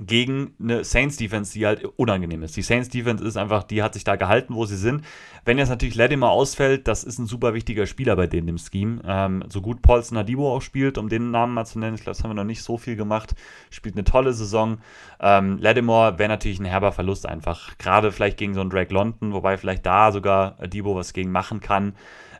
[0.00, 2.56] gegen eine Saints-Defense, die halt unangenehm ist.
[2.56, 5.04] Die Saints-Defense ist einfach, die hat sich da gehalten, wo sie sind.
[5.44, 9.02] Wenn jetzt natürlich Latimer ausfällt, das ist ein super wichtiger Spieler bei denen im Scheme.
[9.06, 12.16] Ähm, so gut Paulson Adibo auch spielt, um den Namen mal zu nennen, ich glaube,
[12.16, 13.36] das haben wir noch nicht so viel gemacht.
[13.70, 14.78] Spielt eine tolle Saison.
[15.20, 17.78] Ähm, Lattimore wäre natürlich ein herber Verlust einfach.
[17.78, 21.60] Gerade vielleicht gegen so einen Drake London, wobei vielleicht da sogar Adibo was gegen machen
[21.60, 21.94] kann.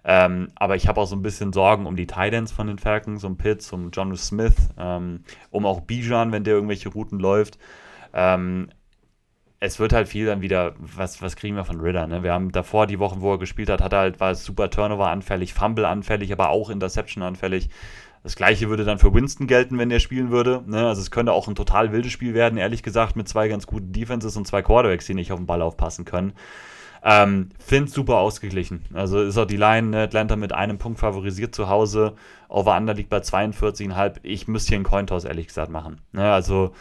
[0.05, 3.25] Ähm, aber ich habe auch so ein bisschen Sorgen um die Titans von den Falcons,
[3.25, 7.59] um Pitts, um John Smith, ähm, um auch Bijan, wenn der irgendwelche Routen läuft.
[8.13, 8.69] Ähm,
[9.61, 12.07] es wird halt viel dann wieder, was, was kriegen wir von Ritter?
[12.07, 12.23] Ne?
[12.23, 15.09] Wir haben davor die Wochen, wo er gespielt hat, hat er halt, war super Turnover
[15.09, 17.71] anfällig, Fumble anfällig, aber auch Interception anfällig.
[18.23, 20.63] Das gleiche würde dann für Winston gelten, wenn der spielen würde.
[20.67, 20.87] Ne?
[20.87, 23.93] Also es könnte auch ein total wildes Spiel werden, ehrlich gesagt, mit zwei ganz guten
[23.93, 26.35] Defenses und zwei Quarterbacks, die nicht auf den Ball aufpassen können.
[27.07, 28.87] Ähm, Finde super ausgeglichen.
[28.95, 30.03] Also ist auch die Line, ne?
[30.05, 32.15] Atlanta mit einem Punkt favorisiert zu Hause.
[32.49, 34.21] Over-Under liegt bei 42,5.
[34.23, 36.01] Ich müsste hier einen Cointoss, ehrlich gesagt, machen.
[36.13, 36.33] Ne?
[36.33, 36.73] Also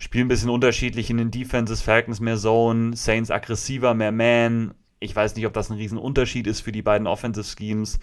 [0.00, 1.82] spielen ein bisschen unterschiedlich in den Defenses.
[1.82, 4.74] Falcons mehr Zone, Saints aggressiver, mehr Man.
[4.98, 8.00] Ich weiß nicht, ob das ein Riesenunterschied ist für die beiden Offensive Schemes.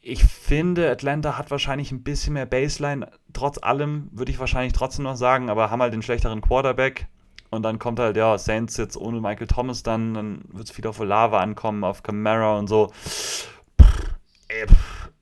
[0.00, 3.08] Ich finde, Atlanta hat wahrscheinlich ein bisschen mehr Baseline.
[3.32, 7.06] Trotz allem würde ich wahrscheinlich trotzdem noch sagen, aber haben halt den schlechteren Quarterback.
[7.50, 10.86] Und dann kommt halt, ja, Saints jetzt ohne Michael Thomas dann, dann wird es viel
[10.86, 12.92] auf Olave ankommen, auf Camara und so.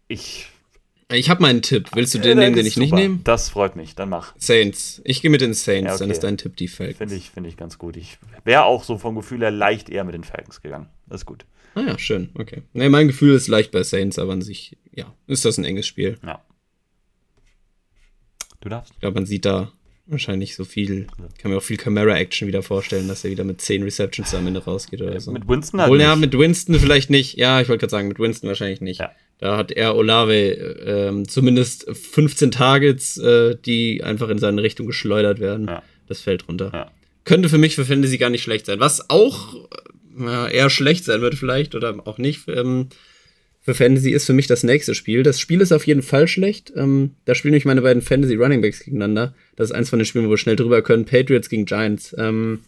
[0.09, 0.49] Ich.
[1.13, 1.91] Ich habe meinen Tipp.
[1.95, 3.01] Willst du den nehmen, den ich nicht super.
[3.01, 3.21] nehme?
[3.25, 4.35] Das freut mich, dann mach.
[4.39, 5.03] Saints.
[5.05, 6.01] Ich gehe mit den Saints, Ja, okay.
[6.01, 6.97] dann ist dein Tipp die Falcons.
[6.97, 7.97] Finde ich, finde ich ganz gut.
[7.97, 10.89] Ich wäre auch so vom Gefühl her leicht eher mit den Falcons gegangen.
[11.07, 11.45] Das ist gut.
[11.75, 12.63] Ah ja, schön, okay.
[12.73, 15.87] Nee, mein Gefühl ist leicht bei Saints, aber an sich, ja, ist das ein enges
[15.87, 16.19] Spiel.
[16.25, 16.41] Ja.
[18.61, 18.93] Du darfst.
[18.95, 19.73] Ich glaube, man sieht da
[20.07, 21.07] wahrscheinlich so viel,
[21.39, 24.63] kann mir auch viel Camera-Action wieder vorstellen, dass er wieder mit 10 Receptions am Ende
[24.63, 25.33] rausgeht oder so.
[25.33, 27.37] Mit Winston halt Obwohl, ja, mit Winston vielleicht nicht.
[27.37, 29.01] Ja, ich wollte gerade sagen, mit Winston wahrscheinlich nicht.
[29.01, 29.13] Ja.
[29.39, 35.41] Da hat er Olave ähm, zumindest 15 Targets, äh, die einfach in seine Richtung geschleudert
[35.41, 35.69] werden.
[35.69, 35.83] Ja.
[36.07, 36.71] Das fällt runter.
[36.73, 36.91] Ja.
[37.25, 38.81] Könnte für mich für Fantasy gar nicht schlecht sein.
[38.81, 39.55] Was auch
[40.19, 42.89] äh, eher schlecht sein wird vielleicht oder auch nicht ähm,
[43.65, 45.23] für Fantasy ist für mich das nächste Spiel.
[45.23, 46.71] Das Spiel ist auf jeden Fall schlecht.
[46.77, 49.35] Ähm, da spielen nämlich meine beiden Fantasy Running Backs gegeneinander.
[49.57, 51.07] Das ist eins von den Spielen, wo wir schnell drüber können.
[51.07, 52.15] Patriots gegen Giants.
[52.19, 52.61] Ähm,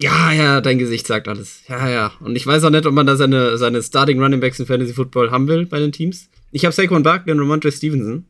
[0.00, 1.62] ja, ja, dein Gesicht sagt alles.
[1.68, 2.12] Ja, ja.
[2.20, 4.94] Und ich weiß auch nicht, ob man da seine, seine Starting Running Backs in Fantasy
[4.94, 6.30] Football haben will bei den Teams.
[6.52, 8.24] Ich habe Saquon Barkley und Ramondre Stevenson.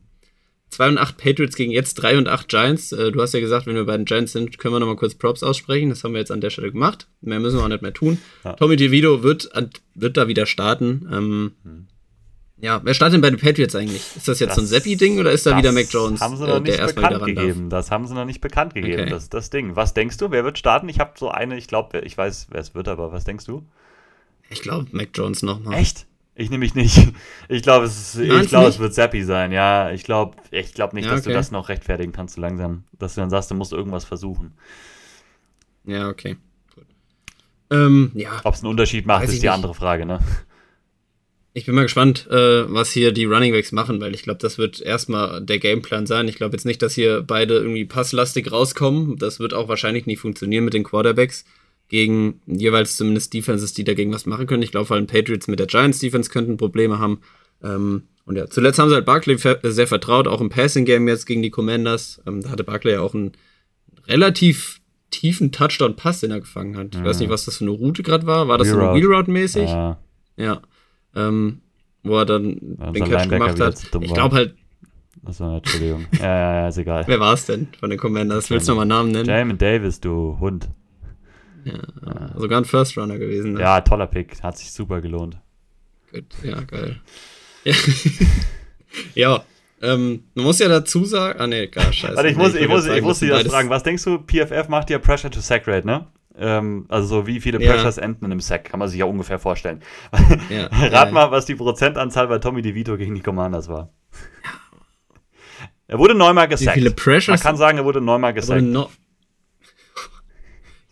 [0.73, 2.91] 2 und 8 Patriots gegen jetzt 3 und 8 Giants.
[2.91, 5.15] Äh, du hast ja gesagt, wenn wir bei den Giants sind, können wir nochmal kurz
[5.15, 5.89] Props aussprechen.
[5.89, 7.07] Das haben wir jetzt an der Stelle gemacht.
[7.21, 8.19] Mehr müssen wir auch nicht mehr tun.
[8.43, 8.53] Ja.
[8.53, 9.49] Tommy DeVito wird,
[9.95, 11.07] wird da wieder starten.
[11.11, 11.87] Ähm, hm.
[12.63, 14.03] Ja, wer startet denn bei den Patriots eigentlich?
[14.15, 16.47] Ist das jetzt das, so ein Seppi-Ding oder ist da wieder Mac Jones, haben sie
[16.47, 17.69] noch äh, nicht bekannt gegeben.
[17.69, 19.09] Das haben sie noch nicht bekannt gegeben, okay.
[19.09, 19.75] das das Ding.
[19.75, 20.87] Was denkst du, wer wird starten?
[20.87, 23.65] Ich habe so eine, ich glaube, ich weiß, wer es wird, aber was denkst du?
[24.49, 25.77] Ich glaube, Mac Jones nochmal.
[25.77, 26.05] Echt?
[26.35, 27.13] Ich nehme mich nicht.
[27.47, 29.51] Ich glaube, es, ich glaub, es wird Seppi sein.
[29.51, 31.29] Ja, ich glaube ich glaub nicht, ja, dass okay.
[31.29, 32.85] du das noch rechtfertigen kannst, so langsam.
[32.97, 34.53] Dass du dann sagst, du musst irgendwas versuchen.
[35.85, 36.37] Ja, okay.
[37.69, 38.41] Ähm, ja.
[38.43, 39.51] Ob es einen Unterschied macht, ist die nicht.
[39.51, 40.19] andere Frage, ne?
[41.55, 44.81] Ich bin mal gespannt, äh, was hier die Runningbacks machen, weil ich glaube, das wird
[44.81, 46.27] erstmal der Gameplan sein.
[46.27, 49.17] Ich glaube jetzt nicht, dass hier beide irgendwie passlastig rauskommen.
[49.17, 51.45] Das wird auch wahrscheinlich nicht funktionieren mit den Quarterbacks
[51.89, 54.63] gegen jeweils zumindest Defenses, die dagegen was machen können.
[54.63, 57.19] Ich glaube, vor allem Patriots mit der Giants Defense könnten Probleme haben.
[57.63, 61.25] Ähm, und ja, zuletzt haben sie halt Barkley sehr vertraut, auch im Passing Game jetzt
[61.25, 62.21] gegen die Commanders.
[62.25, 63.33] Ähm, da hatte Barkley ja auch einen
[64.07, 64.81] relativ
[65.11, 66.95] tiefen Touchdown-Pass, den er gefangen hat.
[66.95, 67.05] Ich mhm.
[67.05, 68.47] weiß nicht, was das für eine Route gerade war.
[68.47, 69.69] War das Wheel so eine Wheel-Route-mäßig?
[69.69, 69.99] Ja.
[70.37, 70.61] ja.
[71.15, 71.61] Ähm,
[72.03, 72.59] wo er dann
[72.93, 73.81] den Catch gemacht hat.
[74.01, 74.55] Ich glaube halt.
[75.25, 76.05] Achso, Entschuldigung.
[76.19, 77.03] ja, ja, ja, ist egal.
[77.07, 78.49] Wer war es denn von den Commanders?
[78.49, 79.29] Willst du nochmal Namen nennen?
[79.29, 80.67] Jamin Davis, du Hund.
[81.65, 83.53] Ja, sogar ein First Runner gewesen.
[83.53, 83.61] Ne?
[83.61, 84.41] Ja, toller Pick.
[84.43, 85.37] Hat sich super gelohnt.
[86.11, 86.99] Gut, ja, geil.
[87.63, 87.73] Ja,
[89.15, 89.43] ja
[89.83, 91.39] ähm, man muss ja dazu sagen.
[91.39, 92.15] Ah, nee, gar scheiße.
[92.15, 93.69] Warte, ich muss, nee, ich, muss, sagen, ich muss dich das fragen.
[93.69, 96.07] Was denkst du, PFF macht ja Pressure to Sack Rate, ne?
[96.37, 98.03] Ähm, also so wie viele Pressures ja.
[98.03, 99.81] enden in einem Sack, kann man sich ja ungefähr vorstellen.
[100.49, 100.67] Ja.
[100.71, 103.89] Rat mal, was die Prozentanzahl bei Tommy DeVito gegen die Commanders war.
[105.87, 106.77] Er wurde neunmal gesackt.
[106.77, 107.43] Wie viele Pressures?
[107.43, 108.63] Man kann sagen, er wurde neunmal gesackt.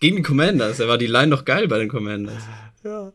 [0.01, 0.79] Gegen die Commanders.
[0.79, 2.43] Er war die Line noch geil bei den Commanders.
[2.83, 3.13] Ja.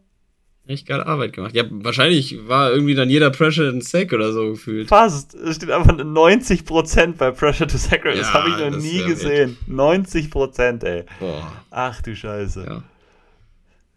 [0.69, 1.55] Echt geile Arbeit gemacht.
[1.55, 4.89] Ja, wahrscheinlich war irgendwie dann jeder Pressure ein Sack oder so gefühlt.
[4.89, 5.35] Fast.
[5.35, 8.05] Es steht einfach 90% bei Pressure to Sack.
[8.05, 9.57] das habe ich noch nie gesehen.
[9.67, 9.79] Wild.
[9.79, 11.05] 90%, ey.
[11.21, 11.53] Boah.
[11.71, 12.83] Ach du Scheiße.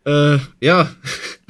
[0.05, 0.35] Ja.
[0.35, 0.89] Äh, ja.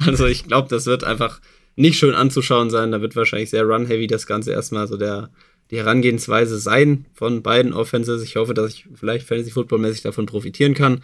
[0.06, 1.42] Also ich glaube, das wird einfach
[1.76, 2.90] nicht schön anzuschauen sein.
[2.90, 5.28] Da wird wahrscheinlich sehr run-heavy das Ganze erstmal so der,
[5.70, 8.22] die Herangehensweise sein von beiden Offenses.
[8.22, 11.02] Ich hoffe, dass ich vielleicht Fantasy-Football-mäßig davon profitieren kann.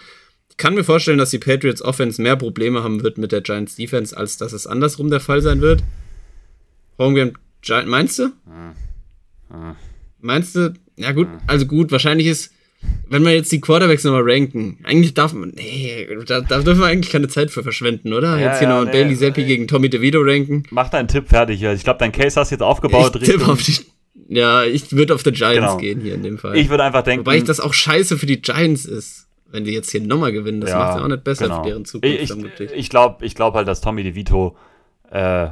[0.57, 4.17] Kann mir vorstellen, dass die Patriots Offense mehr Probleme haben wird mit der Giants Defense,
[4.17, 5.83] als dass es andersrum der Fall sein wird.
[6.99, 8.31] Homegame Giant, meinst du?
[10.21, 10.73] Meinst du?
[10.97, 12.53] Ja, gut, also gut, wahrscheinlich ist,
[13.09, 16.87] wenn wir jetzt die Quarterbacks nochmal ranken, eigentlich darf man, nee, da, da dürfen wir
[16.87, 18.39] eigentlich keine Zeit für verschwenden, oder?
[18.39, 19.49] Ja, jetzt hier ja, noch nee, Bailey Zappi nee.
[19.49, 20.63] gegen Tommy DeVito ranken.
[20.71, 21.63] Mach deinen Tipp fertig.
[21.63, 23.15] Ich glaube, dein Case hast du jetzt aufgebaut.
[23.17, 23.77] Ich Richtung, tipp auf die,
[24.29, 25.77] ja, ich würde auf die Giants genau.
[25.77, 26.57] gehen hier in dem Fall.
[26.57, 27.27] Ich würde einfach denken.
[27.27, 29.26] Wobei ich das auch scheiße für die Giants ist
[29.57, 31.63] wenn die jetzt hier nochmal gewinnen, das ja, macht ja auch nicht besser genau.
[31.63, 32.15] für deren Zukunft.
[32.15, 32.31] Ich,
[32.61, 34.55] ich, ich glaube ich glaub halt, dass Tommy DeVito
[35.11, 35.49] äh,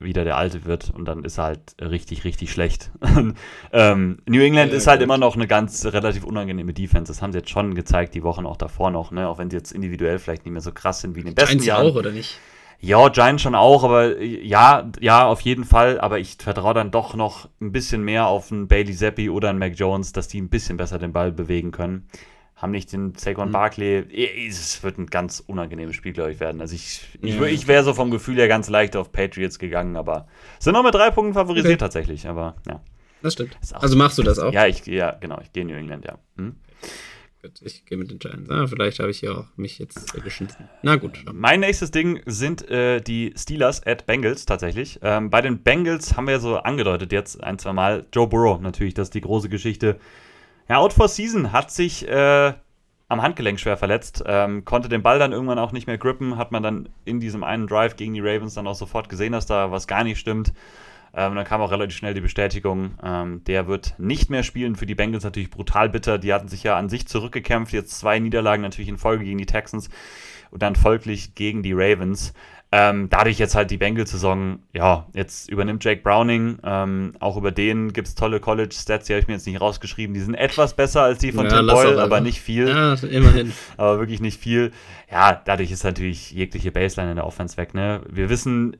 [0.00, 2.90] wieder der Alte wird und dann ist er halt richtig, richtig schlecht.
[3.72, 5.04] ähm, New England ja, ist halt gut.
[5.04, 7.12] immer noch eine ganz relativ unangenehme Defense.
[7.12, 9.28] Das haben sie jetzt schon gezeigt, die Wochen auch davor noch, ne?
[9.28, 11.58] auch wenn sie jetzt individuell vielleicht nicht mehr so krass sind wie in den besten
[11.58, 11.86] Giants Jahren.
[11.86, 12.38] auch, oder nicht?
[12.80, 16.00] Ja, Giants schon auch, aber ja, ja, auf jeden Fall.
[16.00, 19.58] Aber ich vertraue dann doch noch ein bisschen mehr auf einen Bailey Zappi oder einen
[19.58, 22.08] Mac Jones, dass die ein bisschen besser den Ball bewegen können
[22.56, 23.52] haben nicht den Saquon mhm.
[23.52, 24.46] Barkley.
[24.48, 26.60] Es wird ein ganz unangenehmes Spiel, glaube ich, werden.
[26.60, 27.44] Also ich, ich, ja.
[27.44, 30.28] ich wäre so vom Gefühl her ganz leicht auf Patriots gegangen, aber
[30.58, 31.76] sind noch mit drei Punkten favorisiert okay.
[31.76, 32.80] tatsächlich, aber ja.
[33.22, 33.56] Das stimmt.
[33.72, 34.52] Also machst du das auch?
[34.52, 36.18] Ja, ich, ja genau, ich gehe in New England, ja.
[36.36, 36.56] Hm?
[37.44, 38.48] Gut, ich gehe mit den Giants.
[38.48, 40.68] Ah, vielleicht habe ich hier auch mich jetzt geschnitten.
[40.82, 41.24] Na gut.
[41.30, 44.98] Mein nächstes Ding sind äh, die Steelers at Bengals tatsächlich.
[45.02, 48.06] Ähm, bei den Bengals haben wir so angedeutet jetzt ein, zwei Mal.
[48.14, 49.98] Joe Burrow natürlich, das ist die große Geschichte.
[50.68, 52.52] Ja, Out for Season hat sich äh,
[53.08, 56.52] am Handgelenk schwer verletzt, ähm, konnte den Ball dann irgendwann auch nicht mehr grippen, hat
[56.52, 59.70] man dann in diesem einen Drive gegen die Ravens dann auch sofort gesehen, dass da
[59.70, 60.52] was gar nicht stimmt.
[61.16, 64.74] Ähm, dann kam auch relativ schnell die Bestätigung, ähm, der wird nicht mehr spielen.
[64.74, 66.18] Für die Bengals natürlich brutal bitter.
[66.18, 67.72] Die hatten sich ja an sich zurückgekämpft.
[67.72, 69.90] Jetzt zwei Niederlagen natürlich in Folge gegen die Texans
[70.50, 72.32] und dann folglich gegen die Ravens.
[72.76, 76.58] Ähm, dadurch jetzt halt die Bengals-Saison, ja, jetzt übernimmt Jake Browning.
[76.64, 80.12] Ähm, auch über den gibt es tolle College-Stats, die habe ich mir jetzt nicht rausgeschrieben.
[80.12, 82.68] Die sind etwas besser als die von ja, Tim Boyle, aber nicht viel.
[82.68, 83.52] Ja, immerhin.
[83.76, 84.72] aber wirklich nicht viel.
[85.08, 87.74] Ja, dadurch ist natürlich jegliche Baseline in der Offense weg.
[87.74, 88.00] Ne?
[88.10, 88.76] Wir wissen,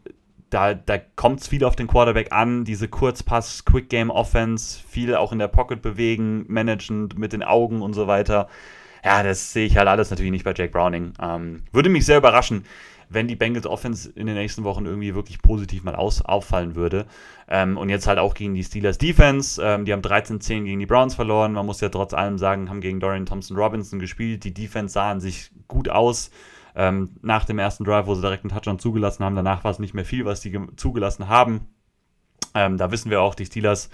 [0.50, 5.38] da, da kommt es viel auf den Quarterback an, diese Kurzpass, Quick-Game-Offense, viel auch in
[5.38, 8.48] der Pocket bewegen, managen mit den Augen und so weiter
[9.04, 11.12] ja, das sehe ich halt alles natürlich nicht bei Jake Browning.
[11.20, 12.64] Ähm, würde mich sehr überraschen,
[13.08, 17.06] wenn die Bengals Offense in den nächsten Wochen irgendwie wirklich positiv mal aus, auffallen würde.
[17.48, 19.60] Ähm, und jetzt halt auch gegen die Steelers Defense.
[19.62, 21.52] Ähm, die haben 13-10 gegen die Browns verloren.
[21.52, 24.44] Man muss ja trotz allem sagen, haben gegen Dorian Thompson Robinson gespielt.
[24.44, 26.30] Die Defense sah an sich gut aus.
[26.76, 29.36] Ähm, nach dem ersten Drive, wo sie direkt einen Touchdown zugelassen haben.
[29.36, 31.68] Danach war es nicht mehr viel, was sie zugelassen haben.
[32.54, 33.90] Ähm, da wissen wir auch, die Steelers,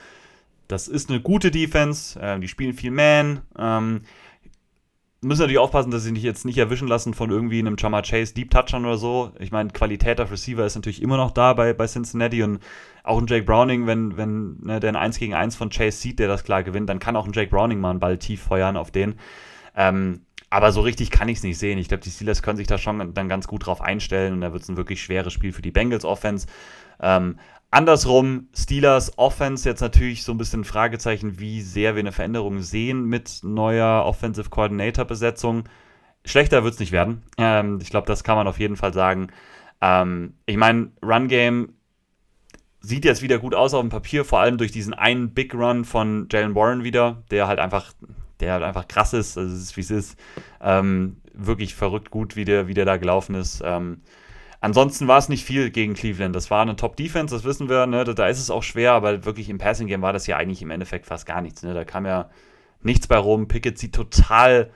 [0.68, 2.18] das ist eine gute Defense.
[2.18, 3.42] Äh, die spielen viel Man.
[3.58, 4.02] Ähm,
[5.22, 8.32] müssen natürlich aufpassen, dass sie sich jetzt nicht erwischen lassen von irgendwie einem Chama Chase
[8.32, 9.32] Deep Touchdown oder so.
[9.38, 12.60] Ich meine, Qualität auf Receiver ist natürlich immer noch da bei, bei Cincinnati und
[13.04, 16.18] auch ein Jake Browning, wenn, wenn ne, der ein 1 gegen 1 von Chase sieht,
[16.18, 18.76] der das klar gewinnt, dann kann auch ein Jake Browning mal einen Ball tief feuern
[18.76, 19.16] auf den.
[19.76, 21.78] Ähm, aber so richtig kann ich es nicht sehen.
[21.78, 24.52] Ich glaube, die Steelers können sich da schon dann ganz gut drauf einstellen und da
[24.52, 26.46] wird es ein wirklich schweres Spiel für die Bengals Offense.
[27.00, 27.38] Ähm,
[27.70, 33.04] andersrum, Steelers Offense jetzt natürlich so ein bisschen Fragezeichen, wie sehr wir eine Veränderung sehen
[33.04, 35.64] mit neuer Offensive Coordinator Besetzung.
[36.24, 37.22] Schlechter wird es nicht werden.
[37.38, 39.28] Ähm, ich glaube, das kann man auf jeden Fall sagen.
[39.80, 41.74] Ähm, ich meine, Run Game
[42.80, 45.84] sieht jetzt wieder gut aus auf dem Papier, vor allem durch diesen einen Big Run
[45.84, 47.92] von Jalen Warren wieder, der halt einfach
[48.40, 50.18] der halt einfach krass ist, also es ist wie es ist.
[50.60, 53.62] Ähm, wirklich verrückt gut, wie der, wie der da gelaufen ist.
[53.64, 54.00] Ähm,
[54.60, 56.34] ansonsten war es nicht viel gegen Cleveland.
[56.34, 58.04] Das war eine Top-Defense, das wissen wir, ne?
[58.04, 61.06] da, ist es auch schwer, aber wirklich im Passing-Game war das ja eigentlich im Endeffekt
[61.06, 61.62] fast gar nichts.
[61.62, 61.74] Ne?
[61.74, 62.30] Da kam ja
[62.82, 63.48] nichts bei rum.
[63.48, 64.70] Pickett sieht total,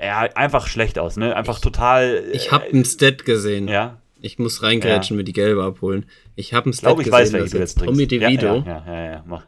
[0.00, 1.34] ja, einfach schlecht aus, ne?
[1.34, 2.24] Einfach ich, total.
[2.32, 3.68] Ich habe einen Stat gesehen.
[3.68, 3.98] Ja.
[4.22, 5.20] Ich muss reingrätschen, ja.
[5.20, 6.04] mir die gelbe abholen.
[6.36, 9.24] Ich habe einen Stat ich gesehen, weiß, dass jetzt Tommy DeVito ja, ja, ja, ja,
[9.26, 9.44] mach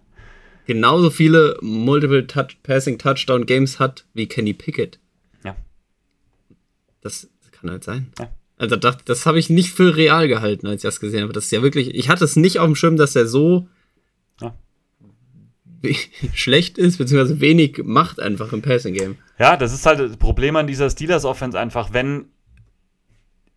[0.67, 4.99] genauso viele Multiple Touch Passing Touchdown Games hat wie Kenny Pickett.
[5.45, 5.57] Ja.
[7.01, 8.13] Das, das kann halt sein.
[8.19, 8.31] Ja.
[8.63, 11.33] Also das, das habe ich nicht für real gehalten, als ich das gesehen habe.
[11.33, 13.67] Das ist ja wirklich, ich hatte es nicht auf dem Schirm, dass er so
[14.41, 14.55] ja.
[16.33, 19.19] schlecht ist, beziehungsweise wenig macht einfach im Passing Game.
[19.37, 22.27] Ja, das ist halt das Problem an dieser Steelers Offense einfach, wenn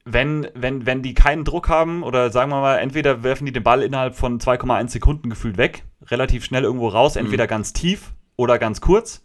[0.05, 3.61] wenn, wenn, wenn die keinen Druck haben oder sagen wir mal, entweder werfen die den
[3.61, 7.49] Ball innerhalb von 2,1 Sekunden gefühlt weg, relativ schnell irgendwo raus, entweder mhm.
[7.49, 9.23] ganz tief oder ganz kurz,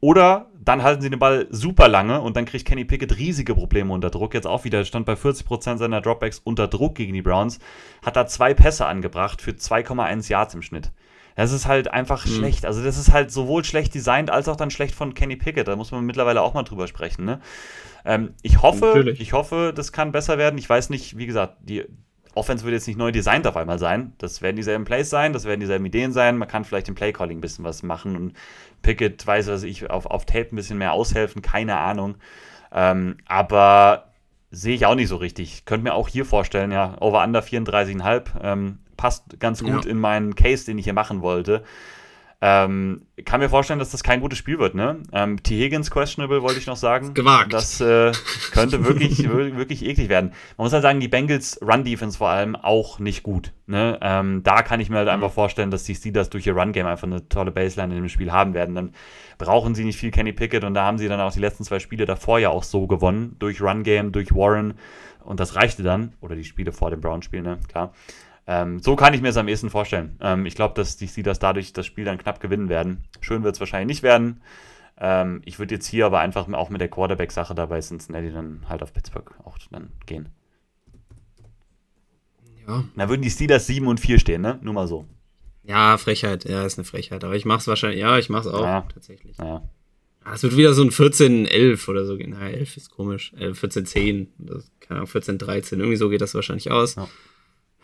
[0.00, 3.92] oder dann halten sie den Ball super lange und dann kriegt Kenny Pickett riesige Probleme
[3.92, 4.34] unter Druck.
[4.34, 7.58] Jetzt auch wieder, stand bei 40% seiner Dropbacks unter Druck gegen die Browns,
[8.04, 10.92] hat da zwei Pässe angebracht für 2,1 Yards im Schnitt.
[11.36, 12.30] Das ist halt einfach mhm.
[12.30, 12.66] schlecht.
[12.66, 15.68] Also, das ist halt sowohl schlecht designt als auch dann schlecht von Kenny Pickett.
[15.68, 17.24] Da muss man mittlerweile auch mal drüber sprechen.
[17.24, 17.40] Ne?
[18.04, 19.20] Ähm, ich hoffe, Natürlich.
[19.20, 20.58] ich hoffe, das kann besser werden.
[20.58, 21.84] Ich weiß nicht, wie gesagt, die
[22.34, 24.12] Offense wird jetzt nicht neu designt auf einmal sein.
[24.18, 26.38] Das werden dieselben Plays sein, das werden dieselben Ideen sein.
[26.38, 28.36] Man kann vielleicht im Playcalling ein bisschen was machen und
[28.82, 32.16] Pickett, weiß was ich, auf, auf Tape ein bisschen mehr aushelfen, keine Ahnung.
[32.72, 34.12] Ähm, aber
[34.50, 35.64] sehe ich auch nicht so richtig.
[35.64, 39.90] Könnte mir auch hier vorstellen, ja, over under 34,5 ähm, passt ganz gut ja.
[39.90, 41.64] in meinen Case, den ich hier machen wollte.
[42.42, 45.02] Ähm, kann mir vorstellen, dass das kein gutes Spiel wird, ne?
[45.12, 45.58] Ähm, T.
[45.58, 47.12] Higgins questionable, wollte ich noch sagen.
[47.12, 47.52] Gewagt.
[47.52, 48.12] Das äh,
[48.52, 50.30] könnte wirklich, wirklich eklig werden.
[50.56, 53.52] Man muss halt sagen, die Bengals Run-Defense vor allem auch nicht gut.
[53.66, 53.98] Ne?
[54.00, 55.14] Ähm, da kann ich mir halt mhm.
[55.14, 58.32] einfach vorstellen, dass die Steelers durch ihr Run-Game einfach eine tolle Baseline in dem Spiel
[58.32, 58.74] haben werden.
[58.74, 58.94] Dann
[59.36, 61.78] brauchen sie nicht viel Kenny Pickett und da haben sie dann auch die letzten zwei
[61.78, 63.36] Spiele davor ja auch so gewonnen.
[63.38, 64.74] Durch Run-Game, durch Warren.
[65.22, 66.14] Und das reichte dann.
[66.22, 67.58] Oder die Spiele vor dem Brown-Spiel, ne?
[67.68, 67.92] Klar.
[68.46, 70.18] Ähm, so kann ich mir es am ehesten vorstellen.
[70.20, 73.04] Ähm, ich glaube, dass die Steelers dadurch das Spiel dann knapp gewinnen werden.
[73.20, 74.40] Schön wird es wahrscheinlich nicht werden.
[74.98, 78.82] Ähm, ich würde jetzt hier aber einfach auch mit der Quarterback-Sache dabei Cincinnati dann halt
[78.82, 80.28] auf Pittsburgh auch dann gehen.
[82.66, 82.84] Ja.
[82.96, 84.58] Da würden die Steelers 7 und 4 stehen, ne?
[84.62, 85.06] Nur mal so.
[85.62, 86.44] Ja, Frechheit.
[86.44, 87.24] Ja, ist eine Frechheit.
[87.24, 88.00] Aber ich mach's wahrscheinlich.
[88.00, 88.62] Ja, ich mach's auch.
[88.62, 88.86] Ja.
[88.92, 89.36] Tatsächlich.
[89.38, 89.62] Ja.
[90.32, 92.36] Es wird wieder so ein 14-11 oder so gehen.
[92.38, 93.32] Na, 11 ist komisch.
[93.36, 94.26] 14-10.
[94.80, 95.78] Keine Ahnung, 14-13.
[95.78, 96.96] Irgendwie so geht das wahrscheinlich aus.
[96.96, 97.08] Ja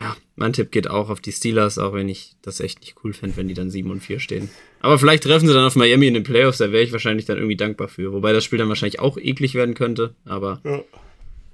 [0.00, 3.14] ja, mein Tipp geht auch auf die Steelers, auch wenn ich das echt nicht cool
[3.14, 4.50] fände, wenn die dann 7 und 4 stehen.
[4.80, 7.38] Aber vielleicht treffen sie dann auf Miami in den Playoffs, da wäre ich wahrscheinlich dann
[7.38, 8.12] irgendwie dankbar für.
[8.12, 10.82] Wobei das Spiel dann wahrscheinlich auch eklig werden könnte, aber ja.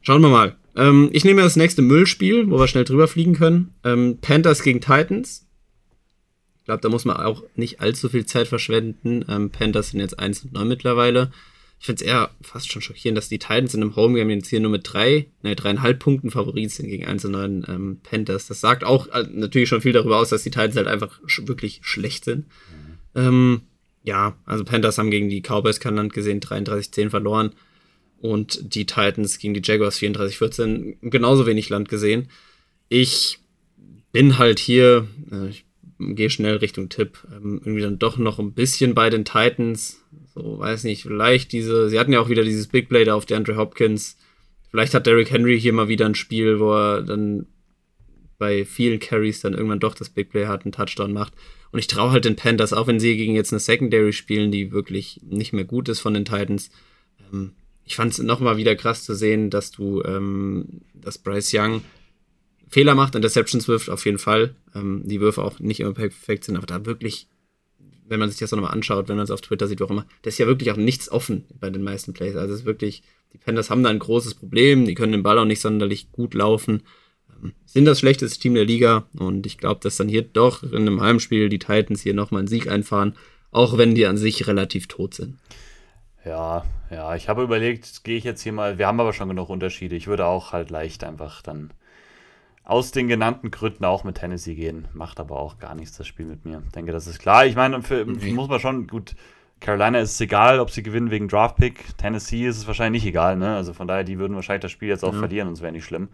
[0.02, 0.56] schauen wir mal.
[0.74, 3.74] Ähm, ich nehme das nächste Müllspiel, wo wir schnell drüber fliegen können.
[3.84, 5.46] Ähm, Panthers gegen Titans.
[6.58, 9.24] Ich glaube, da muss man auch nicht allzu viel Zeit verschwenden.
[9.28, 11.30] Ähm, Panthers sind jetzt 1 und 9 mittlerweile
[11.82, 14.60] ich finde es eher fast schon schockierend, dass die Titans in einem Homegame jetzt hier
[14.60, 18.46] nur mit drei, ne, dreieinhalb Punkten Favorit sind gegen 1 und 9 ähm, Panthers.
[18.46, 21.48] Das sagt auch äh, natürlich schon viel darüber aus, dass die Titans halt einfach sch
[21.48, 22.46] wirklich schlecht sind.
[23.16, 23.62] Ähm,
[24.04, 27.50] ja, also Panthers haben gegen die Cowboys kein Land gesehen, 33-10 verloren.
[28.20, 32.28] Und die Titans gegen die Jaguars 34-14 genauso wenig Land gesehen.
[32.90, 33.40] Ich
[34.12, 35.64] bin halt hier, äh, ich
[36.14, 40.02] gehe schnell Richtung Tipp, ähm, irgendwie dann doch noch ein bisschen bei den Titans
[40.34, 43.26] so, weiß nicht, vielleicht diese, sie hatten ja auch wieder dieses Big Play da auf
[43.26, 44.16] der Andre Hopkins.
[44.70, 47.46] Vielleicht hat Derrick Henry hier mal wieder ein Spiel, wo er dann
[48.38, 51.34] bei vielen Carries dann irgendwann doch das Big Play hat, einen Touchdown macht.
[51.70, 54.72] Und ich traue halt den Panthers, auch wenn sie gegen jetzt eine Secondary spielen, die
[54.72, 56.70] wirklich nicht mehr gut ist von den Titans,
[57.32, 57.52] Ähm,
[57.84, 61.82] ich fand es nochmal wieder krass zu sehen, dass du, ähm, dass Bryce Young
[62.72, 64.54] Fehler macht, Interceptions wirft, auf jeden Fall.
[64.74, 67.28] Ähm, die Würfe auch nicht immer perfekt sind, aber da wirklich,
[68.08, 70.38] wenn man sich das nochmal anschaut, wenn man es auf Twitter sieht, warum da ist
[70.38, 72.34] ja wirklich auch nichts offen bei den meisten Plays.
[72.34, 73.02] Also es ist wirklich,
[73.34, 76.32] die Panthers haben da ein großes Problem, die können den Ball auch nicht sonderlich gut
[76.32, 76.82] laufen.
[77.42, 80.74] Ähm, sind das schlechteste Team der Liga und ich glaube, dass dann hier doch in
[80.74, 83.16] einem Heimspiel die Titans hier nochmal einen Sieg einfahren,
[83.50, 85.36] auch wenn die an sich relativ tot sind.
[86.24, 89.50] Ja, ja, ich habe überlegt, gehe ich jetzt hier mal, wir haben aber schon genug
[89.50, 89.94] Unterschiede.
[89.94, 91.70] Ich würde auch halt leicht einfach dann
[92.64, 94.86] aus den genannten Gründen auch mit Tennessee gehen.
[94.92, 96.62] Macht aber auch gar nichts das Spiel mit mir.
[96.64, 97.44] Ich denke, das ist klar.
[97.46, 98.32] Ich meine, für, okay.
[98.32, 99.16] muss man schon, gut,
[99.60, 101.96] Carolina ist es egal, ob sie gewinnen wegen Draftpick.
[101.96, 103.54] Tennessee ist es wahrscheinlich nicht egal, ne?
[103.56, 105.18] Also von daher, die würden wahrscheinlich das Spiel jetzt auch ja.
[105.18, 106.08] verlieren und es wäre nicht schlimm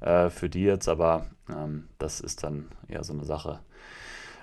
[0.00, 3.60] äh, für die jetzt, aber ähm, das ist dann eher so eine Sache.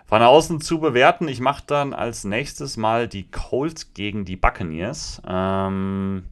[0.06, 5.22] Von außen zu bewerten, ich mache dann als nächstes mal die Colts gegen die Buccaneers.
[5.26, 6.24] Ähm,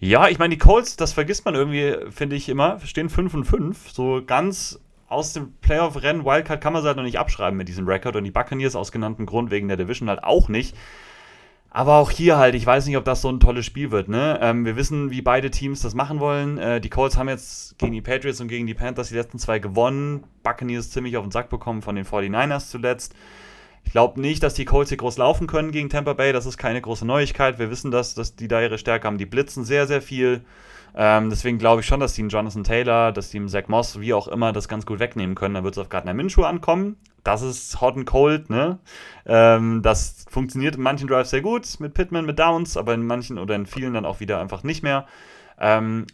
[0.00, 3.44] ja, ich meine, die Colts, das vergisst man irgendwie, finde ich immer, stehen 5 und
[3.44, 3.90] 5.
[3.90, 7.86] So ganz aus dem Playoff-Rennen, Wildcard kann man sie halt noch nicht abschreiben mit diesem
[7.86, 10.74] Rekord und die Buccaneers aus genanntem Grund wegen der Division halt auch nicht.
[11.68, 14.08] Aber auch hier halt, ich weiß nicht, ob das so ein tolles Spiel wird.
[14.08, 14.38] Ne?
[14.42, 16.58] Ähm, wir wissen, wie beide Teams das machen wollen.
[16.58, 19.58] Äh, die Colts haben jetzt gegen die Patriots und gegen die Panthers die letzten zwei
[19.58, 20.24] gewonnen.
[20.42, 23.14] Buccaneers ziemlich auf den Sack bekommen von den 49ers zuletzt.
[23.84, 26.32] Ich glaube nicht, dass die Colts hier groß laufen können gegen Tampa Bay.
[26.32, 27.58] Das ist keine große Neuigkeit.
[27.58, 29.18] Wir wissen, dass, dass die da ihre Stärke haben.
[29.18, 30.44] Die blitzen sehr, sehr viel.
[30.94, 34.00] Ähm, deswegen glaube ich schon, dass die einen Jonathan Taylor, dass die einen Zach Moss,
[34.00, 35.54] wie auch immer, das ganz gut wegnehmen können.
[35.54, 36.96] Da wird es auf Gardner Minshew ankommen.
[37.22, 38.78] Das ist hot and cold, ne?
[39.26, 43.38] Ähm, das funktioniert in manchen Drives sehr gut mit Pittman, mit Downs, aber in manchen
[43.38, 45.06] oder in vielen dann auch wieder einfach nicht mehr.
[45.58, 46.06] Ähm,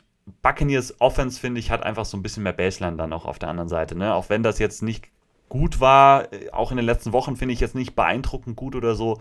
[0.42, 3.48] Buccaneers Offense, finde ich, hat einfach so ein bisschen mehr Baseline dann auch auf der
[3.48, 3.96] anderen Seite.
[3.96, 4.12] Ne?
[4.14, 5.08] Auch wenn das jetzt nicht
[5.48, 6.32] gut war.
[6.32, 9.20] Äh, auch in den letzten Wochen finde ich jetzt nicht beeindruckend gut oder so.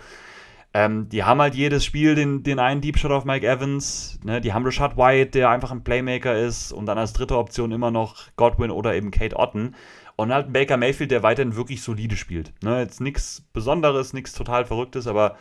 [0.74, 4.20] Ähm, die haben halt jedes Spiel den, den einen Deep Shot auf Mike Evans.
[4.24, 4.42] Ne?
[4.42, 6.74] Die haben Rashad White, der einfach ein Playmaker ist.
[6.74, 9.76] Und dann als dritte Option immer noch Godwin oder eben Kate Otten.
[10.18, 12.54] Und halt Baker Mayfield, der weiterhin wirklich solide spielt.
[12.62, 12.80] Ne?
[12.80, 15.38] Jetzt nichts Besonderes, nichts total Verrücktes, aber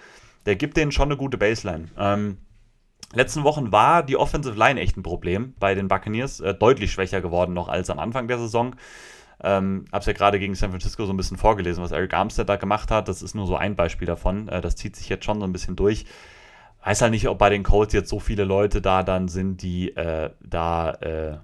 [0.47, 1.89] der gibt denen schon eine gute Baseline.
[1.99, 2.39] Ähm,
[3.13, 6.41] letzten Wochen war die Offensive Line echt ein Problem bei den Buccaneers.
[6.41, 8.77] Äh, deutlich schwächer geworden noch als am Anfang der Saison.
[9.45, 12.49] Ähm, habe es ja gerade gegen San Francisco so ein bisschen vorgelesen, was Eric Armstead
[12.49, 13.09] da gemacht hat.
[13.09, 14.49] Das ist nur so ein Beispiel davon.
[14.49, 16.07] Äh, das zieht sich jetzt schon so ein bisschen durch.
[16.85, 19.97] Weiß halt nicht, ob bei den Colts jetzt so viele Leute da dann sind, die
[19.97, 21.39] äh, da, äh,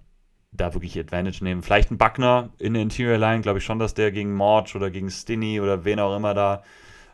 [0.52, 1.62] da wirklich Advantage nehmen.
[1.62, 4.90] Vielleicht ein Buckner in der Interior Line, glaube ich schon, dass der gegen Morge oder
[4.90, 6.62] gegen Stinney oder wen auch immer da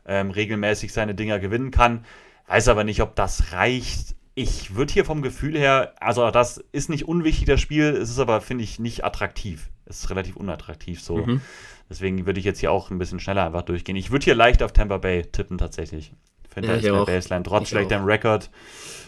[0.07, 2.05] ähm, regelmäßig seine Dinger gewinnen kann.
[2.49, 4.16] Weiß aber nicht, ob das reicht.
[4.37, 8.21] Ich würde hier vom Gefühl her, also das ist nicht unwichtig, das Spiel, es ist
[8.21, 11.19] aber, finde ich, nicht attraktiv ist relativ unattraktiv so.
[11.19, 11.41] Mhm.
[11.89, 13.97] Deswegen würde ich jetzt hier auch ein bisschen schneller einfach durchgehen.
[13.97, 16.13] Ich würde hier leicht auf Tampa Bay tippen tatsächlich.
[16.45, 18.51] Ich finde, ja, ist der Baseline trotz schlechtem Rekord,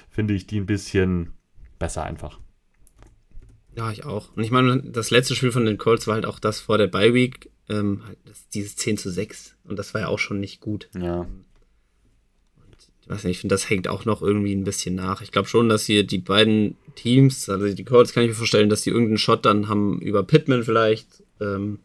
[0.09, 1.33] finde ich die ein bisschen
[1.79, 2.39] besser einfach.
[3.77, 4.35] Ja, ich auch.
[4.37, 6.89] Und ich meine, das letzte Spiel von den Colts war halt auch das vor der
[6.89, 8.19] Bye Week, ähm, halt
[8.55, 9.57] dieses 10 zu 6.
[9.65, 10.89] Und das war ja auch schon nicht gut.
[10.99, 11.27] Ja.
[13.09, 15.23] Ich weiß nicht, ich finde, das hängt auch noch irgendwie ein bisschen nach.
[15.23, 18.69] Ich glaube schon, dass hier die beiden Teams, also die Colts kann ich mir vorstellen,
[18.69, 21.23] dass die irgendeinen Shot dann haben über Pittman vielleicht.
[21.41, 21.79] Ähm,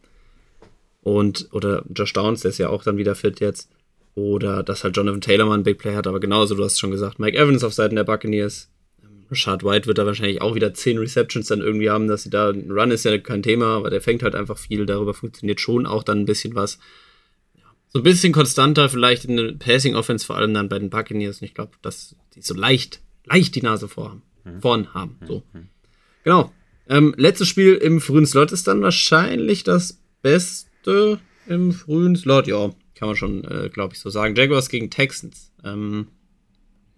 [1.02, 3.70] und, oder Josh Downs, der ist ja auch dann wieder fit jetzt.
[4.16, 6.92] Oder dass halt Jonathan Taylor mal einen Big Play hat, aber genauso, du hast schon
[6.92, 8.70] gesagt, Mike Evans auf Seiten der Buccaneers.
[9.02, 12.32] Ähm, Rashad White wird da wahrscheinlich auch wieder 10 Receptions dann irgendwie haben, dass sie
[12.32, 15.62] da, ein Run ist ja kein Thema, aber der fängt halt einfach viel, darüber funktioniert
[15.62, 16.80] schon auch dann ein bisschen was.
[17.94, 21.42] So ein bisschen konstanter, vielleicht in der Passing Offense, vor allem dann bei den Buccaneers.
[21.42, 24.62] Und ich glaube, dass die so leicht, leicht die Nase vorhaben mhm.
[24.62, 25.18] vorn haben.
[25.28, 25.44] So.
[25.54, 25.68] Mhm.
[26.24, 26.52] Genau.
[26.90, 32.48] Ähm, letztes Spiel im frühen Slot ist dann wahrscheinlich das Beste im frühen Slot.
[32.48, 34.36] Ja, kann man schon, äh, glaube ich, so sagen.
[34.36, 35.52] Jaguars gegen Texans.
[35.64, 36.08] Ähm,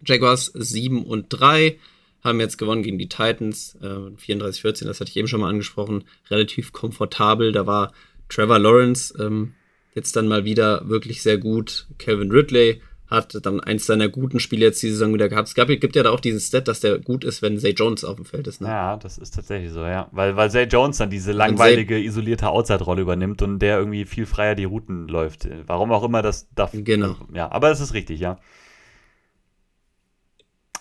[0.05, 1.77] Jaguars 7 und 3
[2.23, 3.77] haben jetzt gewonnen gegen die Titans.
[3.81, 6.05] Äh, 34-14, das hatte ich eben schon mal angesprochen.
[6.29, 7.51] Relativ komfortabel.
[7.51, 7.93] Da war
[8.29, 9.53] Trevor Lawrence ähm,
[9.95, 11.87] jetzt dann mal wieder wirklich sehr gut.
[11.97, 15.47] Kevin Ridley hat dann eins seiner guten Spiele jetzt die Saison wieder gehabt.
[15.47, 18.03] Es gab, gibt ja da auch diesen Stat, dass der gut ist, wenn Zay Jones
[18.03, 18.61] auf dem Feld ist.
[18.61, 18.67] Ne?
[18.67, 20.09] Ja, das ist tatsächlich so, ja.
[20.11, 24.55] Weil, weil Zay Jones dann diese langweilige, isolierte Outside-Rolle übernimmt und der irgendwie viel freier
[24.55, 25.47] die Routen läuft.
[25.67, 26.71] Warum auch immer das darf.
[26.73, 27.15] Genau.
[27.33, 28.39] Ja, aber es ist richtig, ja.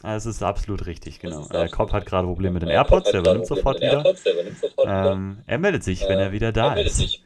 [0.02, 1.48] Es ist absolut richtig, genau.
[1.50, 4.04] Äh, Cobb hat gerade Probleme mit den AirPods, der übernimmt sofort wieder.
[4.84, 7.20] Ähm, er meldet sich, wenn er wieder da ist.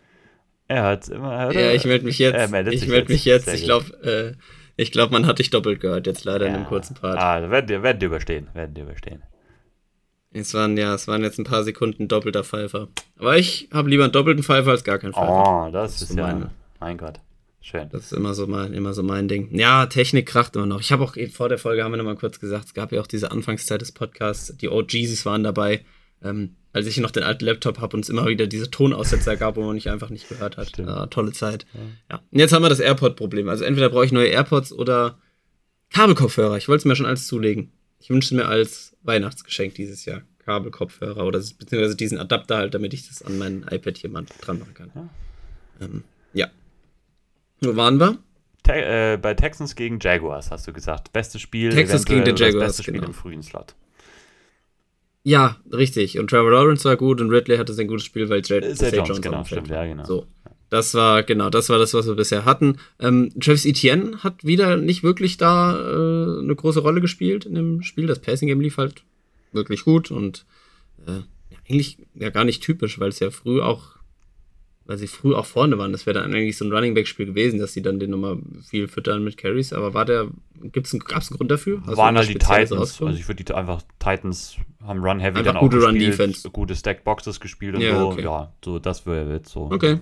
[0.69, 1.51] Er hat immer.
[1.53, 2.53] ja, ich melde mich jetzt.
[2.71, 3.49] ich melde mich jetzt.
[3.49, 4.35] Ich glaube, äh,
[4.77, 6.51] ich glaube, man hat dich doppelt gehört, jetzt leider ja.
[6.51, 7.19] in einem kurzen Part.
[7.19, 9.23] Ah, werden die, werden die überstehen, werden die überstehen.
[10.31, 12.89] Es waren ja, es waren jetzt ein paar Sekunden doppelter Pfeifer.
[13.19, 15.67] Aber ich habe lieber einen doppelten Pfeifer als gar keinen Pfeifer.
[15.67, 16.51] Oh, das, das ist, ist ja, meine.
[16.81, 17.21] mein Gott.
[17.61, 17.89] Schön.
[17.91, 19.49] Das ist immer so mein, immer so mein Ding.
[19.53, 20.81] Ja, Technik kracht immer noch.
[20.81, 22.93] Ich habe auch eben vor der Folge haben wir noch mal kurz gesagt, es gab
[22.93, 25.85] ja auch diese Anfangszeit des Podcasts, die OGs waren dabei.
[26.23, 29.57] Ähm, als ich noch den alten Laptop habe und es immer wieder diese Tonaussetzer gab,
[29.57, 30.77] wo man nicht einfach nicht gehört hat.
[30.79, 31.67] Ja, tolle Zeit.
[32.11, 32.21] Ja.
[32.31, 33.49] Und jetzt haben wir das AirPod-Problem.
[33.49, 35.19] Also entweder brauche ich neue AirPods oder
[35.91, 36.57] Kabelkopfhörer.
[36.57, 37.73] Ich wollte es mir schon alles zulegen.
[38.01, 43.09] Ich wünsche mir als Weihnachtsgeschenk dieses Jahr Kabelkopfhörer oder beziehungsweise diesen Adapter halt, damit ich
[43.09, 44.91] das an mein iPad hier mal dran machen kann.
[44.95, 45.09] Ja.
[45.81, 46.49] Ähm, ja.
[47.61, 48.19] Wo waren wir?
[48.63, 51.13] Te äh, bei Texans gegen Jaguars hast du gesagt.
[51.13, 51.71] Bestes Spiel.
[51.71, 53.09] Texans gegen die das Jaguars, Beste Spiel genau.
[53.09, 53.75] im frühen Slot.
[55.29, 56.19] Ja, richtig.
[56.19, 58.89] Und Trevor Lawrence war gut und Ridley hatte sein gutes Spiel, weil J Äh, Zay
[58.89, 60.03] Zay Jones, Jones genau, stimmt, ja, genau.
[60.05, 60.27] So.
[60.71, 62.79] Das war, genau, das war das, was wir bisher hatten.
[62.99, 67.83] Ähm, Travis Etienne hat wieder nicht wirklich da äh, eine große Rolle gespielt in dem
[67.83, 68.07] Spiel.
[68.07, 69.03] Das Passing Game lief halt
[69.53, 70.47] wirklich gut und
[71.07, 71.21] äh,
[71.69, 73.98] eigentlich ja gar nicht typisch, weil es ja früh auch,
[74.89, 75.93] weil sie früh auch vorne waren.
[75.93, 78.39] Das wäre dann eigentlich so ein Running Back Spiel gewesen, dass sie dann den nochmal
[78.67, 79.75] viel füttern mit Carries.
[79.75, 80.29] Aber war der,
[80.63, 81.83] gibt's einen, gab's einen Grund dafür?
[81.87, 82.73] Hast Waren halt die Titans.
[82.73, 86.51] Also ich würde die einfach Titans haben Run Heavy Einfach dann auch gute gespielt, Run-Defense.
[86.51, 88.09] gute Stack Boxes gespielt und Ja, so.
[88.09, 88.23] okay.
[88.25, 89.71] Ja, so das wäre jetzt so.
[89.71, 90.01] Okay.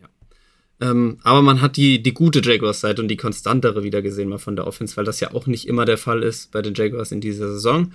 [0.00, 0.90] Ja.
[0.90, 4.56] Ähm, aber man hat die, die gute Jaguars-Seite und die konstantere wieder gesehen, mal von
[4.56, 7.20] der Offense, weil das ja auch nicht immer der Fall ist bei den Jaguars in
[7.20, 7.92] dieser Saison.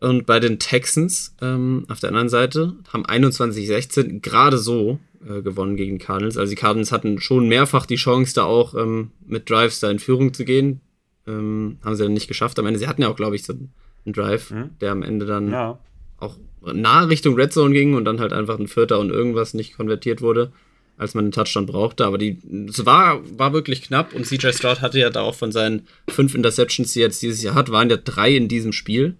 [0.00, 5.76] Und bei den Texans ähm, auf der anderen Seite haben 21-16 gerade so äh, gewonnen
[5.76, 6.36] gegen die Cardinals.
[6.36, 9.98] Also die Cardinals hatten schon mehrfach die Chance, da auch ähm, mit Drives da in
[9.98, 10.80] Führung zu gehen.
[11.26, 12.58] Ähm, haben sie dann nicht geschafft.
[12.58, 13.72] Am Ende, sie hatten ja auch, glaube ich, so einen
[14.12, 14.70] Drive, Mhm.
[14.80, 15.78] der am Ende dann Ja.
[16.18, 19.76] auch nah Richtung Red Zone ging und dann halt einfach ein Vierter und irgendwas nicht
[19.76, 20.52] konvertiert wurde,
[20.98, 22.04] als man den Touchdown brauchte.
[22.04, 25.52] Aber die, es war, war wirklich knapp und CJ Stroud hatte ja da auch von
[25.52, 29.16] seinen fünf Interceptions, die er jetzt dieses Jahr hat, waren ja drei in diesem Spiel.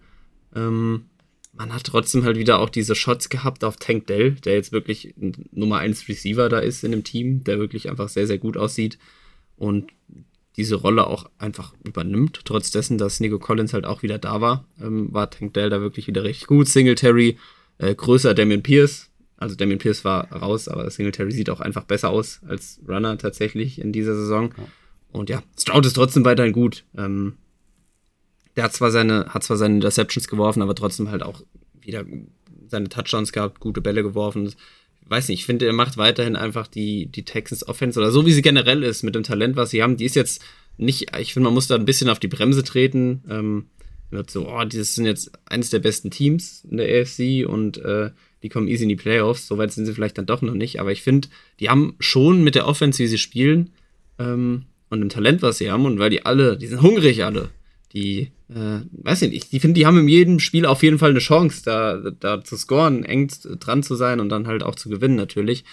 [0.55, 1.07] Ähm,
[1.53, 5.15] man hat trotzdem halt wieder auch diese Shots gehabt auf Tank Dell, der jetzt wirklich
[5.17, 8.57] ein Nummer 1 Receiver da ist in dem Team, der wirklich einfach sehr, sehr gut
[8.57, 8.99] aussieht
[9.57, 9.91] und
[10.57, 12.41] diese Rolle auch einfach übernimmt.
[12.45, 15.81] Trotz dessen, dass Nico Collins halt auch wieder da war, ähm, war Tank Dell da
[15.81, 16.69] wirklich wieder richtig gut.
[16.69, 17.39] Singletary,
[17.79, 19.11] äh, größer Damian Pierce.
[19.39, 23.79] Also Damian Pierce war raus, aber Singletary sieht auch einfach besser aus als Runner tatsächlich
[23.79, 24.55] in dieser Saison.
[25.13, 26.85] Und ja, Stroud ist trotzdem weiterhin gut.
[26.97, 27.35] Ähm,
[28.57, 31.43] der hat zwar seine, hat zwar seine Interceptions geworfen, aber trotzdem halt auch
[31.81, 32.05] wieder
[32.69, 34.53] seine Touchdowns gehabt, gute Bälle geworfen.
[35.09, 38.33] Weiß nicht, ich finde, er macht weiterhin einfach die, die Texans Offense oder so wie
[38.33, 39.97] sie generell ist, mit dem Talent, was sie haben.
[39.97, 40.43] Die ist jetzt
[40.79, 43.23] nicht, ich finde, man muss da ein bisschen auf die Bremse treten.
[43.29, 43.67] Ähm,
[44.11, 48.11] wird so, oh, die sind jetzt eines der besten Teams in der AFC und äh,
[48.43, 49.49] die kommen easy in die Playoffs.
[49.49, 51.29] Soweit sind sie vielleicht dann doch noch nicht, aber ich finde,
[51.61, 53.71] die haben schon mit der Offense, wie sie spielen,
[54.19, 57.51] ähm, und dem Talent, was sie haben, und weil die alle, die sind hungrig alle.
[57.93, 61.11] Die, äh, weiß nicht, ich die finde, die haben in jedem Spiel auf jeden Fall
[61.11, 63.29] eine Chance, da, da zu scoren, eng
[63.61, 65.65] dran zu sein und dann halt auch zu gewinnen natürlich.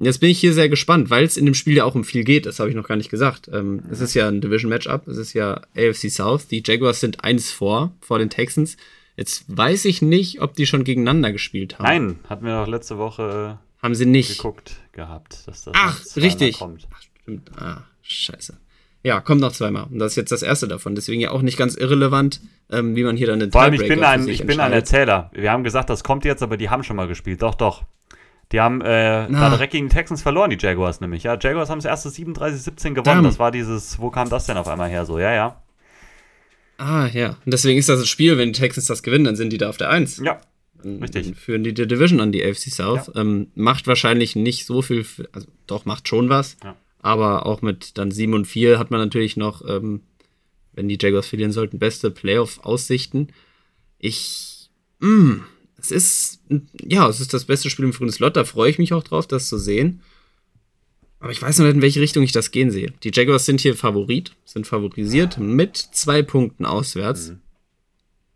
[0.00, 2.24] Jetzt bin ich hier sehr gespannt, weil es in dem Spiel ja auch um viel
[2.24, 3.48] geht, das habe ich noch gar nicht gesagt.
[3.52, 7.52] Ähm, es ist ja ein Division-Matchup, es ist ja AFC South, die Jaguars sind eins
[7.52, 8.76] vor, vor den Texans.
[9.16, 11.84] Jetzt weiß ich nicht, ob die schon gegeneinander gespielt haben.
[11.84, 14.36] Nein, hatten wir doch letzte Woche Haben sie nicht.
[14.36, 16.58] geguckt gehabt, dass das Ach, richtig.
[16.58, 16.88] kommt.
[16.92, 17.50] Ach, stimmt.
[17.56, 18.58] Ah, scheiße.
[19.04, 19.84] Ja, kommt noch zweimal.
[19.84, 20.94] Und das ist jetzt das erste davon.
[20.94, 22.40] Deswegen ja auch nicht ganz irrelevant,
[22.70, 24.72] ähm, wie man hier dann den Vor allem, ich bin, ein, ich bin ein.
[24.72, 25.30] Erzähler.
[25.34, 27.42] Wir haben gesagt, das kommt jetzt, aber die haben schon mal gespielt.
[27.42, 27.84] Doch, doch.
[28.50, 31.22] Die haben äh, direkt gegen die Texans verloren, die Jaguars nämlich.
[31.22, 33.04] Ja, Jaguars haben das erste 37-17 gewonnen.
[33.04, 33.24] Damn.
[33.24, 35.18] Das war dieses, wo kam das denn auf einmal her so?
[35.18, 35.62] Ja, ja.
[36.78, 37.30] Ah, ja.
[37.44, 39.68] Und deswegen ist das das Spiel, wenn die Texans das gewinnen, dann sind die da
[39.68, 40.22] auf der 1.
[40.24, 40.40] Ja,
[40.82, 41.26] Dann- richtig.
[41.26, 43.10] Dann führen die die Division an die AFC South.
[43.14, 46.56] Ähm, macht wahrscheinlich nicht so viel, für, also doch, macht schon was.
[46.64, 46.74] Ja.
[47.04, 50.00] Aber auch mit dann 7 und 4 hat man natürlich noch, ähm,
[50.72, 53.28] wenn die Jaguars verlieren sollten, beste Playoff-Aussichten.
[53.98, 54.70] Ich,
[55.00, 55.44] mh,
[55.78, 56.40] es ist,
[56.82, 59.26] ja, es ist das beste Spiel im frühen Slot, da freue ich mich auch drauf,
[59.26, 60.00] das zu sehen.
[61.20, 62.94] Aber ich weiß noch nicht, in welche Richtung ich das gehen sehe.
[63.02, 67.32] Die Jaguars sind hier Favorit, sind favorisiert mit zwei Punkten auswärts.
[67.32, 67.40] Mhm.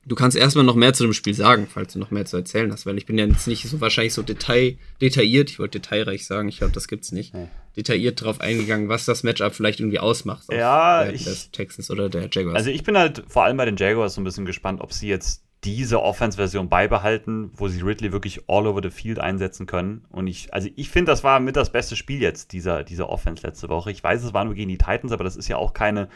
[0.04, 2.70] Du kannst erstmal noch mehr zu dem Spiel sagen, falls du noch mehr zu erzählen
[2.72, 6.26] hast, weil ich bin ja jetzt nicht so wahrscheinlich so detail, detailliert, ich wollte detailreich
[6.26, 7.34] sagen, ich glaube, das gibt's nicht.
[7.78, 10.48] Detailliert drauf eingegangen, was das Matchup vielleicht irgendwie ausmacht.
[10.50, 12.56] auf Ja, ich- des Texans oder der Jaguars.
[12.56, 15.08] Also ich bin halt vor allem bei den Jaguars so ein bisschen gespannt, ob sie
[15.08, 20.04] jetzt diese Offense-Version beibehalten, wo sie Ridley wirklich all over the field einsetzen können.
[20.10, 23.44] Und ich, also ich finde, das war mit das beste Spiel jetzt, dieser, dieser Offense
[23.46, 23.90] letzte Woche.
[23.90, 26.08] Ich weiß, es war nur gegen die Titans, aber das ist ja auch keine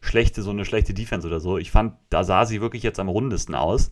[0.00, 1.58] schlechte, so eine schlechte Defense oder so.
[1.58, 3.90] Ich fand, da sah sie wirklich jetzt am rundesten aus.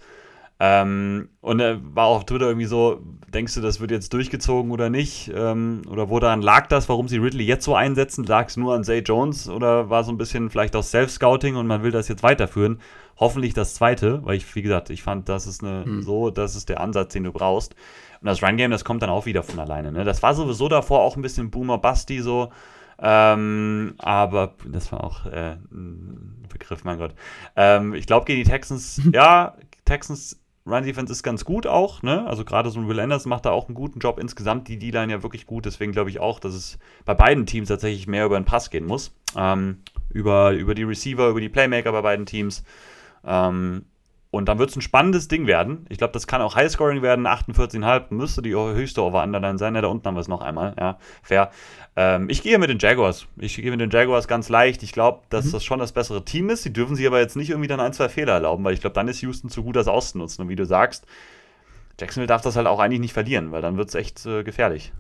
[0.61, 3.01] Ähm, und er war auf Twitter irgendwie so,
[3.33, 5.31] denkst du, das wird jetzt durchgezogen oder nicht?
[5.33, 8.25] Ähm, oder woran lag das, warum sie Ridley jetzt so einsetzen?
[8.25, 11.69] Lag es nur an Zay Jones oder war so ein bisschen vielleicht auch Self-Scouting und
[11.69, 12.81] man will das jetzt weiterführen?
[13.19, 16.69] Hoffentlich das zweite, weil ich, wie gesagt, ich fand, das ist eine, so, das ist
[16.69, 17.75] der Ansatz, den du brauchst.
[18.21, 19.93] Und das Run-Game, das kommt dann auch wieder von alleine.
[19.93, 20.05] Ne?
[20.05, 22.51] Das war sowieso davor auch ein bisschen Boomer-Busty so.
[23.01, 27.15] Ähm, aber das war auch äh, ein Begriff, mein Gott.
[27.55, 29.55] Ähm, ich glaube, gegen die Texans, ja,
[29.85, 32.27] Texans Run Defense ist ganz gut auch, ne?
[32.27, 34.19] Also gerade so ein Will Anderson macht da auch einen guten Job.
[34.19, 35.67] Insgesamt die D-Line ja wirklich gut.
[35.67, 38.87] Deswegen glaube ich auch, dass es bei beiden Teams tatsächlich mehr über den Pass gehen
[38.87, 39.13] muss.
[39.37, 39.79] Ähm,
[40.11, 42.65] über, über die Receiver, über die Playmaker bei beiden Teams.
[43.25, 43.85] Ähm,
[44.31, 45.87] und dann wird es ein spannendes Ding werden.
[45.89, 47.27] Ich glaube, das kann auch Highscoring werden.
[47.27, 49.75] 48,5 müsste die höchste Over-Underline sein.
[49.75, 50.75] Ja, da unten haben wir es noch einmal.
[50.79, 51.51] Ja, fair.
[51.97, 53.27] Ähm, ich gehe mit den Jaguars.
[53.39, 54.83] Ich gehe mit den Jaguars ganz leicht.
[54.83, 55.53] Ich glaube, dass mhm.
[55.53, 56.63] das schon das bessere Team ist.
[56.63, 58.95] Sie dürfen sich aber jetzt nicht irgendwie dann ein, zwei Fehler erlauben, weil ich glaube,
[58.95, 60.43] dann ist Houston zu gut, das auszunutzen.
[60.43, 61.07] Und wie du sagst,
[61.99, 64.93] Jacksonville darf das halt auch eigentlich nicht verlieren, weil dann wird es echt äh, gefährlich.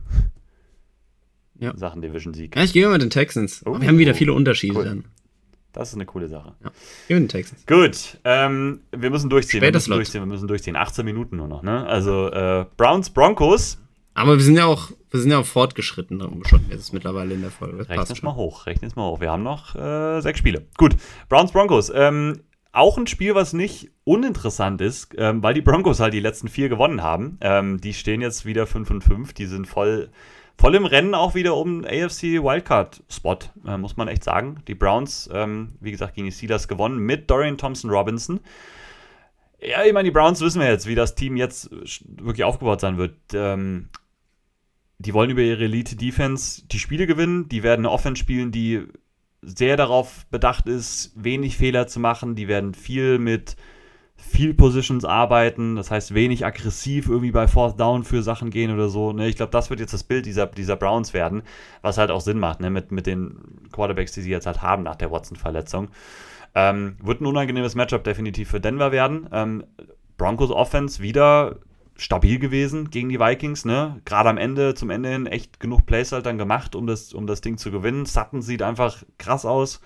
[1.58, 1.76] Ja.
[1.76, 2.56] Sachen Division-Sieg.
[2.56, 3.62] Ja, ich gehe mit den Texans.
[3.66, 4.84] Oh, wir haben wieder viele Unterschiede cool.
[4.84, 5.04] dann.
[5.78, 6.56] Das ist eine coole Sache.
[6.64, 6.72] Ja.
[7.06, 7.64] Gehen den Texans.
[7.64, 9.60] Gut, ähm, wir müssen durchziehen.
[9.60, 10.22] Später wir müssen durchziehen.
[10.22, 10.74] Wir müssen durchziehen.
[10.74, 11.86] 18 Minuten nur noch, ne?
[11.86, 13.78] Also äh, Browns, Broncos.
[14.12, 17.52] Aber wir sind ja auch, wir sind ja auch fortgeschritten schon jetzt mittlerweile in der
[17.52, 17.76] Folge.
[17.76, 19.20] Das Rechnen es mal hoch, rechnen es mal hoch.
[19.20, 20.66] Wir haben noch äh, sechs Spiele.
[20.76, 20.96] Gut,
[21.28, 21.92] Browns, Broncos.
[21.94, 22.40] Ähm,
[22.72, 26.68] auch ein Spiel, was nicht uninteressant ist, ähm, weil die Broncos halt die letzten vier
[26.68, 27.38] gewonnen haben.
[27.40, 29.32] Ähm, die stehen jetzt wieder 5 und 5.
[29.32, 30.10] Die sind voll,
[30.58, 34.62] voll im Rennen auch wieder um AFC Wildcard-Spot, äh, muss man echt sagen.
[34.66, 38.40] Die Browns, ähm, wie gesagt, gegen die Steelers gewonnen mit Dorian Thompson-Robinson.
[39.60, 42.98] Ja, ich meine, die Browns wissen wir jetzt, wie das Team jetzt wirklich aufgebaut sein
[42.98, 43.16] wird.
[43.34, 43.88] Ähm,
[44.98, 47.48] die wollen über ihre Elite-Defense die Spiele gewinnen.
[47.48, 48.84] Die werden eine Offense spielen, die
[49.42, 52.34] sehr darauf bedacht ist, wenig Fehler zu machen.
[52.34, 53.56] Die werden viel mit
[54.18, 58.88] viel Positions arbeiten, das heißt wenig aggressiv irgendwie bei Fourth Down für Sachen gehen oder
[58.88, 59.12] so.
[59.12, 59.28] Ne?
[59.28, 61.42] Ich glaube, das wird jetzt das Bild dieser, dieser Browns werden,
[61.82, 62.68] was halt auch Sinn macht, ne?
[62.68, 63.38] mit, mit den
[63.72, 65.88] Quarterbacks, die sie jetzt halt haben nach der Watson-Verletzung.
[66.54, 69.28] Ähm, wird ein unangenehmes Matchup definitiv für Denver werden.
[69.32, 69.64] Ähm,
[70.16, 71.56] Broncos Offense wieder
[71.96, 74.00] stabil gewesen gegen die Vikings, ne?
[74.04, 77.26] Gerade am Ende, zum Ende hin, echt genug Plays halt dann gemacht, um das, um
[77.26, 78.06] das Ding zu gewinnen.
[78.06, 79.80] Sutton sieht einfach krass aus,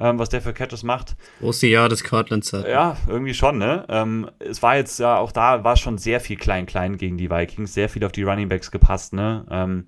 [0.00, 1.14] ähm, was der für Catches macht.
[1.40, 2.66] Große Jahr des Cortlands hat.
[2.66, 3.84] Ja, irgendwie schon, ne?
[3.88, 7.74] Ähm, es war jetzt ja auch da, war schon sehr viel klein-klein gegen die Vikings,
[7.74, 9.46] sehr viel auf die Running Backs gepasst, ne?
[9.50, 9.86] Ähm,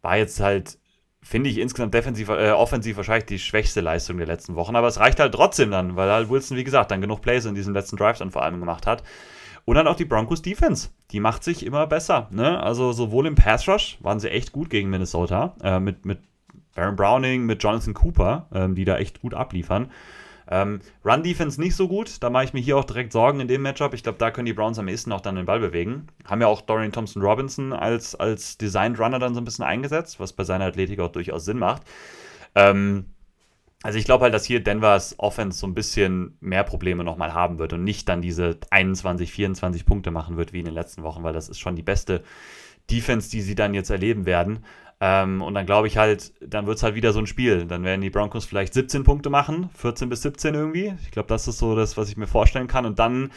[0.00, 0.78] war jetzt halt,
[1.22, 4.98] finde ich, insgesamt defensiv, äh, offensiv wahrscheinlich die schwächste Leistung der letzten Wochen, aber es
[4.98, 7.96] reicht halt trotzdem dann, weil halt Wilson, wie gesagt, dann genug Plays in diesen letzten
[7.96, 9.04] Drives dann vor allem gemacht hat.
[9.64, 10.88] Und dann auch die Broncos Defense.
[11.12, 12.26] Die macht sich immer besser.
[12.32, 12.60] Ne?
[12.60, 15.54] Also sowohl im Pass Rush waren sie echt gut gegen Minnesota.
[15.62, 16.18] Äh, mit, mit
[16.74, 19.90] Baron Browning, mit Jonathan Cooper, ähm, die da echt gut abliefern.
[20.50, 22.22] Ähm, Run Defense nicht so gut.
[22.22, 23.94] Da mache ich mir hier auch direkt Sorgen in dem Matchup.
[23.94, 26.08] Ich glaube, da können die Browns am ehesten auch dann den Ball bewegen.
[26.26, 30.20] Haben ja auch Dorian Thompson Robinson als, als Designed Runner dann so ein bisschen eingesetzt,
[30.20, 31.82] was bei seiner Athletik auch durchaus Sinn macht.
[32.54, 33.06] Ähm,
[33.82, 37.58] also ich glaube halt, dass hier Denvers Offense so ein bisschen mehr Probleme nochmal haben
[37.58, 41.24] wird und nicht dann diese 21, 24 Punkte machen wird wie in den letzten Wochen,
[41.24, 42.22] weil das ist schon die beste
[42.90, 44.64] Defense, die sie dann jetzt erleben werden.
[45.04, 47.66] Ähm, und dann glaube ich halt, dann wird es halt wieder so ein Spiel.
[47.66, 50.94] Dann werden die Broncos vielleicht 17 Punkte machen, 14 bis 17 irgendwie.
[51.02, 52.86] Ich glaube, das ist so das, was ich mir vorstellen kann.
[52.86, 53.32] Und dann,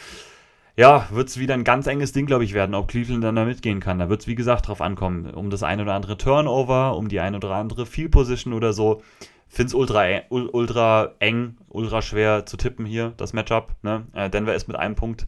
[0.75, 3.45] ja, wird es wieder ein ganz enges Ding, glaube ich, werden, ob Cleveland dann da
[3.45, 3.97] mitgehen kann.
[3.97, 7.19] Da wird es, wie gesagt, drauf ankommen, um das ein oder andere Turnover, um die
[7.19, 9.01] ein oder andere Field Position oder so
[9.47, 13.71] finde es ultra, eng- ul- ultra eng, ultra schwer zu tippen hier, das Matchup.
[13.81, 14.05] Ne?
[14.13, 15.25] Äh, Denver ist mit einem Punkt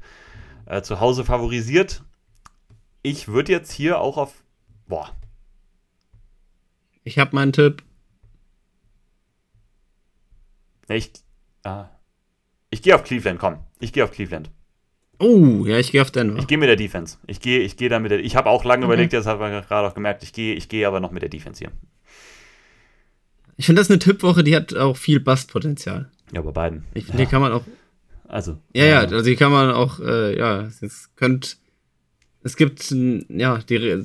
[0.66, 2.04] äh, zu Hause favorisiert.
[3.02, 4.34] Ich würde jetzt hier auch auf.
[4.88, 5.10] Boah,
[7.08, 7.84] Ich habe meinen Tipp.
[10.90, 11.12] ich.
[11.64, 11.84] Äh,
[12.70, 13.60] ich gehe auf Cleveland, komm.
[13.80, 14.52] Ich gehe auf Cleveland.
[15.20, 16.38] Oh, ja, ich gehe auf Denver.
[16.38, 17.18] Ich gehe mit der Defense.
[17.26, 18.20] Ich gehe ich gehe da mit der.
[18.20, 18.94] Ich habe auch lange Okay.
[18.94, 21.30] überlegt, jetzt hat man gerade auch gemerkt, ich gehe ich gehe aber noch mit der
[21.30, 21.72] Defense hier.
[23.56, 26.12] Ich finde das eine Tippwoche, die hat auch viel Bastpotenzial.
[26.34, 26.84] Ja, bei beiden.
[26.94, 27.64] Ich finde, die kann man auch.
[28.28, 28.58] Also.
[28.74, 31.52] Ja, ja, äh, also die kann man auch, äh, ja, es könnte.
[32.48, 32.96] Es gibt,
[33.28, 34.02] ja, die,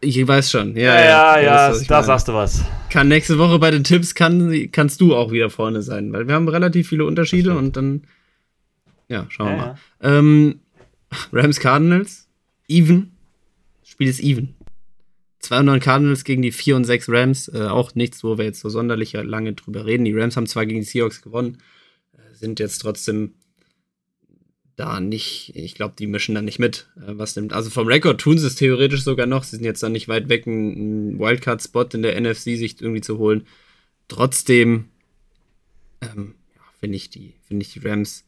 [0.00, 0.76] ich weiß schon.
[0.76, 2.64] Ja, ja, ja, ja, ich da sagst du was.
[2.88, 6.36] Kann nächste Woche bei den Tipps kann, kannst du auch wieder vorne sein, weil wir
[6.36, 8.02] haben relativ viele Unterschiede Das und dann,
[9.08, 9.78] ja, schauen wir Ja, mal.
[10.02, 10.60] Ähm,
[11.32, 12.28] Rams Cardinals,
[12.68, 13.10] even.
[13.80, 14.54] Das Spiel ist even.
[15.40, 17.48] 2 und 9 Cardinals gegen die 4 und 6 Rams.
[17.48, 20.04] Äh, auch nichts, wo wir jetzt so sonderlich lange drüber reden.
[20.04, 21.58] Die Rams haben zwar gegen die Seahawks gewonnen,
[22.12, 23.34] äh, sind jetzt trotzdem
[24.76, 26.88] da nicht, ich glaube, die mischen da nicht mit.
[26.96, 27.52] Äh, was nimmt.
[27.52, 29.44] Also vom Rekord tun sie es theoretisch sogar noch.
[29.44, 33.18] Sie sind jetzt dann nicht weit weg, einen Wildcard-Spot in der NFC sich irgendwie zu
[33.18, 33.46] holen.
[34.08, 34.86] Trotzdem
[36.02, 38.24] ähm, ja, finde ich, die finde ich die Rams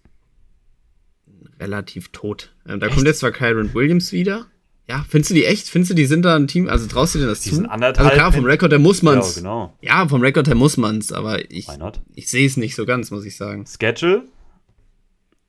[1.60, 2.54] relativ tot.
[2.68, 2.94] Ähm, da Echt?
[2.94, 4.46] kommt jetzt zwar Kyron Williams wieder.
[4.88, 5.68] Ja, findest du die echt?
[5.68, 6.68] Findest du, die sind da ein Team?
[6.68, 7.56] Also traust du dir das Die zu?
[7.56, 9.34] sind anderthalb also klar, vom Rekord her muss Ja, man's.
[9.34, 9.76] genau.
[9.82, 11.66] Ja, vom Rekord her muss man's, aber ich,
[12.14, 13.64] ich sehe es nicht so ganz, muss ich sagen.
[13.66, 14.22] Schedule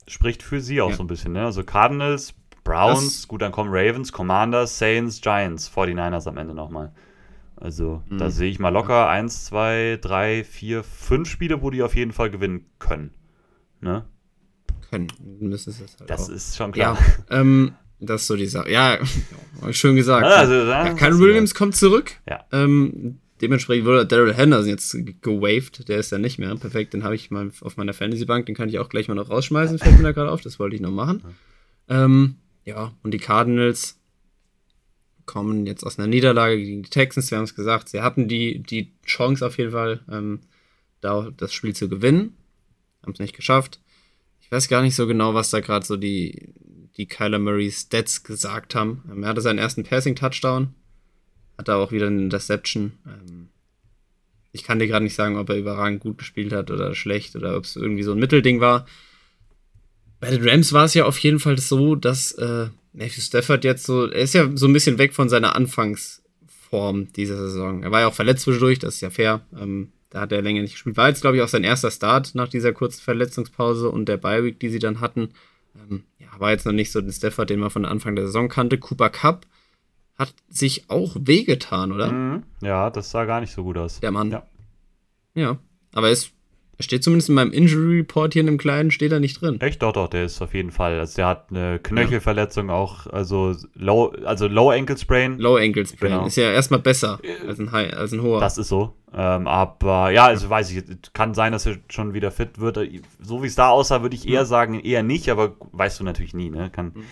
[0.08, 0.96] spricht für sie auch Ja.
[0.96, 1.44] so ein bisschen, ne?
[1.44, 6.92] Also Cardinals, Browns, Das- gut, dann kommen Ravens, Commanders, Saints, Giants, 49ers am Ende nochmal.
[7.56, 8.18] Also mhm.
[8.18, 9.08] da sehe ich mal locker ja.
[9.08, 13.12] eins, zwei, drei, vier, fünf Spiele, wo die auf jeden Fall gewinnen können.
[13.80, 14.04] Ne?
[14.90, 15.08] Können,
[15.40, 16.32] müssen es halt Das auch.
[16.34, 16.96] ist schon klar.
[17.30, 18.70] Ja, ähm, das ist so die Sache.
[18.70, 18.98] Ja,
[19.70, 20.24] schön gesagt.
[20.24, 22.12] Also, ja, Kyle Williams kommt zurück.
[22.28, 22.44] Ja.
[22.52, 25.88] Ähm, dementsprechend wurde Daryl Henderson jetzt gewaved.
[25.88, 26.54] Der ist ja nicht mehr.
[26.56, 28.46] Perfekt, den habe ich mal auf meiner Fantasy-Bank.
[28.46, 29.78] Den kann ich auch gleich mal noch rausschmeißen.
[29.78, 30.40] Fällt mir da gerade auf.
[30.40, 31.22] Das wollte ich noch machen.
[31.88, 33.98] Ähm, ja, und die Cardinals
[35.28, 37.30] kommen jetzt aus einer Niederlage gegen die Texans.
[37.30, 40.40] Wir haben es gesagt, sie hatten die, die Chance auf jeden Fall, ähm,
[41.00, 42.34] da das Spiel zu gewinnen.
[43.02, 43.80] Haben es nicht geschafft.
[44.40, 46.54] Ich weiß gar nicht so genau, was da gerade so die,
[46.96, 49.02] die Kyler Murray Stats gesagt haben.
[49.10, 50.74] Ähm, er hatte seinen ersten Passing-Touchdown.
[51.58, 52.92] Hat da auch wieder eine Interception.
[53.06, 53.48] Ähm,
[54.52, 57.56] ich kann dir gerade nicht sagen, ob er überragend gut gespielt hat oder schlecht oder
[57.56, 58.86] ob es irgendwie so ein Mittelding war.
[60.20, 63.84] Bei den Rams war es ja auf jeden Fall so, dass äh, Matthew Stafford jetzt
[63.84, 67.82] so, er ist ja so ein bisschen weg von seiner Anfangsform dieser Saison.
[67.82, 69.42] Er war ja auch verletzt zwischendurch, das ist ja fair.
[69.56, 70.96] Ähm, da hat er länger nicht gespielt.
[70.96, 74.58] War jetzt, glaube ich, auch sein erster Start nach dieser kurzen Verletzungspause und der Bye-Week,
[74.58, 75.30] die sie dann hatten.
[75.76, 78.48] Ähm, ja, war jetzt noch nicht so den Stafford, den man von Anfang der Saison
[78.48, 78.78] kannte.
[78.78, 79.46] Cooper Cup
[80.18, 82.12] hat sich auch wehgetan, oder?
[82.12, 82.42] Mhm.
[82.60, 84.00] Ja, das sah gar nicht so gut aus.
[84.00, 84.30] Der Mann.
[84.30, 84.42] Ja.
[85.34, 85.58] Ja,
[85.94, 86.16] aber er
[86.78, 89.60] er steht zumindest in meinem Injury Report hier in dem kleinen, steht er nicht drin.
[89.60, 89.82] Echt?
[89.82, 91.00] Doch, doch, der ist auf jeden Fall.
[91.00, 92.74] Also der hat eine Knöchelverletzung ja.
[92.74, 95.38] auch, also Low, also Low Ankle Sprain.
[95.38, 96.12] Low Ankle Sprain.
[96.12, 96.26] Genau.
[96.26, 98.38] Ist ja erstmal besser als ein, High, als ein hoher.
[98.38, 98.94] Das ist so.
[99.12, 100.84] Ähm, aber ja, also weiß ich,
[101.14, 102.78] kann sein, dass er schon wieder fit wird.
[103.20, 106.34] So wie es da aussah, würde ich eher sagen, eher nicht, aber weißt du natürlich
[106.34, 106.70] nie, ne?
[106.70, 107.04] Kann, mhm.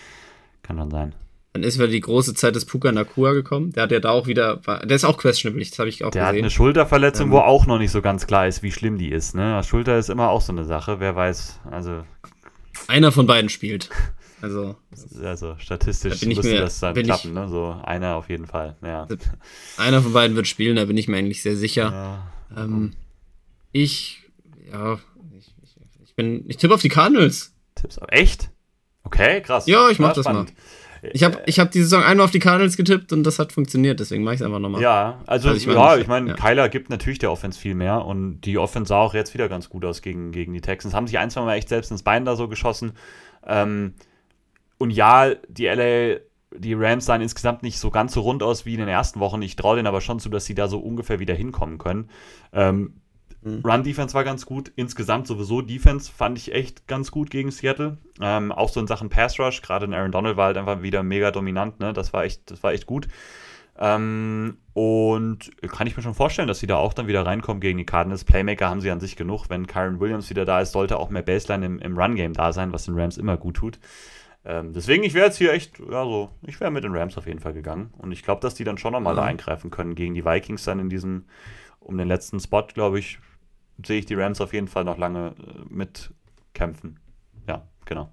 [0.63, 1.13] kann dann sein.
[1.57, 3.71] Dann ist wieder die große Zeit des Puka Nakua gekommen.
[3.71, 6.21] Der hat ja da auch wieder, der ist auch questionable, das habe ich auch der
[6.21, 6.21] gesehen.
[6.21, 8.99] Der hat eine Schulterverletzung, ähm, wo auch noch nicht so ganz klar ist, wie schlimm
[8.99, 9.33] die ist.
[9.33, 9.63] Ne?
[9.63, 11.61] Schulter ist immer auch so eine Sache, wer weiß.
[11.71, 12.03] Also
[12.87, 13.89] einer von beiden spielt.
[14.39, 14.75] Also,
[15.23, 17.49] also statistisch da müsste das dann klappen, ich, ne?
[17.49, 18.75] So einer auf jeden Fall.
[18.83, 19.07] Ja.
[19.77, 22.29] Einer von beiden wird spielen, da bin ich mir eigentlich sehr sicher.
[22.55, 22.63] Ja.
[22.63, 22.93] Ähm,
[23.71, 24.29] ich,
[24.71, 24.99] ja,
[25.35, 27.55] ich, ich, ich bin, ich tippe auf die Cardinals.
[27.73, 28.51] Tippst auf echt?
[29.01, 29.65] Okay, krass.
[29.65, 30.45] Ja, ich mach das mal.
[31.13, 33.99] Ich habe ich hab die Saison einmal auf die Cardinals getippt und das hat funktioniert,
[33.99, 34.81] deswegen mache ich es einfach nochmal.
[34.81, 36.35] Ja, also, also ich mein, ja, ich meine, ja.
[36.35, 39.69] Kyler gibt natürlich der Offense viel mehr und die Offense sah auch jetzt wieder ganz
[39.69, 40.93] gut aus gegen, gegen die Texans.
[40.93, 42.93] Haben sich ein, zwei Mal echt selbst ins Bein da so geschossen.
[43.45, 43.93] Ähm,
[44.77, 46.19] und ja, die LA,
[46.55, 49.41] die Rams sahen insgesamt nicht so ganz so rund aus wie in den ersten Wochen.
[49.41, 52.09] Ich traue denen aber schon zu, dass sie da so ungefähr wieder hinkommen können.
[52.53, 53.01] Ähm,
[53.41, 53.61] Mhm.
[53.63, 54.71] Run-Defense war ganz gut.
[54.75, 57.97] Insgesamt sowieso Defense fand ich echt ganz gut gegen Seattle.
[58.21, 61.31] Ähm, auch so in Sachen Pass-Rush, gerade in Aaron Donald war halt einfach wieder mega
[61.31, 61.79] dominant.
[61.79, 61.93] Ne?
[61.93, 63.07] Das, war echt, das war echt gut.
[63.79, 67.77] Ähm, und kann ich mir schon vorstellen, dass sie da auch dann wieder reinkommen gegen
[67.77, 68.23] die Cardinals.
[68.23, 69.49] Playmaker haben sie an sich genug.
[69.49, 72.73] Wenn Kyron Williams wieder da ist, sollte auch mehr Baseline im, im Run-Game da sein,
[72.73, 73.79] was den Rams immer gut tut.
[74.45, 77.27] Ähm, deswegen, ich wäre jetzt hier echt, ja, so, ich wäre mit den Rams auf
[77.27, 77.93] jeden Fall gegangen.
[77.97, 79.17] Und ich glaube, dass die dann schon nochmal mhm.
[79.17, 81.25] da eingreifen können gegen die Vikings dann in diesem,
[81.79, 83.19] um den letzten Spot, glaube ich,
[83.85, 86.99] sehe ich die Rams auf jeden Fall noch lange äh, mitkämpfen.
[87.47, 88.11] Ja, genau.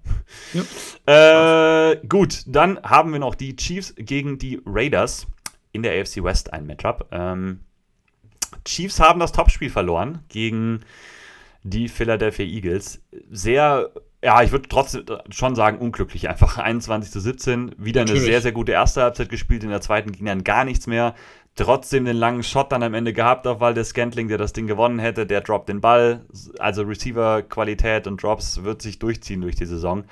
[0.53, 0.63] Ja.
[1.07, 5.27] Äh, gut, dann haben wir noch die Chiefs gegen die Raiders
[5.71, 7.07] in der AFC West ein Matchup.
[7.11, 7.59] Ähm,
[8.63, 10.81] Chiefs haben das Topspiel verloren gegen
[11.61, 13.01] die Philadelphia Eagles.
[13.29, 13.91] Sehr,
[14.23, 16.29] ja, ich würde trotzdem schon sagen, unglücklich.
[16.29, 17.75] Einfach 21 zu 17.
[17.77, 18.23] Wieder Natürlich.
[18.23, 19.63] eine sehr, sehr gute erste Halbzeit gespielt.
[19.63, 21.13] In der zweiten ging dann gar nichts mehr
[21.55, 24.99] trotzdem den langen Shot dann am Ende gehabt auf Waldes Scantling, der das Ding gewonnen
[24.99, 25.25] hätte.
[25.25, 26.25] Der droppt den Ball.
[26.59, 30.03] Also Receiver-Qualität und Drops wird sich durchziehen durch die Saison.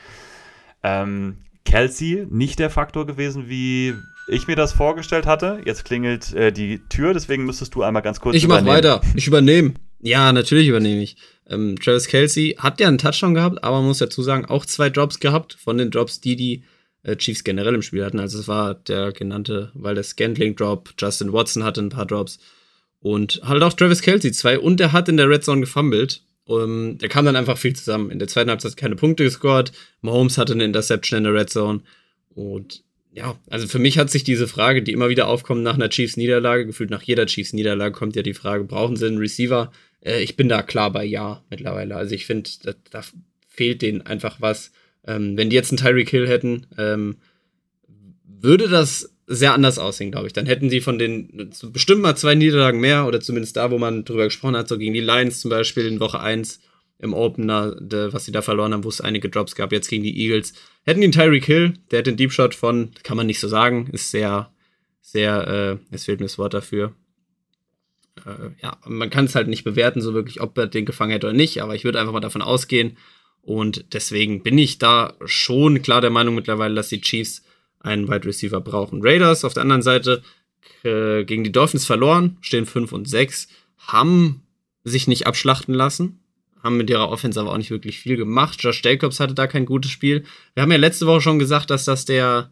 [0.84, 3.94] Ähm, Kelsey nicht der Faktor gewesen, wie
[4.28, 5.62] ich mir das vorgestellt hatte.
[5.66, 9.02] Jetzt klingelt äh, die Tür, deswegen müsstest du einmal ganz kurz Ich mach weiter.
[9.16, 9.74] Ich übernehme.
[10.00, 11.18] Ja, natürlich übernehme ich.
[11.50, 14.90] Ähm, Travis Kelsey hat ja einen Touchdown gehabt, aber man muss dazu sagen, auch zwei
[14.90, 16.64] Drops gehabt von den Drops, die die
[17.18, 18.20] Chiefs generell im Spiel hatten.
[18.20, 22.40] Also es war der genannte, weil der Scantling Drop, Justin Watson hatte ein paar Drops
[23.00, 26.24] und halt auch Travis Kelsey zwei und der hat in der Red Zone gefummelt.
[26.46, 28.12] Um, der kam dann einfach viel zusammen.
[28.12, 29.72] In der zweiten Halbzeit keine Punkte gescored.
[30.02, 31.82] Mahomes hatte eine Interception in der Red Zone.
[32.36, 35.90] Und ja, also für mich hat sich diese Frage, die immer wieder aufkommt nach einer
[35.90, 39.72] Chiefs-Niederlage, gefühlt nach jeder Chiefs-Niederlage kommt ja die Frage, brauchen sie einen Receiver?
[40.02, 41.96] Äh, ich bin da klar bei Ja mittlerweile.
[41.96, 43.02] Also ich finde, da, da,
[43.48, 44.72] fehlt denen einfach was.
[45.06, 47.18] Ähm, wenn die jetzt einen Tyreek Hill hätten, ähm,
[48.26, 50.34] würde das sehr anders aussehen, glaube ich.
[50.34, 54.06] Dann hätten sie von den bestimmt mal zwei Niederlagen mehr oder zumindest da, wo man
[54.06, 56.60] drüber gesprochen hat, so gegen die Lions zum Beispiel in Woche 1
[57.00, 60.04] im Opener, de, was sie da verloren haben, wo es einige Drops gab, jetzt gegen
[60.04, 60.54] die Eagles.
[60.86, 63.48] Hätten die einen Tyreek Hill, der hat den Deep Shot von, kann man nicht so
[63.48, 64.52] sagen, ist sehr,
[65.02, 66.94] sehr, äh, es fehlt mir das Wort dafür.
[68.26, 71.28] Äh, ja, man kann es halt nicht bewerten, so wirklich, ob er den gefangen hätte
[71.28, 72.98] oder nicht, aber ich würde einfach mal davon ausgehen,
[73.44, 77.44] und deswegen bin ich da schon klar der Meinung mittlerweile, dass die Chiefs
[77.82, 79.02] einen Wide Receiver brauchen.
[79.04, 80.24] Raiders auf der anderen Seite
[80.84, 84.44] äh, gegen die Dolphins verloren, stehen 5 und 6, haben
[84.86, 86.20] sich nicht abschlachten lassen,
[86.62, 88.64] haben mit ihrer Offense aber auch nicht wirklich viel gemacht.
[88.64, 90.24] Josh Jacobs hatte da kein gutes Spiel.
[90.54, 92.50] Wir haben ja letzte Woche schon gesagt, dass das der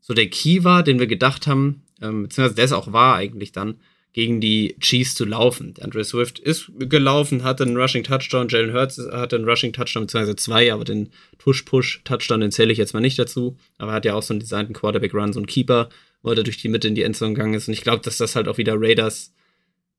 [0.00, 3.50] so der Key war, den wir gedacht haben, ähm, beziehungsweise der es auch war eigentlich
[3.50, 3.80] dann,
[4.12, 5.74] gegen die Chiefs zu laufen.
[5.80, 10.36] Andre Swift ist gelaufen, hatte einen Rushing Touchdown, Jalen Hurts hatte einen Rushing Touchdown, beziehungsweise
[10.36, 13.56] zwei, aber den Push-Push-Touchdown, den zähle ich jetzt mal nicht dazu.
[13.78, 15.88] Aber er hat ja auch so einen designten Quarterback-Run, so einen Keeper,
[16.22, 17.68] wo er durch die Mitte in die Endzone gegangen ist.
[17.68, 19.32] Und ich glaube, dass das halt auch wieder Raiders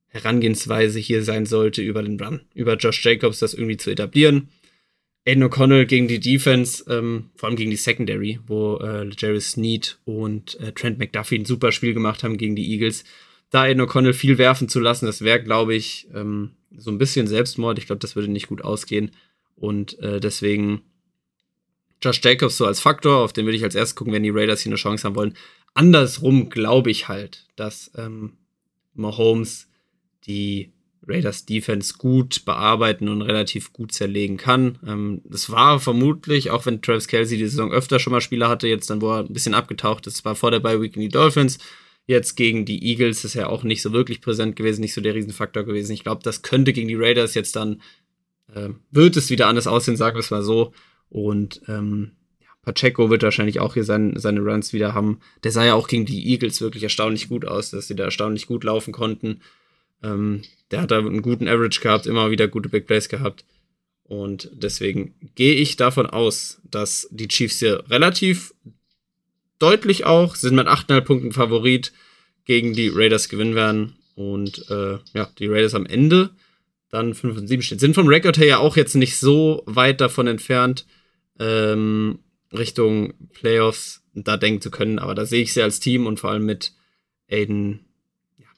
[0.07, 4.49] Herangehensweise hier sein sollte, über den Run, über Josh Jacobs das irgendwie zu etablieren.
[5.25, 9.99] Aiden O'Connell gegen die Defense, ähm, vor allem gegen die Secondary, wo äh, Jerry Sneed
[10.03, 13.05] und äh, Trent McDuffie ein super Spiel gemacht haben gegen die Eagles.
[13.51, 17.27] Da Aiden O'Connell viel werfen zu lassen, das wäre, glaube ich, ähm, so ein bisschen
[17.27, 17.77] Selbstmord.
[17.77, 19.11] Ich glaube, das würde nicht gut ausgehen.
[19.55, 20.81] Und äh, deswegen
[22.01, 24.61] Josh Jacobs so als Faktor, auf den würde ich als erstes gucken, wenn die Raiders
[24.61, 25.35] hier eine Chance haben wollen.
[25.73, 28.37] Andersrum glaube ich halt, dass ähm,
[28.93, 29.67] Mahomes
[30.25, 30.71] die
[31.07, 34.79] Raiders Defense gut bearbeiten und relativ gut zerlegen kann.
[34.85, 38.67] Ähm, das war vermutlich, auch wenn Travis Kelsey die Saison öfter schon mal Spieler hatte,
[38.67, 41.09] jetzt dann, wo er ein bisschen abgetaucht ist, war vor der Bye Week in die
[41.09, 41.57] Dolphins.
[42.07, 45.15] Jetzt gegen die Eagles ist er auch nicht so wirklich präsent gewesen, nicht so der
[45.15, 45.93] Riesenfaktor gewesen.
[45.93, 47.81] Ich glaube, das könnte gegen die Raiders jetzt dann,
[48.53, 50.73] äh, wird es wieder anders aussehen, sagen wir es mal so.
[51.09, 52.11] Und ähm,
[52.63, 55.19] Pacheco wird wahrscheinlich auch hier sein, seine Runs wieder haben.
[55.43, 58.47] Der sah ja auch gegen die Eagles wirklich erstaunlich gut aus, dass sie da erstaunlich
[58.47, 59.41] gut laufen konnten.
[60.03, 63.45] Ähm, der hat da einen guten Average gehabt, immer wieder gute Big Plays gehabt.
[64.03, 68.53] Und deswegen gehe ich davon aus, dass die Chiefs hier relativ
[69.61, 71.91] deutlich auch, sind mit 8,5 Punkten Favorit
[72.45, 73.95] gegen die Raiders gewinnen werden.
[74.15, 76.31] Und äh, ja, die Raiders am Ende
[76.89, 77.79] dann 5 und 7 stehen.
[77.79, 80.85] Sind vom Rekord her ja auch jetzt nicht so weit davon entfernt,
[81.39, 82.19] ähm,
[82.51, 84.99] Richtung Playoffs da denken zu können.
[84.99, 86.73] Aber da sehe ich sie als Team und vor allem mit
[87.29, 87.85] Aiden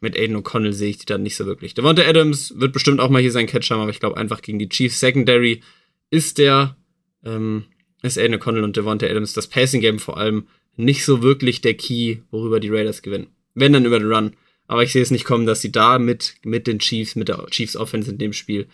[0.04, 1.74] mit Aiden O'Connell sehe ich die dann nicht so wirklich.
[1.74, 4.60] Devonta Adams wird bestimmt auch mal hier seinen Catch haben, aber ich glaube einfach gegen
[4.60, 5.62] die Chiefs Secondary
[6.10, 6.76] ist der,
[7.24, 7.64] ähm,
[8.02, 11.76] ist Aiden O'Connell und Devonta Adams das Passing Game vor allem nicht so wirklich der
[11.76, 13.28] Key, worüber die Raiders gewinnen.
[13.54, 14.36] Wenn dann über den Run.
[14.68, 17.46] Aber ich sehe es nicht kommen, dass sie da mit, mit den Chiefs, mit der
[17.50, 18.68] Chiefs Offense in dem Spiel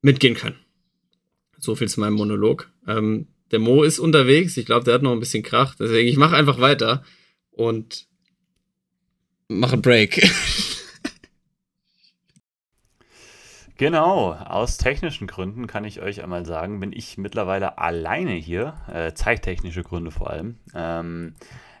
[0.00, 0.56] mitgehen können.
[1.58, 2.70] So viel zu meinem Monolog.
[2.86, 4.56] Ähm, der Mo ist unterwegs.
[4.56, 5.74] Ich glaube, der hat noch ein bisschen Krach.
[5.74, 7.04] Deswegen, ich mache einfach weiter.
[7.50, 8.06] Und
[9.48, 10.22] mach einen Break.
[13.78, 19.12] Genau, aus technischen Gründen kann ich euch einmal sagen, bin ich mittlerweile alleine hier, äh,
[19.12, 20.58] zeittechnische Gründe vor allem.
[20.74, 21.36] Ähm,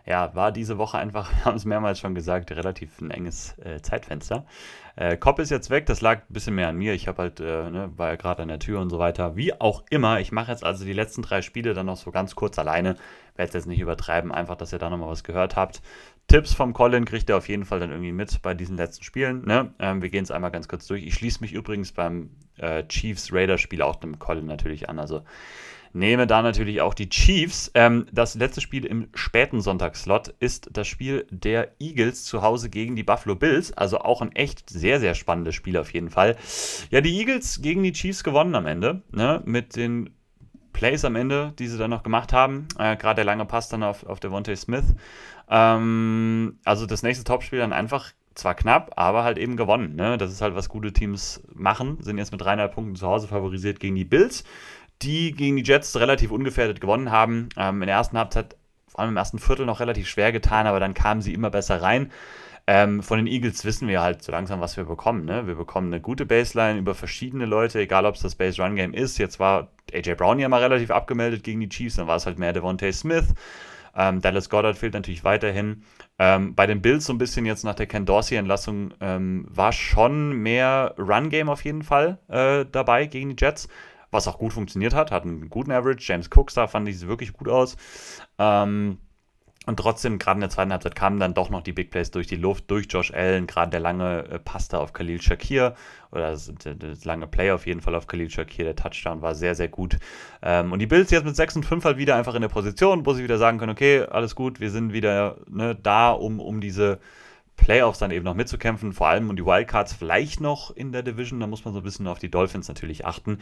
[0.06, 3.82] ja, war diese Woche einfach, wir haben es mehrmals schon gesagt, relativ ein enges äh,
[3.82, 4.46] Zeitfenster.
[4.94, 6.94] Äh, Kopp ist jetzt weg, das lag ein bisschen mehr an mir.
[6.94, 9.34] Ich habe halt, äh, ne, war ja gerade an der Tür und so weiter.
[9.34, 12.36] Wie auch immer, ich mache jetzt also die letzten drei Spiele dann noch so ganz
[12.36, 12.94] kurz alleine.
[13.34, 15.82] Werde es jetzt nicht übertreiben, einfach, dass ihr da nochmal was gehört habt.
[16.28, 19.46] Tipps vom Colin kriegt er auf jeden Fall dann irgendwie mit bei diesen letzten Spielen.
[19.46, 19.72] Ne?
[19.78, 21.02] Ähm, wir gehen es einmal ganz kurz durch.
[21.04, 24.98] Ich schließe mich übrigens beim äh, Chiefs-Raiders-Spiel auch dem Colin natürlich an.
[24.98, 25.22] Also
[25.94, 27.70] nehme da natürlich auch die Chiefs.
[27.74, 32.94] Ähm, das letzte Spiel im späten Sonntagsslot ist das Spiel der Eagles zu Hause gegen
[32.94, 33.72] die Buffalo Bills.
[33.72, 36.36] Also auch ein echt sehr, sehr spannendes Spiel auf jeden Fall.
[36.90, 39.00] Ja, die Eagles gegen die Chiefs gewonnen am Ende.
[39.12, 39.40] Ne?
[39.46, 40.10] Mit den
[40.78, 42.68] Plays am Ende, die sie dann noch gemacht haben.
[42.78, 44.84] Äh, Gerade der lange Pass dann auf, auf Devontae Smith.
[45.50, 49.96] Ähm, also das nächste Topspiel dann einfach zwar knapp, aber halt eben gewonnen.
[49.96, 50.16] Ne?
[50.16, 51.98] Das ist halt, was gute Teams machen.
[52.00, 54.44] Sind jetzt mit dreieinhalb Punkten zu Hause favorisiert gegen die Bills,
[55.02, 57.48] die gegen die Jets relativ ungefährdet gewonnen haben.
[57.56, 58.56] Ähm, in der ersten Halbzeit,
[58.86, 61.82] vor allem im ersten Viertel, noch relativ schwer getan, aber dann kamen sie immer besser
[61.82, 62.12] rein.
[62.70, 65.24] Ähm, von den Eagles wissen wir halt so langsam, was wir bekommen.
[65.24, 65.46] Ne?
[65.46, 69.16] Wir bekommen eine gute Baseline über verschiedene Leute, egal ob es das Base-Run-Game ist.
[69.16, 72.38] Jetzt war AJ Brown ja mal relativ abgemeldet gegen die Chiefs, dann war es halt
[72.38, 73.34] mehr Devontae Smith.
[73.96, 75.82] Ähm, Dallas Goddard fehlt natürlich weiterhin.
[76.18, 80.32] Ähm, bei den Bills so ein bisschen jetzt nach der Ken Dorsey-Entlassung ähm, war schon
[80.32, 83.68] mehr Run-Game auf jeden Fall äh, dabei gegen die Jets,
[84.10, 86.04] was auch gut funktioniert hat, hat einen guten Average.
[86.12, 87.76] James Cook sah, fand ich, wirklich gut aus.
[88.38, 88.98] Ähm,
[89.68, 92.26] und trotzdem, gerade in der zweiten Halbzeit kamen dann doch noch die Big Plays durch
[92.26, 95.74] die Luft, durch Josh Allen, gerade der lange äh, Pasta auf Khalil Shakir
[96.10, 99.54] oder das, das, lange Play auf jeden Fall auf Khalil Shakir, der Touchdown war sehr,
[99.54, 99.98] sehr gut.
[100.40, 103.04] Ähm, und die Bills jetzt mit 6 und 5 halt wieder einfach in der Position,
[103.04, 106.62] wo sie wieder sagen können, okay, alles gut, wir sind wieder ne, da, um, um
[106.62, 106.98] diese
[107.58, 111.40] Playoffs dann eben noch mitzukämpfen, vor allem um die Wildcards vielleicht noch in der Division,
[111.40, 113.38] da muss man so ein bisschen auf die Dolphins natürlich achten.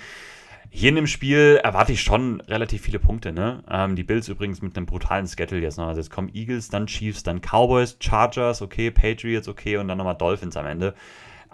[0.71, 3.33] Hier in dem Spiel erwarte ich schon relativ viele Punkte.
[3.33, 3.63] Ne?
[3.71, 5.89] Ähm, die Bills übrigens mit einem brutalen Schedule jetzt noch.
[5.89, 10.17] Also jetzt kommen Eagles, dann Chiefs, dann Cowboys, Chargers, okay, Patriots, okay und dann nochmal
[10.17, 10.95] Dolphins am Ende.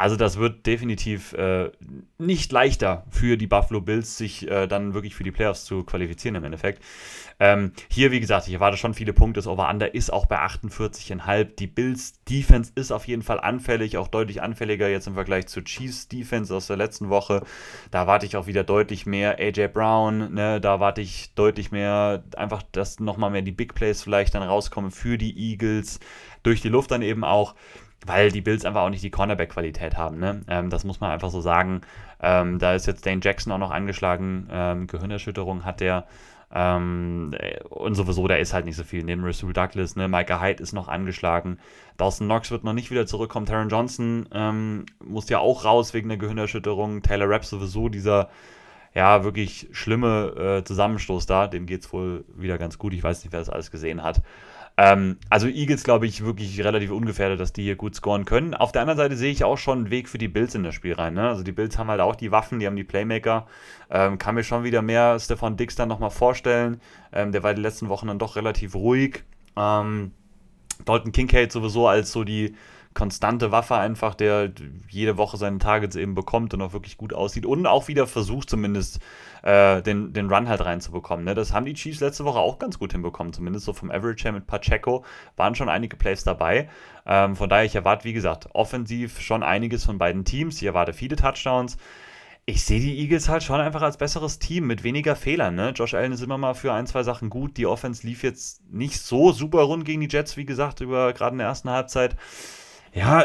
[0.02, 1.70] Also das wird definitiv äh,
[2.18, 6.34] nicht leichter für die Buffalo Bills, sich äh, dann wirklich für die Playoffs zu qualifizieren
[6.34, 6.82] im Endeffekt.
[7.38, 9.38] Ähm, hier, wie gesagt, ich erwarte schon viele Punkte.
[9.38, 11.54] Das Over-Under ist auch bei 48,5.
[11.54, 15.62] Die Bills Defense ist auf jeden Fall anfällig, auch deutlich anfälliger jetzt im Vergleich zur
[15.62, 17.44] Chiefs Defense aus der letzten Woche.
[17.92, 20.60] Da erwarte ich auch wieder deutlich mehr AJ Brown, ne?
[20.60, 24.90] da erwarte ich deutlich mehr, einfach, dass nochmal mehr die Big Plays vielleicht dann rauskommen
[24.90, 26.00] für die Eagles.
[26.42, 27.54] Durch die Luft dann eben auch
[28.06, 30.18] weil die Bills einfach auch nicht die Cornerback-Qualität haben.
[30.18, 30.42] Ne?
[30.48, 31.82] Ähm, das muss man einfach so sagen.
[32.20, 34.48] Ähm, da ist jetzt Dane Jackson auch noch angeschlagen.
[34.50, 36.04] Ähm, Gehirnerschütterung hat der.
[36.54, 37.34] Ähm,
[37.70, 39.04] und sowieso, da ist halt nicht so viel.
[39.04, 41.58] Neben Rasul Douglas, ne, Micah Hyde ist noch angeschlagen.
[41.96, 43.46] Dawson Knox wird noch nicht wieder zurückkommen.
[43.46, 47.02] Taron Johnson ähm, muss ja auch raus wegen der Gehirnerschütterung.
[47.02, 48.28] Taylor Rapp sowieso dieser
[48.94, 51.46] ja, wirklich schlimme äh, Zusammenstoß da.
[51.46, 52.92] Dem geht es wohl wieder ganz gut.
[52.92, 54.20] Ich weiß nicht, wer das alles gesehen hat.
[54.76, 58.54] Ähm, also Eagles, glaube ich, wirklich relativ ungefährdet, dass die hier gut scoren können.
[58.54, 60.74] Auf der anderen Seite sehe ich auch schon einen Weg für die Bills in das
[60.74, 61.14] Spiel rein.
[61.14, 61.28] Ne?
[61.28, 63.46] Also die Bills haben halt auch die Waffen, die haben die Playmaker.
[63.90, 66.80] Ähm, kann mir schon wieder mehr Stefan Dix dann nochmal vorstellen.
[67.12, 69.24] Ähm, der war die letzten Wochen dann doch relativ ruhig.
[69.56, 70.12] Ähm,
[70.84, 72.54] Dalton Kincaid sowieso als so die
[72.94, 74.52] konstante Waffe einfach, der
[74.88, 78.50] jede Woche seine Targets eben bekommt und auch wirklich gut aussieht und auch wieder versucht
[78.50, 79.00] zumindest
[79.42, 81.24] äh, den, den Run halt reinzubekommen.
[81.24, 81.34] Ne?
[81.34, 84.32] Das haben die Chiefs letzte Woche auch ganz gut hinbekommen, zumindest so vom Average her
[84.32, 85.04] mit Pacheco
[85.36, 86.68] waren schon einige Plays dabei.
[87.06, 90.56] Ähm, von daher, ich erwarte, wie gesagt, offensiv schon einiges von beiden Teams.
[90.56, 91.76] Ich erwarte viele Touchdowns
[92.44, 95.54] ich sehe die Eagles halt schon einfach als besseres Team mit weniger Fehlern.
[95.54, 95.70] Ne?
[95.70, 97.56] Josh Allen ist immer mal für ein, zwei Sachen gut.
[97.56, 101.34] Die Offense lief jetzt nicht so super rund gegen die Jets, wie gesagt, über gerade
[101.34, 102.16] in der ersten Halbzeit.
[102.92, 103.24] Ja,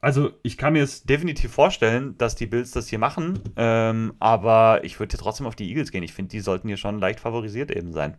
[0.00, 4.82] also ich kann mir es definitiv vorstellen, dass die Bills das hier machen, ähm, aber
[4.82, 6.02] ich würde trotzdem auf die Eagles gehen.
[6.02, 8.16] Ich finde, die sollten hier schon leicht favorisiert eben sein.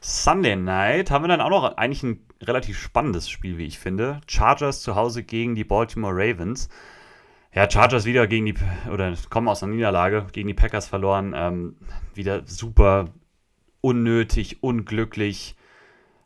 [0.00, 4.20] Sunday Night haben wir dann auch noch eigentlich ein relativ spannendes Spiel, wie ich finde.
[4.26, 6.68] Chargers zu Hause gegen die Baltimore Ravens.
[7.52, 8.54] Ja, Chargers wieder gegen die,
[8.92, 11.34] oder kommen aus einer Niederlage, gegen die Packers verloren.
[11.36, 11.76] Ähm,
[12.14, 13.12] wieder super
[13.80, 15.56] unnötig, unglücklich.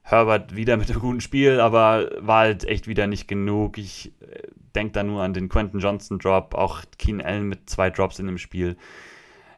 [0.02, 3.78] Herbert wieder mit einem guten Spiel, aber war halt echt wieder nicht genug.
[3.78, 7.90] Ich äh, denke da nur an den Quentin Johnson Drop, auch Keen Allen mit zwei
[7.90, 8.76] Drops in dem Spiel.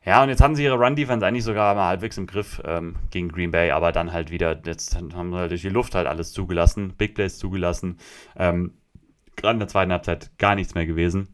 [0.05, 3.31] Ja, und jetzt hatten sie ihre Run-Defense eigentlich sogar mal halbwegs im Griff ähm, gegen
[3.31, 6.33] Green Bay, aber dann halt wieder, jetzt haben sie halt durch die Luft halt alles
[6.33, 7.97] zugelassen, Big Plays zugelassen.
[8.37, 8.75] Ähm,
[9.37, 11.29] Gerade in der zweiten Halbzeit gar nichts mehr gewesen.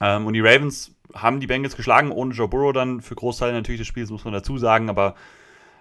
[0.00, 3.80] Ähm, und die Ravens haben die Bengals geschlagen, ohne Joe Burrow dann für Großteile natürlich
[3.80, 5.14] des Spiels, muss man dazu sagen, aber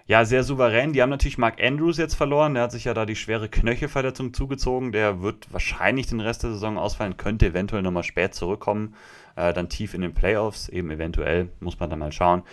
[0.07, 0.94] ja, sehr souverän.
[0.94, 2.53] Die haben natürlich Mark Andrews jetzt verloren.
[2.53, 4.91] Der hat sich ja da die schwere Knöchelverletzung zugezogen.
[4.91, 8.95] Der wird wahrscheinlich den Rest der Saison ausfallen, könnte eventuell nochmal spät zurückkommen.
[9.36, 12.44] Äh, dann tief in den Playoffs, eben eventuell, muss man dann mal schauen.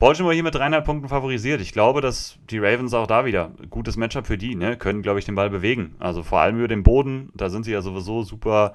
[0.00, 1.60] Baltimore hier mit dreieinhalb Punkten favorisiert.
[1.60, 4.78] Ich glaube, dass die Ravens auch da wieder gutes Matchup für die, ne?
[4.78, 5.94] können, glaube ich, den Ball bewegen.
[5.98, 8.72] Also vor allem über den Boden, da sind sie ja sowieso super,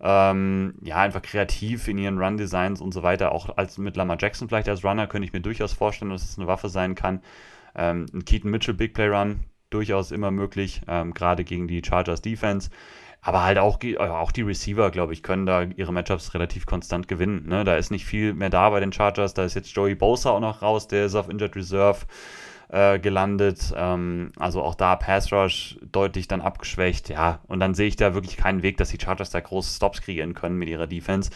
[0.00, 3.32] ähm, ja, einfach kreativ in ihren Run-Designs und so weiter.
[3.32, 6.38] Auch als mit Lamar Jackson vielleicht als Runner könnte ich mir durchaus vorstellen, dass es
[6.38, 7.20] eine Waffe sein kann.
[7.74, 9.40] Ähm, ein Keaton Mitchell Big Play Run,
[9.70, 12.70] durchaus immer möglich, ähm, gerade gegen die Chargers Defense.
[13.22, 17.06] Aber halt auch, äh, auch die Receiver, glaube ich, können da ihre Matchups relativ konstant
[17.06, 17.46] gewinnen.
[17.48, 17.64] Ne?
[17.64, 19.34] Da ist nicht viel mehr da bei den Chargers.
[19.34, 22.06] Da ist jetzt Joey Bosa auch noch raus, der ist auf Injured Reserve
[22.70, 23.74] äh, gelandet.
[23.76, 27.10] Ähm, also auch da Pass Rush deutlich dann abgeschwächt.
[27.10, 30.00] Ja, und dann sehe ich da wirklich keinen Weg, dass die Chargers da große Stops
[30.00, 31.30] kreieren können mit ihrer Defense.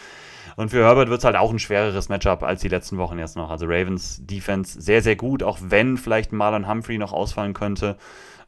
[0.55, 3.35] Und für Herbert wird es halt auch ein schwereres Matchup als die letzten Wochen jetzt
[3.35, 3.49] noch.
[3.49, 7.97] Also Ravens Defense sehr, sehr gut, auch wenn vielleicht Marlon Humphrey noch ausfallen könnte,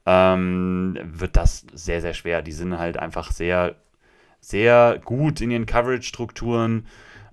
[0.05, 2.41] ähm, wird das sehr, sehr schwer.
[2.41, 3.75] Die sind halt einfach sehr,
[4.39, 6.87] sehr gut in ihren Coverage-Strukturen,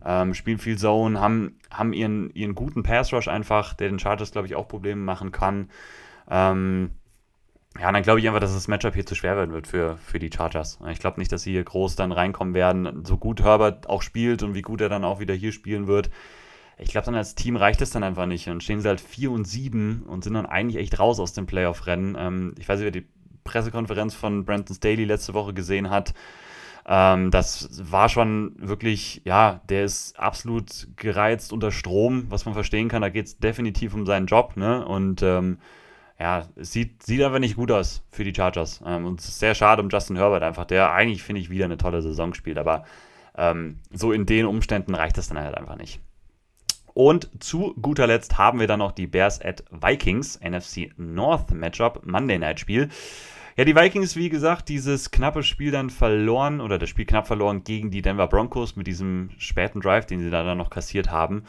[0.05, 4.49] ähm, spielen viel Zone, haben, haben ihren, ihren guten Pass-Rush einfach, der den Chargers, glaube
[4.49, 5.71] ich, auch Probleme machen kann.
[6.29, 6.91] Ähm,
[7.81, 10.19] ja, dann glaube ich einfach, dass das Matchup hier zu schwer werden wird für, für
[10.19, 10.79] die Chargers.
[10.91, 13.05] Ich glaube nicht, dass sie hier groß dann reinkommen werden.
[13.05, 16.11] So gut Herbert auch spielt und wie gut er dann auch wieder hier spielen wird.
[16.79, 18.49] Ich glaube, dann als Team reicht es dann einfach nicht.
[18.49, 21.47] Und stehen sie halt 4 und 7 und sind dann eigentlich echt raus aus dem
[21.47, 22.17] Playoff-Rennen.
[22.19, 23.07] Ähm, ich weiß nicht, wer die
[23.45, 26.15] Pressekonferenz von Brandon Staley letzte Woche gesehen hat.
[26.87, 32.89] Ähm, das war schon wirklich, ja, der ist absolut gereizt unter Strom, was man verstehen
[32.89, 33.03] kann.
[33.03, 34.57] Da geht es definitiv um seinen Job.
[34.57, 34.85] Ne?
[34.85, 35.59] Und ähm,
[36.19, 38.81] ja, sieht, sieht einfach nicht gut aus für die Chargers.
[38.87, 41.65] Ähm, und es ist sehr schade um Justin Herbert einfach, der eigentlich, finde ich, wieder
[41.65, 42.59] eine tolle Saison spielt.
[42.59, 42.85] Aber
[43.37, 46.01] ähm, so in den Umständen reicht das dann halt einfach nicht.
[46.95, 52.07] Und zu guter Letzt haben wir dann noch die Bears at Vikings, NFC North Matchup,
[52.07, 52.89] Monday Night Spiel.
[53.57, 57.65] Ja, die Vikings, wie gesagt, dieses knappe Spiel dann verloren oder das Spiel knapp verloren
[57.65, 61.45] gegen die Denver Broncos mit diesem späten Drive, den sie da dann noch kassiert haben.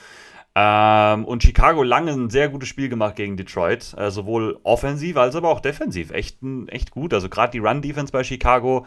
[0.56, 5.36] Ähm, und Chicago lange ein sehr gutes Spiel gemacht gegen Detroit, äh, sowohl offensiv als
[5.36, 6.11] aber auch defensiv.
[6.11, 6.38] Echt,
[6.68, 7.14] echt gut.
[7.14, 8.86] Also gerade die Run-Defense bei Chicago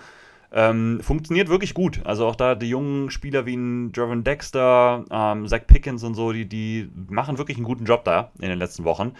[0.50, 2.00] Ähm, funktioniert wirklich gut.
[2.06, 6.32] Also auch da die jungen Spieler wie ein Jervin Dexter, ähm, Zach Pickens und so,
[6.32, 9.12] die, die machen wirklich einen guten Job da in den letzten Wochen.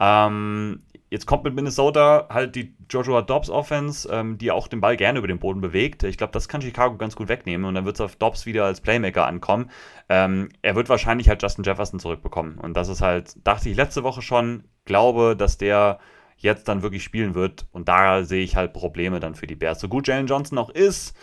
[0.00, 0.80] Ähm,
[1.10, 5.18] jetzt kommt mit Minnesota halt die Joshua Dobbs Offense, ähm, die auch den Ball gerne
[5.18, 6.02] über den Boden bewegt.
[6.02, 8.64] Ich glaube, das kann Chicago ganz gut wegnehmen und dann wird es auf Dobbs wieder
[8.64, 9.70] als Playmaker ankommen.
[10.08, 12.58] Ähm, er wird wahrscheinlich halt Justin Jefferson zurückbekommen.
[12.58, 15.98] Und das ist halt, dachte ich letzte Woche schon, glaube, dass der
[16.36, 17.66] jetzt dann wirklich spielen wird.
[17.72, 19.80] Und da sehe ich halt Probleme dann für die Bears.
[19.80, 21.16] So gut Jalen Johnson auch ist,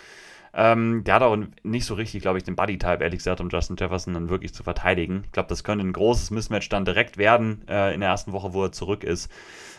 [0.56, 3.76] ähm, der hat auch nicht so richtig, glaube ich, den Buddy-Type, ehrlich gesagt, um Justin
[3.78, 5.24] Jefferson dann wirklich zu verteidigen.
[5.26, 8.54] Ich glaube, das könnte ein großes Mismatch dann direkt werden äh, in der ersten Woche,
[8.54, 9.32] wo er zurück ist.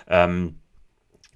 [0.08, 0.56] Ähm,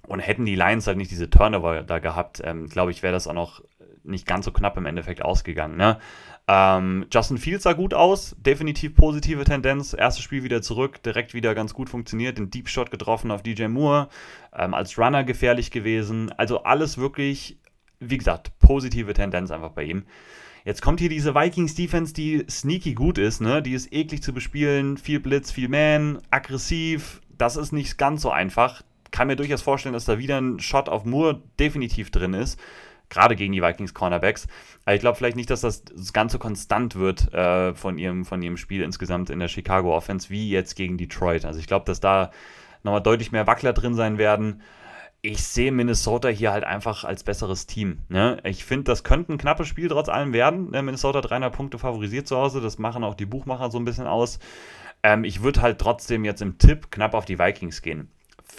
[0.07, 3.27] und hätten die Lions halt nicht diese Turnover da gehabt, ähm, glaube ich, wäre das
[3.27, 3.61] auch noch
[4.03, 5.77] nicht ganz so knapp im Endeffekt ausgegangen.
[5.77, 5.99] Ne?
[6.47, 9.93] Ähm, Justin Fields sah gut aus, definitiv positive Tendenz.
[9.93, 13.67] Erstes Spiel wieder zurück, direkt wieder ganz gut funktioniert, den Deep Shot getroffen auf DJ
[13.67, 14.09] Moore,
[14.57, 16.31] ähm, als Runner gefährlich gewesen.
[16.37, 17.59] Also alles wirklich,
[17.99, 20.05] wie gesagt, positive Tendenz einfach bei ihm.
[20.65, 23.61] Jetzt kommt hier diese Vikings Defense, die sneaky gut ist, ne?
[23.61, 27.21] Die ist eklig zu bespielen, viel Blitz, viel Man, aggressiv.
[27.39, 28.83] Das ist nicht ganz so einfach.
[29.09, 32.59] Kann mir durchaus vorstellen, dass da wieder ein Shot auf Moore definitiv drin ist
[33.09, 34.47] gerade gegen die Vikings Cornerbacks.
[34.85, 35.83] Aber ich glaube vielleicht nicht, dass das
[36.13, 40.29] ganz so konstant wird äh, von, ihrem, von ihrem Spiel insgesamt in der Chicago Offense
[40.29, 41.45] wie jetzt gegen Detroit.
[41.45, 42.31] Also ich glaube, dass da
[42.83, 44.61] nochmal deutlich mehr Wackler drin sein werden.
[45.21, 47.99] Ich sehe Minnesota hier halt einfach als besseres Team.
[48.07, 48.37] Ne?
[48.45, 50.71] Ich finde, das könnte ein knappes Spiel trotz allem werden.
[50.71, 50.81] Ne?
[50.81, 52.61] Minnesota 300 Punkte favorisiert zu Hause.
[52.61, 54.39] Das machen auch die Buchmacher so ein bisschen aus.
[55.03, 58.09] Ähm, ich würde halt trotzdem jetzt im Tipp knapp auf die Vikings gehen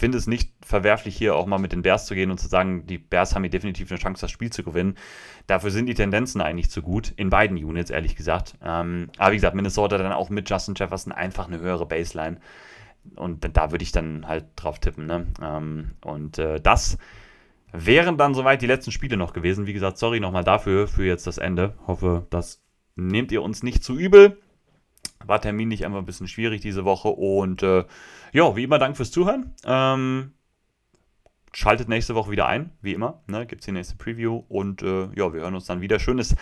[0.01, 2.87] finde es nicht verwerflich, hier auch mal mit den Bears zu gehen und zu sagen,
[2.87, 4.95] die Bears haben hier definitiv eine Chance, das Spiel zu gewinnen.
[5.47, 8.55] Dafür sind die Tendenzen eigentlich zu gut, in beiden Units, ehrlich gesagt.
[8.63, 12.37] Ähm, aber wie gesagt, Minnesota dann auch mit Justin Jefferson einfach eine höhere Baseline.
[13.15, 15.07] Und da würde ich dann halt drauf tippen.
[15.07, 15.27] Ne?
[15.41, 16.97] Ähm, und äh, das
[17.73, 19.67] wären dann soweit die letzten Spiele noch gewesen.
[19.67, 21.75] Wie gesagt, sorry nochmal dafür, für jetzt das Ende.
[21.85, 22.63] Hoffe, das
[22.95, 24.37] nehmt ihr uns nicht zu übel.
[25.25, 27.85] War terminlich einfach ein bisschen schwierig diese Woche und äh,
[28.33, 29.53] ja, wie immer, Dank fürs Zuhören.
[29.65, 30.33] Ähm,
[31.53, 33.21] schaltet nächste Woche wieder ein, wie immer.
[33.27, 35.99] Ne, Gibt es die nächste Preview und äh, ja, wir hören uns dann wieder.
[35.99, 36.35] Schönes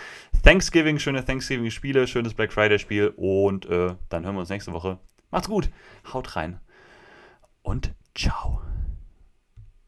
[0.43, 4.99] Thanksgiving, schöne Thanksgiving-Spiele, schönes Black Friday-Spiel und äh, dann hören wir uns nächste Woche.
[5.31, 5.69] Macht's gut,
[6.13, 6.59] haut rein
[7.61, 7.93] und